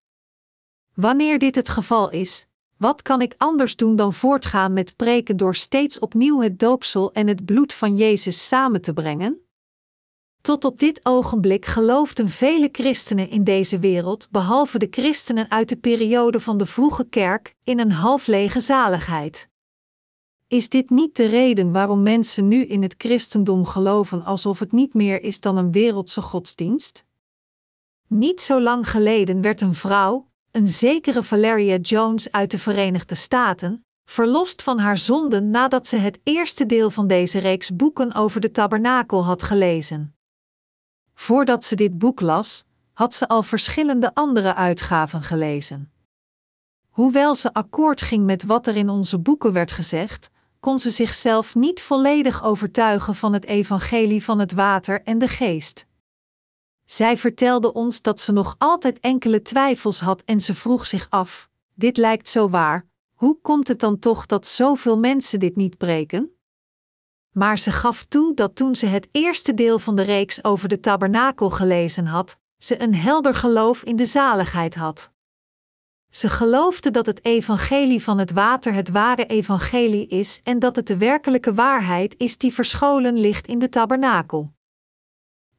Wanneer 0.94 1.40
dit 1.40 1.56
het 1.56 1.70
geval 1.70 2.10
is, 2.10 2.48
wat 2.78 3.02
kan 3.02 3.22
ik 3.22 3.34
anders 3.38 3.76
doen 3.76 3.96
dan 3.96 4.14
voortgaan 4.14 4.74
met 4.74 4.96
preken 4.96 5.38
door 5.38 5.56
steeds 5.56 6.00
opnieuw 6.00 6.42
het 6.42 6.60
doopsel 6.60 7.14
en 7.14 7.28
het 7.28 7.46
bloed 7.46 7.74
van 7.74 7.96
Jezus 7.96 8.48
samen 8.48 8.82
te 8.82 8.94
brengen? 8.94 9.40
Tot 10.42 10.66
op 10.66 10.80
dit 10.80 11.00
ogenblik 11.04 11.66
geloofden 11.66 12.30
vele 12.30 12.70
christenen 12.72 13.30
in 13.30 13.44
deze 13.44 13.80
wereld, 13.80 14.28
behalve 14.32 14.78
de 14.78 14.88
christenen 14.90 15.52
uit 15.52 15.70
de 15.70 15.78
periode 15.78 16.40
van 16.40 16.58
de 16.58 16.66
vroege 16.66 17.10
kerk, 17.10 17.56
in 17.64 17.80
een 17.80 17.92
halflege 17.92 18.60
zaligheid. 18.60 19.50
Is 20.48 20.70
dit 20.70 20.90
niet 20.90 21.16
de 21.16 21.26
reden 21.26 21.72
waarom 21.72 22.04
mensen 22.04 22.48
nu 22.48 22.66
in 22.66 22.82
het 22.82 22.96
christendom 22.98 23.66
geloven 23.66 24.24
alsof 24.24 24.60
het 24.60 24.72
niet 24.72 24.94
meer 24.94 25.22
is 25.22 25.40
dan 25.40 25.58
een 25.58 25.72
wereldse 25.72 26.22
godsdienst? 26.22 27.06
Niet 28.08 28.42
zo 28.42 28.62
lang 28.62 28.90
geleden 28.90 29.42
werd 29.42 29.62
een 29.62 29.74
vrouw, 29.74 30.28
een 30.56 30.68
zekere 30.68 31.24
Valeria 31.24 31.78
Jones 31.78 32.32
uit 32.32 32.52
de 32.52 32.58
Verenigde 32.58 33.16
Staten, 33.16 33.86
verlost 34.06 34.62
van 34.62 34.80
haar 34.80 34.98
zonden 34.98 35.50
nadat 35.50 35.88
ze 35.88 35.96
het 35.96 36.20
eerste 36.24 36.66
deel 36.66 36.92
van 36.92 37.08
deze 37.08 37.40
reeks 37.40 37.76
boeken 37.76 38.14
over 38.14 38.42
de 38.42 38.52
tabernakel 38.52 39.26
had 39.26 39.44
gelezen. 39.44 40.16
Voordat 41.14 41.66
ze 41.66 41.76
dit 41.76 41.98
boek 41.98 42.22
las, 42.22 42.64
had 42.94 43.14
ze 43.14 43.28
al 43.28 43.44
verschillende 43.44 44.14
andere 44.14 44.56
uitgaven 44.56 45.22
gelezen. 45.22 45.92
Hoewel 46.90 47.36
ze 47.36 47.54
akkoord 47.54 48.02
ging 48.02 48.26
met 48.26 48.44
wat 48.44 48.68
er 48.68 48.76
in 48.76 48.90
onze 48.90 49.20
boeken 49.20 49.54
werd 49.54 49.72
gezegd, 49.72 50.30
kon 50.60 50.80
ze 50.80 50.90
zichzelf 50.90 51.56
niet 51.56 51.82
volledig 51.82 52.44
overtuigen 52.44 53.16
van 53.16 53.34
het 53.34 53.46
evangelie 53.46 54.24
van 54.24 54.40
het 54.40 54.52
water 54.52 55.02
en 55.04 55.18
de 55.18 55.28
geest. 55.28 55.86
Zij 56.86 57.18
vertelde 57.18 57.74
ons 57.74 58.02
dat 58.02 58.20
ze 58.20 58.32
nog 58.32 58.56
altijd 58.58 59.00
enkele 59.00 59.42
twijfels 59.42 60.00
had 60.00 60.22
en 60.26 60.40
ze 60.40 60.54
vroeg 60.54 60.88
zich 60.88 61.08
af: 61.10 61.50
Dit 61.74 61.98
lijkt 61.98 62.30
zo 62.30 62.50
waar, 62.50 62.86
hoe 63.14 63.40
komt 63.42 63.68
het 63.68 63.80
dan 63.80 64.00
toch 64.00 64.26
dat 64.26 64.48
zoveel 64.48 64.98
mensen 64.98 65.40
dit 65.40 65.56
niet 65.56 65.78
preken? 65.78 66.30
Maar 67.32 67.60
ze 67.60 67.72
gaf 67.72 68.04
toe 68.04 68.34
dat 68.34 68.56
toen 68.56 68.76
ze 68.76 68.86
het 68.86 69.08
eerste 69.12 69.54
deel 69.54 69.80
van 69.80 69.96
de 69.96 70.02
reeks 70.02 70.44
over 70.44 70.70
de 70.70 70.80
tabernakel 70.80 71.50
gelezen 71.50 72.06
had, 72.06 72.38
ze 72.58 72.82
een 72.82 72.96
helder 72.96 73.34
geloof 73.34 73.84
in 73.84 73.96
de 73.96 74.06
zaligheid 74.06 74.76
had. 74.76 75.12
Ze 76.10 76.30
geloofde 76.30 76.92
dat 76.92 77.06
het 77.06 77.26
evangelie 77.26 78.04
van 78.04 78.18
het 78.18 78.32
water 78.32 78.74
het 78.74 78.90
ware 78.90 79.26
evangelie 79.26 80.08
is 80.08 80.42
en 80.44 80.60
dat 80.60 80.76
het 80.76 80.88
de 80.88 80.98
werkelijke 80.98 81.54
waarheid 81.54 82.16
is 82.18 82.38
die 82.38 82.54
verscholen 82.54 83.18
ligt 83.18 83.48
in 83.48 83.60
de 83.60 83.70
tabernakel. 83.70 84.55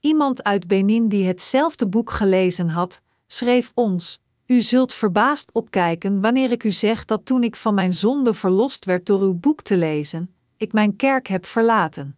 Iemand 0.07 0.45
uit 0.45 0.67
Benin 0.67 1.09
die 1.09 1.27
hetzelfde 1.27 1.87
boek 1.87 2.11
gelezen 2.11 2.69
had, 2.69 3.03
schreef 3.27 3.71
ons: 3.75 4.21
U 4.47 4.61
zult 4.61 4.93
verbaasd 4.93 5.53
opkijken 5.53 6.21
wanneer 6.21 6.51
ik 6.51 6.65
u 6.65 6.71
zeg 6.71 7.05
dat 7.05 7.25
toen 7.25 7.43
ik 7.43 7.57
van 7.57 7.75
mijn 7.75 7.93
zonde 7.93 8.35
verlost 8.35 8.85
werd 8.85 9.07
door 9.07 9.21
uw 9.21 9.35
boek 9.35 9.63
te 9.63 9.77
lezen, 9.77 10.35
ik 10.57 10.73
mijn 10.73 10.97
kerk 10.97 11.27
heb 11.27 11.47
verlaten. 11.47 12.17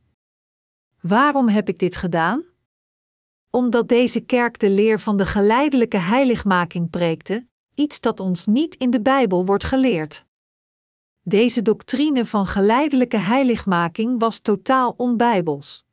Waarom 1.01 1.49
heb 1.49 1.69
ik 1.69 1.79
dit 1.79 1.97
gedaan? 1.97 2.43
Omdat 3.51 3.89
deze 3.89 4.21
kerk 4.21 4.59
de 4.59 4.71
leer 4.71 5.01
van 5.01 5.17
de 5.17 5.27
geleidelijke 5.27 5.99
heiligmaking 5.99 6.91
preekte, 6.91 7.47
iets 7.75 8.01
dat 8.01 8.21
ons 8.21 8.47
niet 8.47 8.75
in 8.75 8.91
de 8.91 9.01
Bijbel 9.01 9.45
wordt 9.45 9.65
geleerd. 9.65 10.25
Deze 11.23 11.63
doctrine 11.63 12.27
van 12.27 12.47
geleidelijke 12.47 13.19
heiligmaking 13.19 14.21
was 14.21 14.39
totaal 14.39 14.95
onbijbels. 14.97 15.87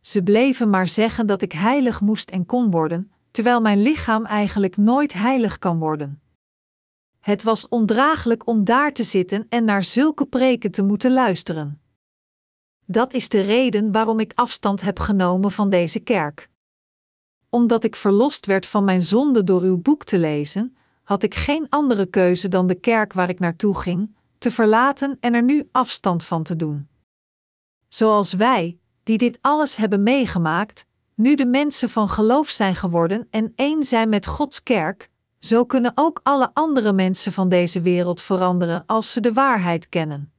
Ze 0.00 0.22
bleven 0.22 0.70
maar 0.70 0.88
zeggen 0.88 1.26
dat 1.26 1.42
ik 1.42 1.52
heilig 1.52 2.00
moest 2.00 2.30
en 2.30 2.46
kon 2.46 2.70
worden, 2.70 3.12
terwijl 3.30 3.60
mijn 3.60 3.82
lichaam 3.82 4.24
eigenlijk 4.24 4.76
nooit 4.76 5.12
heilig 5.12 5.58
kan 5.58 5.78
worden. 5.78 6.20
Het 7.20 7.42
was 7.42 7.68
ondraaglijk 7.68 8.46
om 8.46 8.64
daar 8.64 8.92
te 8.92 9.02
zitten 9.02 9.46
en 9.48 9.64
naar 9.64 9.84
zulke 9.84 10.26
preken 10.26 10.70
te 10.70 10.82
moeten 10.82 11.12
luisteren. 11.12 11.80
Dat 12.84 13.12
is 13.12 13.28
de 13.28 13.40
reden 13.40 13.92
waarom 13.92 14.20
ik 14.20 14.32
afstand 14.34 14.80
heb 14.80 14.98
genomen 14.98 15.50
van 15.50 15.70
deze 15.70 16.00
kerk. 16.00 16.50
Omdat 17.48 17.84
ik 17.84 17.96
verlost 17.96 18.46
werd 18.46 18.66
van 18.66 18.84
mijn 18.84 19.02
zonde 19.02 19.44
door 19.44 19.62
uw 19.62 19.78
boek 19.78 20.04
te 20.04 20.18
lezen, 20.18 20.76
had 21.02 21.22
ik 21.22 21.34
geen 21.34 21.66
andere 21.68 22.06
keuze 22.06 22.48
dan 22.48 22.66
de 22.66 22.74
kerk 22.74 23.12
waar 23.12 23.28
ik 23.28 23.38
naartoe 23.38 23.76
ging, 23.76 24.16
te 24.38 24.50
verlaten 24.50 25.16
en 25.20 25.34
er 25.34 25.42
nu 25.42 25.68
afstand 25.72 26.24
van 26.24 26.42
te 26.42 26.56
doen. 26.56 26.88
Zoals 27.88 28.32
wij, 28.32 28.78
die 29.08 29.18
dit 29.18 29.38
alles 29.40 29.76
hebben 29.76 30.02
meegemaakt, 30.02 30.86
nu 31.14 31.34
de 31.34 31.46
mensen 31.46 31.90
van 31.90 32.08
geloof 32.08 32.48
zijn 32.48 32.74
geworden 32.74 33.26
en 33.30 33.52
één 33.56 33.82
zijn 33.82 34.08
met 34.08 34.26
Gods 34.26 34.62
kerk, 34.62 35.10
zo 35.38 35.64
kunnen 35.64 35.92
ook 35.94 36.20
alle 36.22 36.50
andere 36.52 36.92
mensen 36.92 37.32
van 37.32 37.48
deze 37.48 37.80
wereld 37.80 38.20
veranderen 38.20 38.82
als 38.86 39.12
ze 39.12 39.20
de 39.20 39.32
waarheid 39.32 39.88
kennen. 39.88 40.32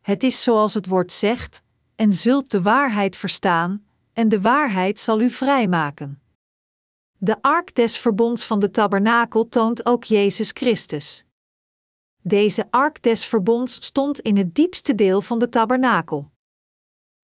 Het 0.00 0.22
is 0.22 0.42
zoals 0.42 0.74
het 0.74 0.86
woord 0.86 1.12
zegt: 1.12 1.62
en 1.94 2.12
zult 2.12 2.50
de 2.50 2.62
waarheid 2.62 3.16
verstaan, 3.16 3.86
en 4.12 4.28
de 4.28 4.40
waarheid 4.40 5.00
zal 5.00 5.20
u 5.20 5.30
vrijmaken. 5.30 6.20
De 7.18 7.42
ark 7.42 7.74
des 7.74 7.98
verbonds 7.98 8.44
van 8.44 8.58
de 8.58 8.70
tabernakel 8.70 9.48
toont 9.48 9.86
ook 9.86 10.04
Jezus 10.04 10.50
Christus. 10.50 11.24
Deze 12.22 12.66
ark 12.70 13.02
des 13.02 13.24
verbonds 13.24 13.84
stond 13.84 14.20
in 14.20 14.36
het 14.36 14.54
diepste 14.54 14.94
deel 14.94 15.22
van 15.22 15.38
de 15.38 15.48
tabernakel. 15.48 16.30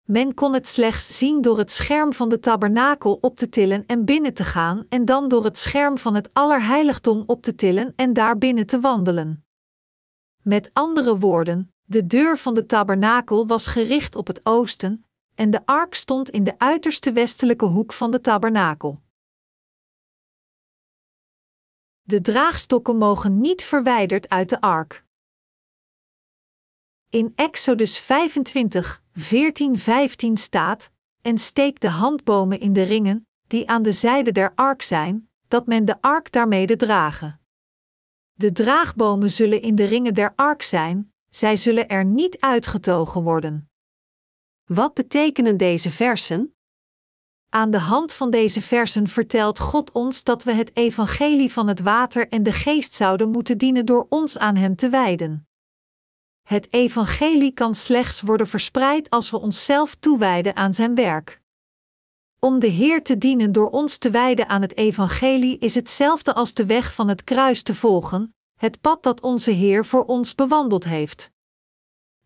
Men 0.04 0.34
kon 0.34 0.52
het 0.52 0.68
slechts 0.68 1.18
zien 1.18 1.40
door 1.40 1.58
het 1.58 1.70
scherm 1.70 2.12
van 2.12 2.28
de 2.28 2.40
tabernakel 2.40 3.18
op 3.20 3.36
te 3.36 3.48
tillen 3.48 3.86
en 3.86 4.04
binnen 4.04 4.34
te 4.34 4.44
gaan, 4.44 4.86
en 4.88 5.04
dan 5.04 5.28
door 5.28 5.44
het 5.44 5.58
scherm 5.58 5.98
van 5.98 6.14
het 6.14 6.30
allerheiligdom 6.32 7.22
op 7.26 7.42
te 7.42 7.54
tillen 7.54 7.92
en 7.96 8.12
daar 8.12 8.38
binnen 8.38 8.66
te 8.66 8.80
wandelen. 8.80 9.44
Met 10.42 10.70
andere 10.72 11.18
woorden, 11.18 11.74
de 11.84 12.06
deur 12.06 12.38
van 12.38 12.54
de 12.54 12.66
tabernakel 12.66 13.46
was 13.46 13.66
gericht 13.66 14.16
op 14.16 14.26
het 14.26 14.40
oosten, 14.42 15.04
en 15.34 15.50
de 15.50 15.66
ark 15.66 15.94
stond 15.94 16.30
in 16.30 16.44
de 16.44 16.58
uiterste 16.58 17.12
westelijke 17.12 17.64
hoek 17.64 17.92
van 17.92 18.10
de 18.10 18.20
tabernakel. 18.20 19.02
De 22.02 22.20
draagstokken 22.20 22.96
mogen 22.96 23.40
niet 23.40 23.62
verwijderd 23.62 24.28
uit 24.28 24.48
de 24.48 24.60
ark. 24.60 25.03
In 27.14 27.32
Exodus 27.34 27.98
25, 27.98 29.02
14, 29.12 29.78
15 29.78 30.36
staat: 30.36 30.90
En 31.22 31.38
steek 31.38 31.80
de 31.80 31.88
handbomen 31.88 32.60
in 32.60 32.72
de 32.72 32.82
ringen, 32.82 33.26
die 33.46 33.68
aan 33.68 33.82
de 33.82 33.92
zijde 33.92 34.32
der 34.32 34.52
ark 34.54 34.82
zijn, 34.82 35.28
dat 35.48 35.66
men 35.66 35.84
de 35.84 36.00
ark 36.00 36.32
daarmede 36.32 36.76
dragen. 36.76 37.40
De 38.32 38.52
draagbomen 38.52 39.30
zullen 39.30 39.62
in 39.62 39.74
de 39.74 39.84
ringen 39.84 40.14
der 40.14 40.32
ark 40.36 40.62
zijn, 40.62 41.12
zij 41.30 41.56
zullen 41.56 41.88
er 41.88 42.04
niet 42.04 42.40
uitgetogen 42.40 43.22
worden. 43.22 43.70
Wat 44.64 44.94
betekenen 44.94 45.56
deze 45.56 45.90
versen? 45.90 46.54
Aan 47.48 47.70
de 47.70 47.78
hand 47.78 48.12
van 48.12 48.30
deze 48.30 48.60
versen 48.60 49.06
vertelt 49.06 49.58
God 49.58 49.92
ons 49.92 50.24
dat 50.24 50.42
we 50.42 50.52
het 50.52 50.76
evangelie 50.76 51.52
van 51.52 51.68
het 51.68 51.80
water 51.80 52.28
en 52.28 52.42
de 52.42 52.52
geest 52.52 52.94
zouden 52.94 53.30
moeten 53.30 53.58
dienen 53.58 53.86
door 53.86 54.06
ons 54.08 54.38
aan 54.38 54.56
Hem 54.56 54.76
te 54.76 54.88
wijden. 54.88 55.48
Het 56.44 56.72
evangelie 56.72 57.52
kan 57.52 57.74
slechts 57.74 58.20
worden 58.20 58.48
verspreid 58.48 59.10
als 59.10 59.30
we 59.30 59.40
onszelf 59.40 59.94
toewijden 59.94 60.56
aan 60.56 60.74
Zijn 60.74 60.94
werk. 60.94 61.40
Om 62.38 62.58
de 62.58 62.66
Heer 62.66 63.02
te 63.02 63.18
dienen 63.18 63.52
door 63.52 63.70
ons 63.70 63.98
te 63.98 64.10
wijden 64.10 64.48
aan 64.48 64.62
het 64.62 64.76
evangelie 64.76 65.58
is 65.58 65.74
hetzelfde 65.74 66.34
als 66.34 66.54
de 66.54 66.66
weg 66.66 66.94
van 66.94 67.08
het 67.08 67.24
kruis 67.24 67.62
te 67.62 67.74
volgen, 67.74 68.34
het 68.54 68.80
pad 68.80 69.02
dat 69.02 69.20
onze 69.20 69.50
Heer 69.50 69.84
voor 69.84 70.04
ons 70.04 70.34
bewandeld 70.34 70.84
heeft. 70.84 71.30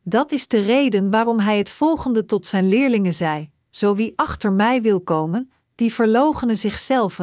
Dat 0.03 0.33
is 0.33 0.49
de 0.49 0.61
reden 0.61 1.11
waarom 1.11 1.39
hij 1.39 1.59
het 1.59 1.71
volgende 1.71 2.25
tot 2.25 2.47
zijn 2.47 2.69
leerlingen 2.69 3.15
zei: 3.15 3.51
Zo 3.71 3.95
wie 3.95 4.13
achter 4.17 4.53
mij 4.53 4.83
wil 4.83 5.01
komen, 5.01 5.53
die 5.75 5.93
verloochenen 5.93 6.57
zichzelf 6.57 7.19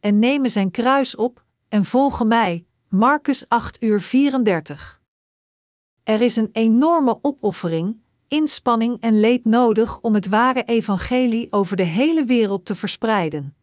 en 0.00 0.18
nemen 0.18 0.50
zijn 0.50 0.70
kruis 0.70 1.16
op 1.16 1.44
en 1.68 1.84
volgen 1.84 2.28
mij. 2.28 2.64
Marcus 2.88 3.48
8 3.48 3.82
uur 3.82 4.00
34. 4.00 4.99
Er 6.10 6.20
is 6.20 6.36
een 6.36 6.48
enorme 6.52 7.18
opoffering, 7.22 7.96
inspanning 8.28 9.00
en 9.00 9.20
leed 9.20 9.44
nodig 9.44 10.00
om 10.00 10.14
het 10.14 10.28
ware 10.28 10.64
evangelie 10.64 11.52
over 11.52 11.76
de 11.76 11.82
hele 11.82 12.24
wereld 12.24 12.64
te 12.64 12.74
verspreiden. 12.74 13.56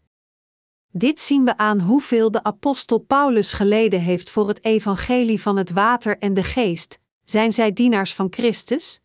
Dit 0.91 1.19
zien 1.19 1.45
we 1.45 1.57
aan 1.57 1.79
hoeveel 1.79 2.31
de 2.31 2.43
apostel 2.43 2.97
Paulus 2.97 3.53
geleden 3.53 4.01
heeft 4.01 4.29
voor 4.29 4.47
het 4.47 4.63
evangelie 4.63 5.41
van 5.41 5.57
het 5.57 5.71
water 5.71 6.17
en 6.17 6.33
de 6.33 6.43
geest, 6.43 6.99
zijn 7.23 7.51
zij 7.51 7.73
dienaars 7.73 8.13
van 8.13 8.27
Christus? 8.29 9.01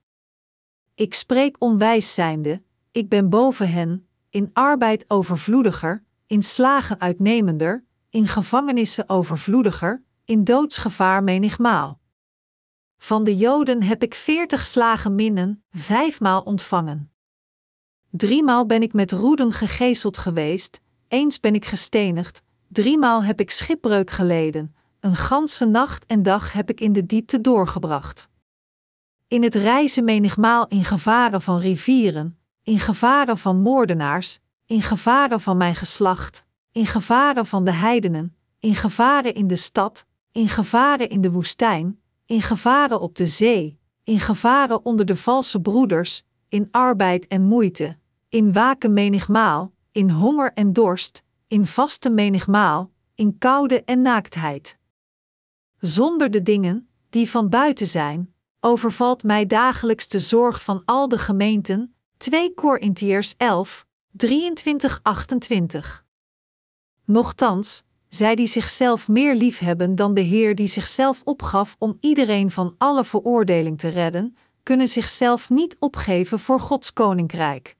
Ik 0.94 1.14
spreek 1.14 1.56
onwijs 1.58 2.14
zijnde, 2.14 2.62
ik 2.90 3.08
ben 3.08 3.28
boven 3.28 3.70
hen, 3.72 4.08
in 4.30 4.50
arbeid 4.52 5.04
overvloediger, 5.08 6.04
in 6.26 6.42
slagen 6.42 7.00
uitnemender, 7.00 7.84
in 8.10 8.26
gevangenissen 8.26 9.08
overvloediger, 9.08 10.02
in 10.24 10.44
doodsgevaar 10.44 11.22
menigmaal. 11.22 12.00
Van 13.02 13.24
de 13.24 13.36
Joden 13.36 13.82
heb 13.82 14.02
ik 14.02 14.14
veertig 14.14 14.66
slagen 14.66 15.14
minnen, 15.14 15.64
vijfmaal 15.70 16.40
ontvangen. 16.42 17.12
Driemaal 18.10 18.66
ben 18.66 18.82
ik 18.82 18.92
met 18.92 19.12
roeden 19.12 19.52
gegezeld 19.52 20.16
geweest, 20.16 20.80
eens 21.08 21.40
ben 21.40 21.54
ik 21.54 21.64
gestenigd, 21.64 22.42
driemaal 22.68 23.24
heb 23.24 23.40
ik 23.40 23.50
schipbreuk 23.50 24.10
geleden, 24.10 24.74
een 25.00 25.16
ganse 25.16 25.64
nacht 25.64 26.06
en 26.06 26.22
dag 26.22 26.52
heb 26.52 26.70
ik 26.70 26.80
in 26.80 26.92
de 26.92 27.06
diepte 27.06 27.40
doorgebracht. 27.40 28.28
In 29.28 29.42
het 29.42 29.54
reizen 29.54 30.04
menigmaal 30.04 30.66
in 30.66 30.84
gevaren 30.84 31.42
van 31.42 31.58
rivieren, 31.58 32.38
in 32.62 32.78
gevaren 32.78 33.38
van 33.38 33.60
moordenaars, 33.60 34.38
in 34.66 34.82
gevaren 34.82 35.40
van 35.40 35.56
mijn 35.56 35.74
geslacht, 35.74 36.44
in 36.72 36.86
gevaren 36.86 37.46
van 37.46 37.64
de 37.64 37.72
heidenen, 37.72 38.36
in 38.58 38.74
gevaren 38.74 39.34
in 39.34 39.46
de 39.46 39.56
stad, 39.56 40.06
in 40.32 40.48
gevaren 40.48 41.08
in 41.08 41.20
de 41.20 41.30
woestijn, 41.30 42.01
in 42.32 42.42
gevaren 42.42 43.00
op 43.00 43.14
de 43.14 43.26
zee, 43.26 43.78
in 44.04 44.20
gevaren 44.20 44.84
onder 44.84 45.06
de 45.06 45.16
valse 45.16 45.60
broeders, 45.60 46.22
in 46.48 46.68
arbeid 46.70 47.26
en 47.26 47.42
moeite, 47.42 47.96
in 48.28 48.52
waken 48.52 48.92
menigmaal, 48.92 49.72
in 49.90 50.10
honger 50.10 50.52
en 50.52 50.72
dorst, 50.72 51.22
in 51.46 51.66
vaste 51.66 52.10
menigmaal, 52.10 52.90
in 53.14 53.38
koude 53.38 53.84
en 53.84 54.02
naaktheid. 54.02 54.78
Zonder 55.78 56.30
de 56.30 56.42
dingen, 56.42 56.88
die 57.10 57.30
van 57.30 57.48
buiten 57.48 57.88
zijn, 57.88 58.34
overvalt 58.60 59.22
mij 59.22 59.46
dagelijks 59.46 60.08
de 60.08 60.20
zorg 60.20 60.62
van 60.62 60.82
al 60.84 61.08
de 61.08 61.18
gemeenten. 61.18 61.94
2 62.16 62.54
Korintiërs 62.54 63.34
11, 63.36 63.86
23, 64.10 65.00
28. 65.02 66.04
Nochtans, 67.04 67.84
zij 68.14 68.34
die 68.34 68.46
zichzelf 68.46 69.08
meer 69.08 69.34
liefhebben 69.34 69.94
dan 69.94 70.14
de 70.14 70.20
Heer 70.20 70.54
die 70.54 70.66
zichzelf 70.66 71.20
opgaf 71.24 71.76
om 71.78 71.96
iedereen 72.00 72.50
van 72.50 72.74
alle 72.78 73.04
veroordeling 73.04 73.78
te 73.78 73.88
redden, 73.88 74.36
kunnen 74.62 74.88
zichzelf 74.88 75.50
niet 75.50 75.76
opgeven 75.78 76.38
voor 76.38 76.60
Gods 76.60 76.92
koninkrijk. 76.92 77.76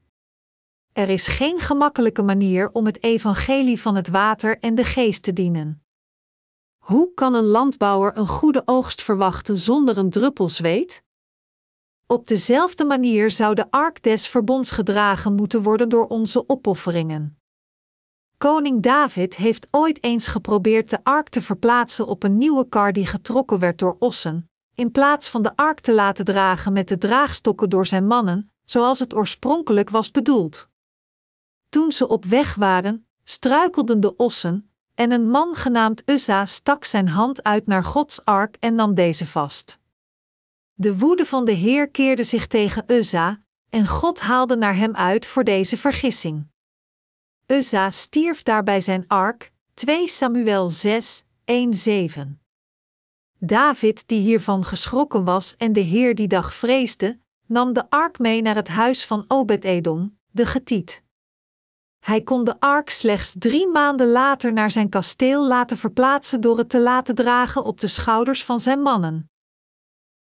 Er 0.93 1.09
is 1.09 1.26
geen 1.26 1.59
gemakkelijke 1.59 2.22
manier 2.22 2.70
om 2.70 2.87
het 2.87 3.03
evangelie 3.03 3.80
van 3.80 3.95
het 3.95 4.09
water 4.09 4.59
en 4.59 4.74
de 4.74 4.85
geest 4.85 5.22
te 5.22 5.33
dienen. 5.33 5.83
Hoe 6.78 7.14
kan 7.14 7.35
een 7.35 7.45
landbouwer 7.45 8.16
een 8.16 8.28
goede 8.28 8.62
oogst 8.64 9.03
verwachten 9.03 9.57
zonder 9.57 9.99
een 9.99 10.11
druppel 10.11 10.49
zweet? 10.49 11.03
Op 12.07 12.26
dezelfde 12.26 12.85
manier 12.85 13.30
zou 13.30 13.55
de 13.55 13.70
ark 13.70 14.03
des 14.03 14.28
verbonds 14.28 14.70
gedragen 14.70 15.35
moeten 15.35 15.62
worden 15.62 15.89
door 15.89 16.07
onze 16.07 16.49
opofferingen. 16.49 17.41
Koning 18.43 18.82
David 18.82 19.36
heeft 19.36 19.66
ooit 19.70 20.05
eens 20.05 20.26
geprobeerd 20.26 20.90
de 20.90 20.99
ark 21.03 21.28
te 21.28 21.43
verplaatsen 21.43 22.07
op 22.07 22.22
een 22.22 22.38
nieuwe 22.38 22.68
kar 22.68 22.93
die 22.93 23.07
getrokken 23.07 23.59
werd 23.59 23.78
door 23.78 23.97
ossen, 23.99 24.51
in 24.74 24.90
plaats 24.90 25.28
van 25.28 25.43
de 25.43 25.57
ark 25.57 25.80
te 25.80 25.93
laten 25.93 26.24
dragen 26.24 26.72
met 26.72 26.88
de 26.88 26.99
draagstokken 26.99 27.70
door 27.70 27.86
zijn 27.86 28.07
mannen, 28.07 28.53
zoals 28.64 28.99
het 28.99 29.14
oorspronkelijk 29.14 29.90
was 29.90 30.11
bedoeld. 30.11 30.68
Toen 31.68 31.93
ze 31.93 32.09
op 32.09 32.24
weg 32.24 32.55
waren, 32.55 33.07
struikelden 33.24 34.01
de 34.01 34.16
ossen, 34.16 34.70
en 34.95 35.12
een 35.12 35.28
man 35.28 35.55
genaamd 35.55 36.03
Uzza 36.07 36.47
stak 36.47 36.84
zijn 36.84 37.09
hand 37.09 37.43
uit 37.43 37.66
naar 37.66 37.84
Gods 37.84 38.24
ark 38.24 38.57
en 38.61 38.74
nam 38.74 38.95
deze 38.95 39.26
vast. 39.26 39.78
De 40.74 40.99
woede 40.99 41.26
van 41.26 41.45
de 41.45 41.53
Heer 41.53 41.90
keerde 41.90 42.24
zich 42.24 42.47
tegen 42.47 42.84
Uzza, 42.86 43.43
en 43.68 43.86
God 43.86 44.20
haalde 44.20 44.57
naar 44.57 44.76
hem 44.76 44.95
uit 44.95 45.26
voor 45.26 45.45
deze 45.45 45.76
vergissing. 45.76 46.51
Uzza 47.47 47.90
stierf 47.90 48.43
daarbij 48.43 48.80
zijn 48.80 49.05
ark, 49.07 49.53
2 49.74 50.09
Samuel 50.09 50.70
6, 50.70 51.24
1 51.45 51.74
7. 51.74 52.40
David, 53.38 54.03
die 54.07 54.20
hiervan 54.20 54.64
geschrokken 54.64 55.24
was 55.24 55.57
en 55.57 55.72
de 55.72 55.80
Heer 55.80 56.14
die 56.14 56.28
dag 56.28 56.55
vreesde, 56.55 57.18
nam 57.47 57.72
de 57.72 57.90
ark 57.90 58.18
mee 58.18 58.43
naar 58.43 58.55
het 58.55 58.68
huis 58.68 59.07
van 59.07 59.24
Obed-Edom, 59.28 60.18
de 60.30 60.47
Getiet. 60.47 61.03
Hij 61.99 62.22
kon 62.22 62.45
de 62.45 62.61
ark 62.61 62.90
slechts 62.90 63.34
drie 63.38 63.68
maanden 63.68 64.09
later 64.09 64.53
naar 64.53 64.70
zijn 64.70 64.88
kasteel 64.88 65.47
laten 65.47 65.76
verplaatsen 65.76 66.40
door 66.40 66.59
het 66.59 66.68
te 66.68 66.80
laten 66.80 67.14
dragen 67.14 67.64
op 67.64 67.80
de 67.80 67.88
schouders 67.88 68.45
van 68.45 68.61
zijn 68.61 68.80
mannen. 68.80 69.30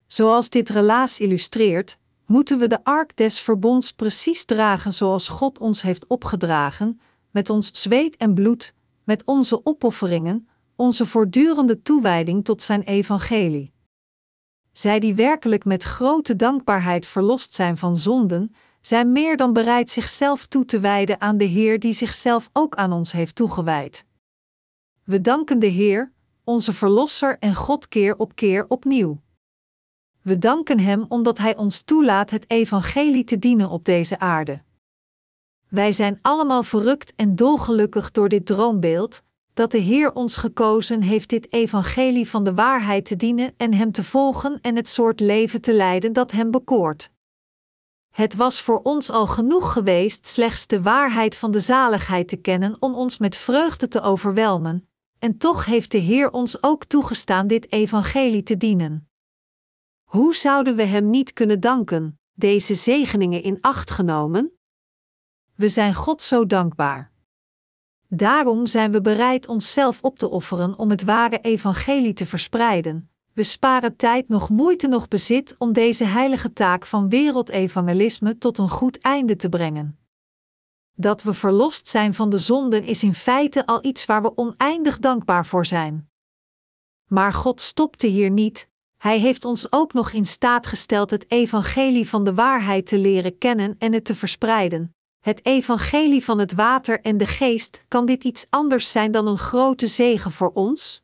Zoals 0.07 0.49
dit 0.49 0.69
relaas 0.69 1.19
illustreert, 1.19 1.97
moeten 2.25 2.59
we 2.59 2.67
de 2.67 2.83
ark 2.83 3.15
des 3.15 3.39
verbonds 3.39 3.91
precies 3.91 4.45
dragen 4.45 4.93
zoals 4.93 5.27
God 5.27 5.59
ons 5.59 5.81
heeft 5.81 6.07
opgedragen, 6.07 7.01
met 7.37 7.49
ons 7.49 7.69
zweet 7.81 8.15
en 8.15 8.33
bloed, 8.33 8.73
met 9.03 9.23
onze 9.25 9.65
opofferingen, 9.65 10.47
onze 10.75 11.05
voortdurende 11.05 11.81
toewijding 11.81 12.45
tot 12.45 12.61
zijn 12.61 12.81
evangelie. 12.81 13.73
Zij 14.71 14.99
die 14.99 15.15
werkelijk 15.15 15.65
met 15.65 15.83
grote 15.83 16.35
dankbaarheid 16.35 17.05
verlost 17.05 17.53
zijn 17.53 17.77
van 17.77 17.97
zonden, 17.97 18.55
zijn 18.81 19.11
meer 19.11 19.37
dan 19.37 19.53
bereid 19.53 19.89
zichzelf 19.89 20.45
toe 20.45 20.65
te 20.65 20.79
wijden 20.79 21.21
aan 21.21 21.37
de 21.37 21.43
Heer 21.43 21.79
die 21.79 21.93
zichzelf 21.93 22.49
ook 22.53 22.75
aan 22.75 22.91
ons 22.91 23.11
heeft 23.11 23.35
toegewijd. 23.35 24.05
We 25.03 25.21
danken 25.21 25.59
de 25.59 25.67
Heer, 25.67 26.11
onze 26.43 26.73
Verlosser 26.73 27.37
en 27.39 27.55
God 27.55 27.87
keer 27.87 28.15
op 28.15 28.35
keer 28.35 28.67
opnieuw. 28.67 29.21
We 30.21 30.37
danken 30.37 30.79
Hem 30.79 31.05
omdat 31.07 31.37
Hij 31.37 31.55
ons 31.55 31.81
toelaat 31.81 32.29
het 32.29 32.49
Evangelie 32.49 33.23
te 33.23 33.39
dienen 33.39 33.69
op 33.69 33.85
deze 33.85 34.19
aarde. 34.19 34.65
Wij 35.69 35.93
zijn 35.93 36.19
allemaal 36.21 36.63
verrukt 36.63 37.13
en 37.15 37.35
dolgelukkig 37.35 38.11
door 38.11 38.29
dit 38.29 38.45
droombeeld, 38.45 39.21
dat 39.53 39.71
de 39.71 39.77
Heer 39.77 40.13
ons 40.13 40.37
gekozen 40.37 41.01
heeft 41.01 41.29
dit 41.29 41.53
evangelie 41.53 42.29
van 42.29 42.43
de 42.43 42.53
waarheid 42.53 43.05
te 43.05 43.15
dienen 43.15 43.53
en 43.57 43.73
Hem 43.73 43.91
te 43.91 44.03
volgen 44.03 44.59
en 44.61 44.75
het 44.75 44.89
soort 44.89 45.19
leven 45.19 45.61
te 45.61 45.73
leiden 45.73 46.13
dat 46.13 46.31
Hem 46.31 46.51
bekoort. 46.51 47.11
Het 48.09 48.35
was 48.35 48.61
voor 48.61 48.79
ons 48.81 49.09
al 49.09 49.27
genoeg 49.27 49.73
geweest 49.73 50.27
slechts 50.27 50.67
de 50.67 50.81
waarheid 50.81 51.35
van 51.35 51.51
de 51.51 51.59
zaligheid 51.59 52.27
te 52.27 52.37
kennen 52.37 52.75
om 52.79 52.95
ons 52.95 53.17
met 53.17 53.35
vreugde 53.35 53.87
te 53.87 54.01
overwelmen, 54.01 54.89
en 55.19 55.37
toch 55.37 55.65
heeft 55.65 55.91
de 55.91 55.97
Heer 55.97 56.31
ons 56.31 56.63
ook 56.63 56.85
toegestaan 56.85 57.47
dit 57.47 57.71
evangelie 57.71 58.43
te 58.43 58.57
dienen. 58.57 59.09
Hoe 60.03 60.35
zouden 60.35 60.75
we 60.75 60.83
Hem 60.83 61.09
niet 61.09 61.33
kunnen 61.33 61.59
danken, 61.59 62.19
deze 62.33 62.75
zegeningen 62.75 63.43
in 63.43 63.57
acht 63.61 63.91
genomen? 63.91 64.56
We 65.57 65.69
zijn 65.69 65.93
God 65.93 66.21
zo 66.21 66.45
dankbaar. 66.45 67.11
Daarom 68.07 68.65
zijn 68.65 68.91
we 68.91 69.01
bereid 69.01 69.47
onszelf 69.47 70.01
op 70.01 70.17
te 70.17 70.29
offeren 70.29 70.77
om 70.77 70.89
het 70.89 71.03
ware 71.03 71.39
evangelie 71.39 72.13
te 72.13 72.25
verspreiden. 72.25 73.09
We 73.33 73.43
sparen 73.43 73.95
tijd 73.95 74.29
nog 74.29 74.49
moeite 74.49 74.87
nog 74.87 75.07
bezit 75.07 75.55
om 75.57 75.73
deze 75.73 76.03
heilige 76.03 76.53
taak 76.53 76.85
van 76.85 77.09
wereldevangelisme 77.09 78.37
tot 78.37 78.57
een 78.57 78.69
goed 78.69 78.97
einde 78.97 79.35
te 79.35 79.49
brengen. 79.49 79.99
Dat 80.93 81.23
we 81.23 81.33
verlost 81.33 81.87
zijn 81.87 82.13
van 82.13 82.29
de 82.29 82.39
zonden 82.39 82.83
is 82.83 83.03
in 83.03 83.13
feite 83.13 83.65
al 83.65 83.85
iets 83.85 84.05
waar 84.05 84.21
we 84.21 84.37
oneindig 84.37 84.99
dankbaar 84.99 85.45
voor 85.45 85.65
zijn. 85.65 86.09
Maar 87.07 87.33
God 87.33 87.61
stopte 87.61 88.07
hier 88.07 88.29
niet, 88.29 88.69
Hij 88.97 89.19
heeft 89.19 89.45
ons 89.45 89.71
ook 89.71 89.93
nog 89.93 90.11
in 90.11 90.25
staat 90.25 90.67
gesteld 90.67 91.09
het 91.09 91.31
evangelie 91.31 92.09
van 92.09 92.23
de 92.23 92.33
waarheid 92.33 92.85
te 92.85 92.97
leren 92.97 93.37
kennen 93.37 93.75
en 93.77 93.93
het 93.93 94.05
te 94.05 94.15
verspreiden. 94.15 94.96
Het 95.27 95.45
evangelie 95.45 96.23
van 96.23 96.39
het 96.39 96.53
water 96.53 97.01
en 97.01 97.17
de 97.17 97.25
geest, 97.25 97.83
kan 97.87 98.05
dit 98.05 98.23
iets 98.23 98.45
anders 98.49 98.91
zijn 98.91 99.11
dan 99.11 99.27
een 99.27 99.37
grote 99.37 99.87
zegen 99.87 100.31
voor 100.31 100.51
ons? 100.51 101.03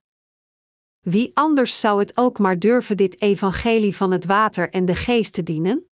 Wie 1.00 1.32
anders 1.34 1.80
zou 1.80 2.00
het 2.00 2.18
ook 2.18 2.40
maar 2.40 2.60
durven 2.60 2.98
dit 2.98 3.22
evangelie 3.22 3.96
van 3.96 4.12
het 4.12 4.26
water 4.26 4.70
en 4.70 4.86
de 4.86 4.96
geest 4.96 5.34
te 5.34 5.44
dienen? 5.44 5.90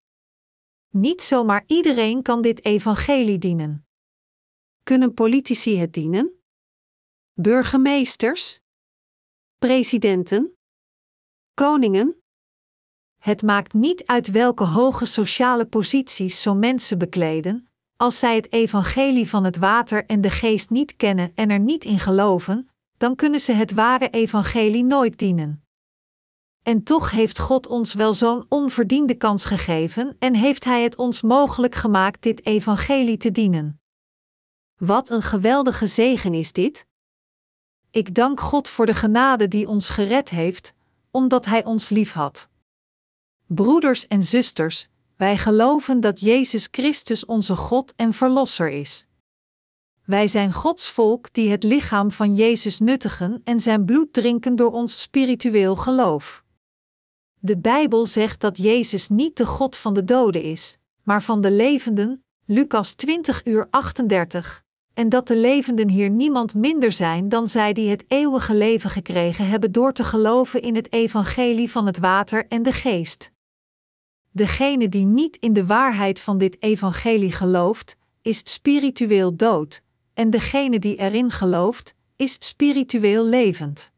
Niet 0.89 1.21
zomaar 1.21 1.63
iedereen 1.67 2.21
kan 2.21 2.41
dit 2.41 2.65
evangelie 2.65 3.38
dienen. 3.38 3.88
Kunnen 4.84 5.13
politici 5.13 5.77
het 5.77 5.93
dienen? 5.93 6.41
Burgemeesters? 7.34 8.59
Presidenten? 9.57 10.57
Koningen? 11.53 12.21
Het 13.17 13.41
maakt 13.41 13.73
niet 13.73 14.05
uit 14.05 14.32
welke 14.32 14.63
hoge 14.63 15.05
sociale 15.05 15.65
posities 15.65 16.41
zo'n 16.41 16.59
mensen 16.59 16.97
bekleden, 16.97 17.68
als 17.99 18.19
zij 18.19 18.35
het 18.35 18.51
evangelie 18.51 19.29
van 19.29 19.43
het 19.43 19.57
water 19.57 20.05
en 20.05 20.21
de 20.21 20.29
geest 20.29 20.69
niet 20.69 20.95
kennen 20.95 21.31
en 21.35 21.49
er 21.49 21.59
niet 21.59 21.85
in 21.85 21.99
geloven, 21.99 22.69
dan 22.97 23.15
kunnen 23.15 23.39
ze 23.39 23.51
het 23.51 23.71
ware 23.73 24.09
evangelie 24.09 24.83
nooit 24.83 25.17
dienen. 25.17 25.63
En 26.63 26.83
toch 26.83 27.11
heeft 27.11 27.39
God 27.39 27.67
ons 27.67 27.93
wel 27.93 28.13
zo'n 28.13 28.45
onverdiende 28.49 29.13
kans 29.13 29.45
gegeven 29.45 30.15
en 30.19 30.35
heeft 30.35 30.63
Hij 30.63 30.83
het 30.83 30.95
ons 30.95 31.21
mogelijk 31.21 31.75
gemaakt 31.75 32.21
dit 32.21 32.45
evangelie 32.45 33.17
te 33.17 33.31
dienen. 33.31 33.81
Wat 34.75 35.09
een 35.09 35.21
geweldige 35.21 35.87
zegen 35.87 36.33
is 36.33 36.53
dit! 36.53 36.87
Ik 37.91 38.15
dank 38.15 38.39
God 38.39 38.67
voor 38.67 38.85
de 38.85 38.93
genade 38.93 39.47
die 39.47 39.67
ons 39.67 39.89
gered 39.89 40.29
heeft, 40.29 40.73
omdat 41.11 41.45
Hij 41.45 41.63
ons 41.63 41.89
liefhad. 41.89 42.49
Broeders 43.47 44.07
en 44.07 44.23
zusters, 44.23 44.89
wij 45.20 45.38
geloven 45.38 45.99
dat 45.99 46.20
Jezus 46.20 46.67
Christus 46.72 47.26
onze 47.26 47.55
God 47.55 47.93
en 47.95 48.13
Verlosser 48.13 48.70
is. 48.70 49.07
Wij 50.05 50.28
zijn 50.28 50.53
Gods 50.53 50.89
volk 50.89 51.34
die 51.34 51.49
het 51.51 51.63
lichaam 51.63 52.11
van 52.11 52.36
Jezus 52.36 52.80
nuttigen 52.80 53.41
en 53.43 53.59
zijn 53.59 53.86
bloed 53.86 54.13
drinken 54.13 54.55
door 54.55 54.72
ons 54.72 55.01
spiritueel 55.01 55.76
geloof. 55.76 56.43
De 57.39 57.57
Bijbel 57.57 58.05
zegt 58.05 58.41
dat 58.41 58.57
Jezus 58.57 59.09
niet 59.09 59.38
de 59.38 59.45
God 59.45 59.76
van 59.76 59.93
de 59.93 60.03
doden 60.03 60.43
is, 60.43 60.78
maar 61.03 61.24
van 61.24 61.41
de 61.41 61.51
levenden, 61.51 62.24
Lucas 62.45 62.93
20 62.93 63.45
uur 63.45 63.67
38, 63.70 64.63
en 64.93 65.09
dat 65.09 65.28
de 65.28 65.36
levenden 65.38 65.89
hier 65.89 66.09
niemand 66.09 66.55
minder 66.55 66.91
zijn 66.91 67.30
dan 67.30 67.47
zij 67.47 67.74
die 67.74 67.89
het 67.89 68.03
eeuwige 68.07 68.53
leven 68.55 68.89
gekregen 68.89 69.47
hebben 69.47 69.72
door 69.72 69.93
te 69.93 70.03
geloven 70.03 70.61
in 70.61 70.76
het 70.76 70.93
evangelie 70.93 71.72
van 71.72 71.86
het 71.86 71.99
water 71.99 72.47
en 72.47 72.63
de 72.63 72.72
geest. 72.72 73.32
Degene 74.32 74.89
die 74.89 75.05
niet 75.05 75.38
in 75.38 75.53
de 75.53 75.65
waarheid 75.65 76.19
van 76.19 76.38
dit 76.38 76.57
evangelie 76.59 77.32
gelooft, 77.32 77.95
is 78.21 78.41
spiritueel 78.43 79.36
dood, 79.36 79.82
en 80.13 80.30
degene 80.30 80.80
die 80.80 80.95
erin 80.95 81.32
gelooft, 81.32 81.93
is 82.15 82.38
spiritueel 82.39 83.25
levend. 83.25 83.91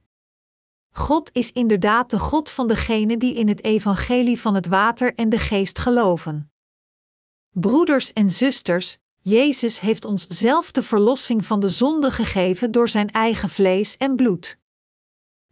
God 0.91 1.29
is 1.34 1.51
inderdaad 1.51 2.09
de 2.09 2.19
God 2.19 2.49
van 2.49 2.67
degenen 2.67 3.19
die 3.19 3.34
in 3.34 3.47
het 3.47 3.63
evangelie 3.63 4.39
van 4.39 4.55
het 4.55 4.67
water 4.67 5.13
en 5.15 5.29
de 5.29 5.39
geest 5.39 5.79
geloven. 5.79 6.51
Broeders 7.49 8.13
en 8.13 8.29
zusters, 8.29 8.97
Jezus 9.23 9.79
heeft 9.79 10.05
ons 10.05 10.27
zelf 10.27 10.71
de 10.71 10.84
verlossing 10.84 11.45
van 11.45 11.59
de 11.59 11.69
zonde 11.69 12.11
gegeven 12.11 12.71
door 12.71 12.89
zijn 12.89 13.11
eigen 13.11 13.49
vlees 13.49 13.97
en 13.97 14.15
bloed. 14.15 14.57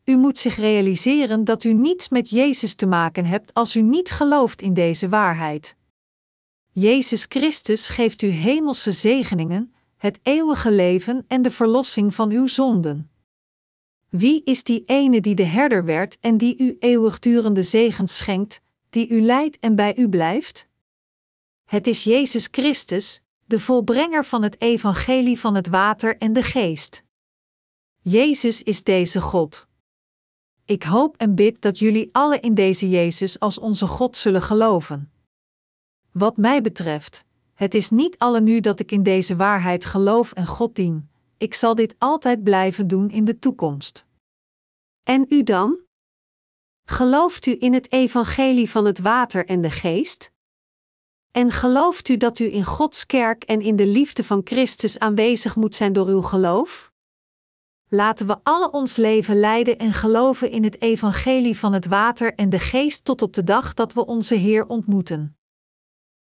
U 0.09 0.17
moet 0.17 0.37
zich 0.37 0.55
realiseren 0.55 1.43
dat 1.43 1.63
u 1.63 1.73
niets 1.73 2.09
met 2.09 2.29
Jezus 2.29 2.73
te 2.73 2.85
maken 2.85 3.25
hebt 3.25 3.53
als 3.53 3.75
u 3.75 3.81
niet 3.81 4.11
gelooft 4.11 4.61
in 4.61 4.73
deze 4.73 5.09
waarheid. 5.09 5.75
Jezus 6.71 7.25
Christus 7.29 7.89
geeft 7.89 8.21
u 8.21 8.27
hemelse 8.27 8.91
zegeningen, 8.91 9.73
het 9.97 10.19
eeuwige 10.23 10.71
leven 10.71 11.25
en 11.27 11.41
de 11.41 11.51
verlossing 11.51 12.15
van 12.15 12.31
uw 12.31 12.47
zonden. 12.47 13.11
Wie 14.09 14.43
is 14.43 14.63
die 14.63 14.83
ene 14.85 15.21
die 15.21 15.35
de 15.35 15.43
herder 15.43 15.85
werd 15.85 16.17
en 16.19 16.37
die 16.37 16.57
u 16.57 16.75
eeuwigdurende 16.79 17.63
zegens 17.63 18.17
schenkt, 18.17 18.61
die 18.89 19.09
u 19.09 19.21
leidt 19.21 19.59
en 19.59 19.75
bij 19.75 19.97
u 19.97 20.09
blijft? 20.09 20.67
Het 21.65 21.87
is 21.87 22.03
Jezus 22.03 22.47
Christus, 22.51 23.21
de 23.45 23.59
volbrenger 23.59 24.25
van 24.25 24.43
het 24.43 24.61
evangelie 24.61 25.39
van 25.39 25.55
het 25.55 25.67
water 25.67 26.17
en 26.17 26.33
de 26.33 26.43
geest. 26.43 27.03
Jezus 28.01 28.63
is 28.63 28.83
deze 28.83 29.21
God. 29.21 29.68
Ik 30.69 30.83
hoop 30.83 31.17
en 31.17 31.35
bid 31.35 31.61
dat 31.61 31.79
jullie 31.79 32.09
alle 32.11 32.39
in 32.39 32.53
deze 32.53 32.89
Jezus 32.89 33.39
als 33.39 33.59
onze 33.59 33.87
God 33.87 34.17
zullen 34.17 34.41
geloven. 34.41 35.11
Wat 36.11 36.37
mij 36.37 36.61
betreft, 36.61 37.25
het 37.53 37.73
is 37.73 37.89
niet 37.89 38.17
alle 38.17 38.41
nu 38.41 38.59
dat 38.59 38.79
ik 38.79 38.91
in 38.91 39.03
deze 39.03 39.35
waarheid 39.35 39.85
geloof 39.85 40.33
en 40.33 40.45
God 40.45 40.75
dien. 40.75 41.09
Ik 41.37 41.53
zal 41.53 41.75
dit 41.75 41.95
altijd 41.97 42.43
blijven 42.43 42.87
doen 42.87 43.09
in 43.09 43.25
de 43.25 43.39
toekomst. 43.39 44.05
En 45.03 45.25
u 45.29 45.43
dan? 45.43 45.79
Gelooft 46.85 47.45
u 47.45 47.55
in 47.59 47.73
het 47.73 47.91
evangelie 47.91 48.69
van 48.69 48.85
het 48.85 48.99
water 48.99 49.45
en 49.45 49.61
de 49.61 49.71
geest? 49.71 50.31
En 51.31 51.51
gelooft 51.51 52.09
u 52.09 52.17
dat 52.17 52.39
u 52.39 52.53
in 52.53 52.65
Gods 52.65 53.05
kerk 53.05 53.43
en 53.43 53.61
in 53.61 53.75
de 53.75 53.87
liefde 53.87 54.23
van 54.23 54.41
Christus 54.43 54.99
aanwezig 54.99 55.55
moet 55.55 55.75
zijn 55.75 55.93
door 55.93 56.07
uw 56.07 56.21
geloof? 56.21 56.88
Laten 57.91 58.27
we 58.27 58.37
alle 58.43 58.71
ons 58.71 58.95
leven 58.95 59.39
leiden 59.39 59.77
en 59.77 59.93
geloven 59.93 60.51
in 60.51 60.63
het 60.63 60.81
evangelie 60.81 61.57
van 61.57 61.73
het 61.73 61.85
water 61.85 62.33
en 62.35 62.49
de 62.49 62.59
geest 62.59 63.05
tot 63.05 63.21
op 63.21 63.33
de 63.33 63.43
dag 63.43 63.73
dat 63.73 63.93
we 63.93 64.05
onze 64.05 64.35
Heer 64.35 64.65
ontmoeten. 64.67 65.38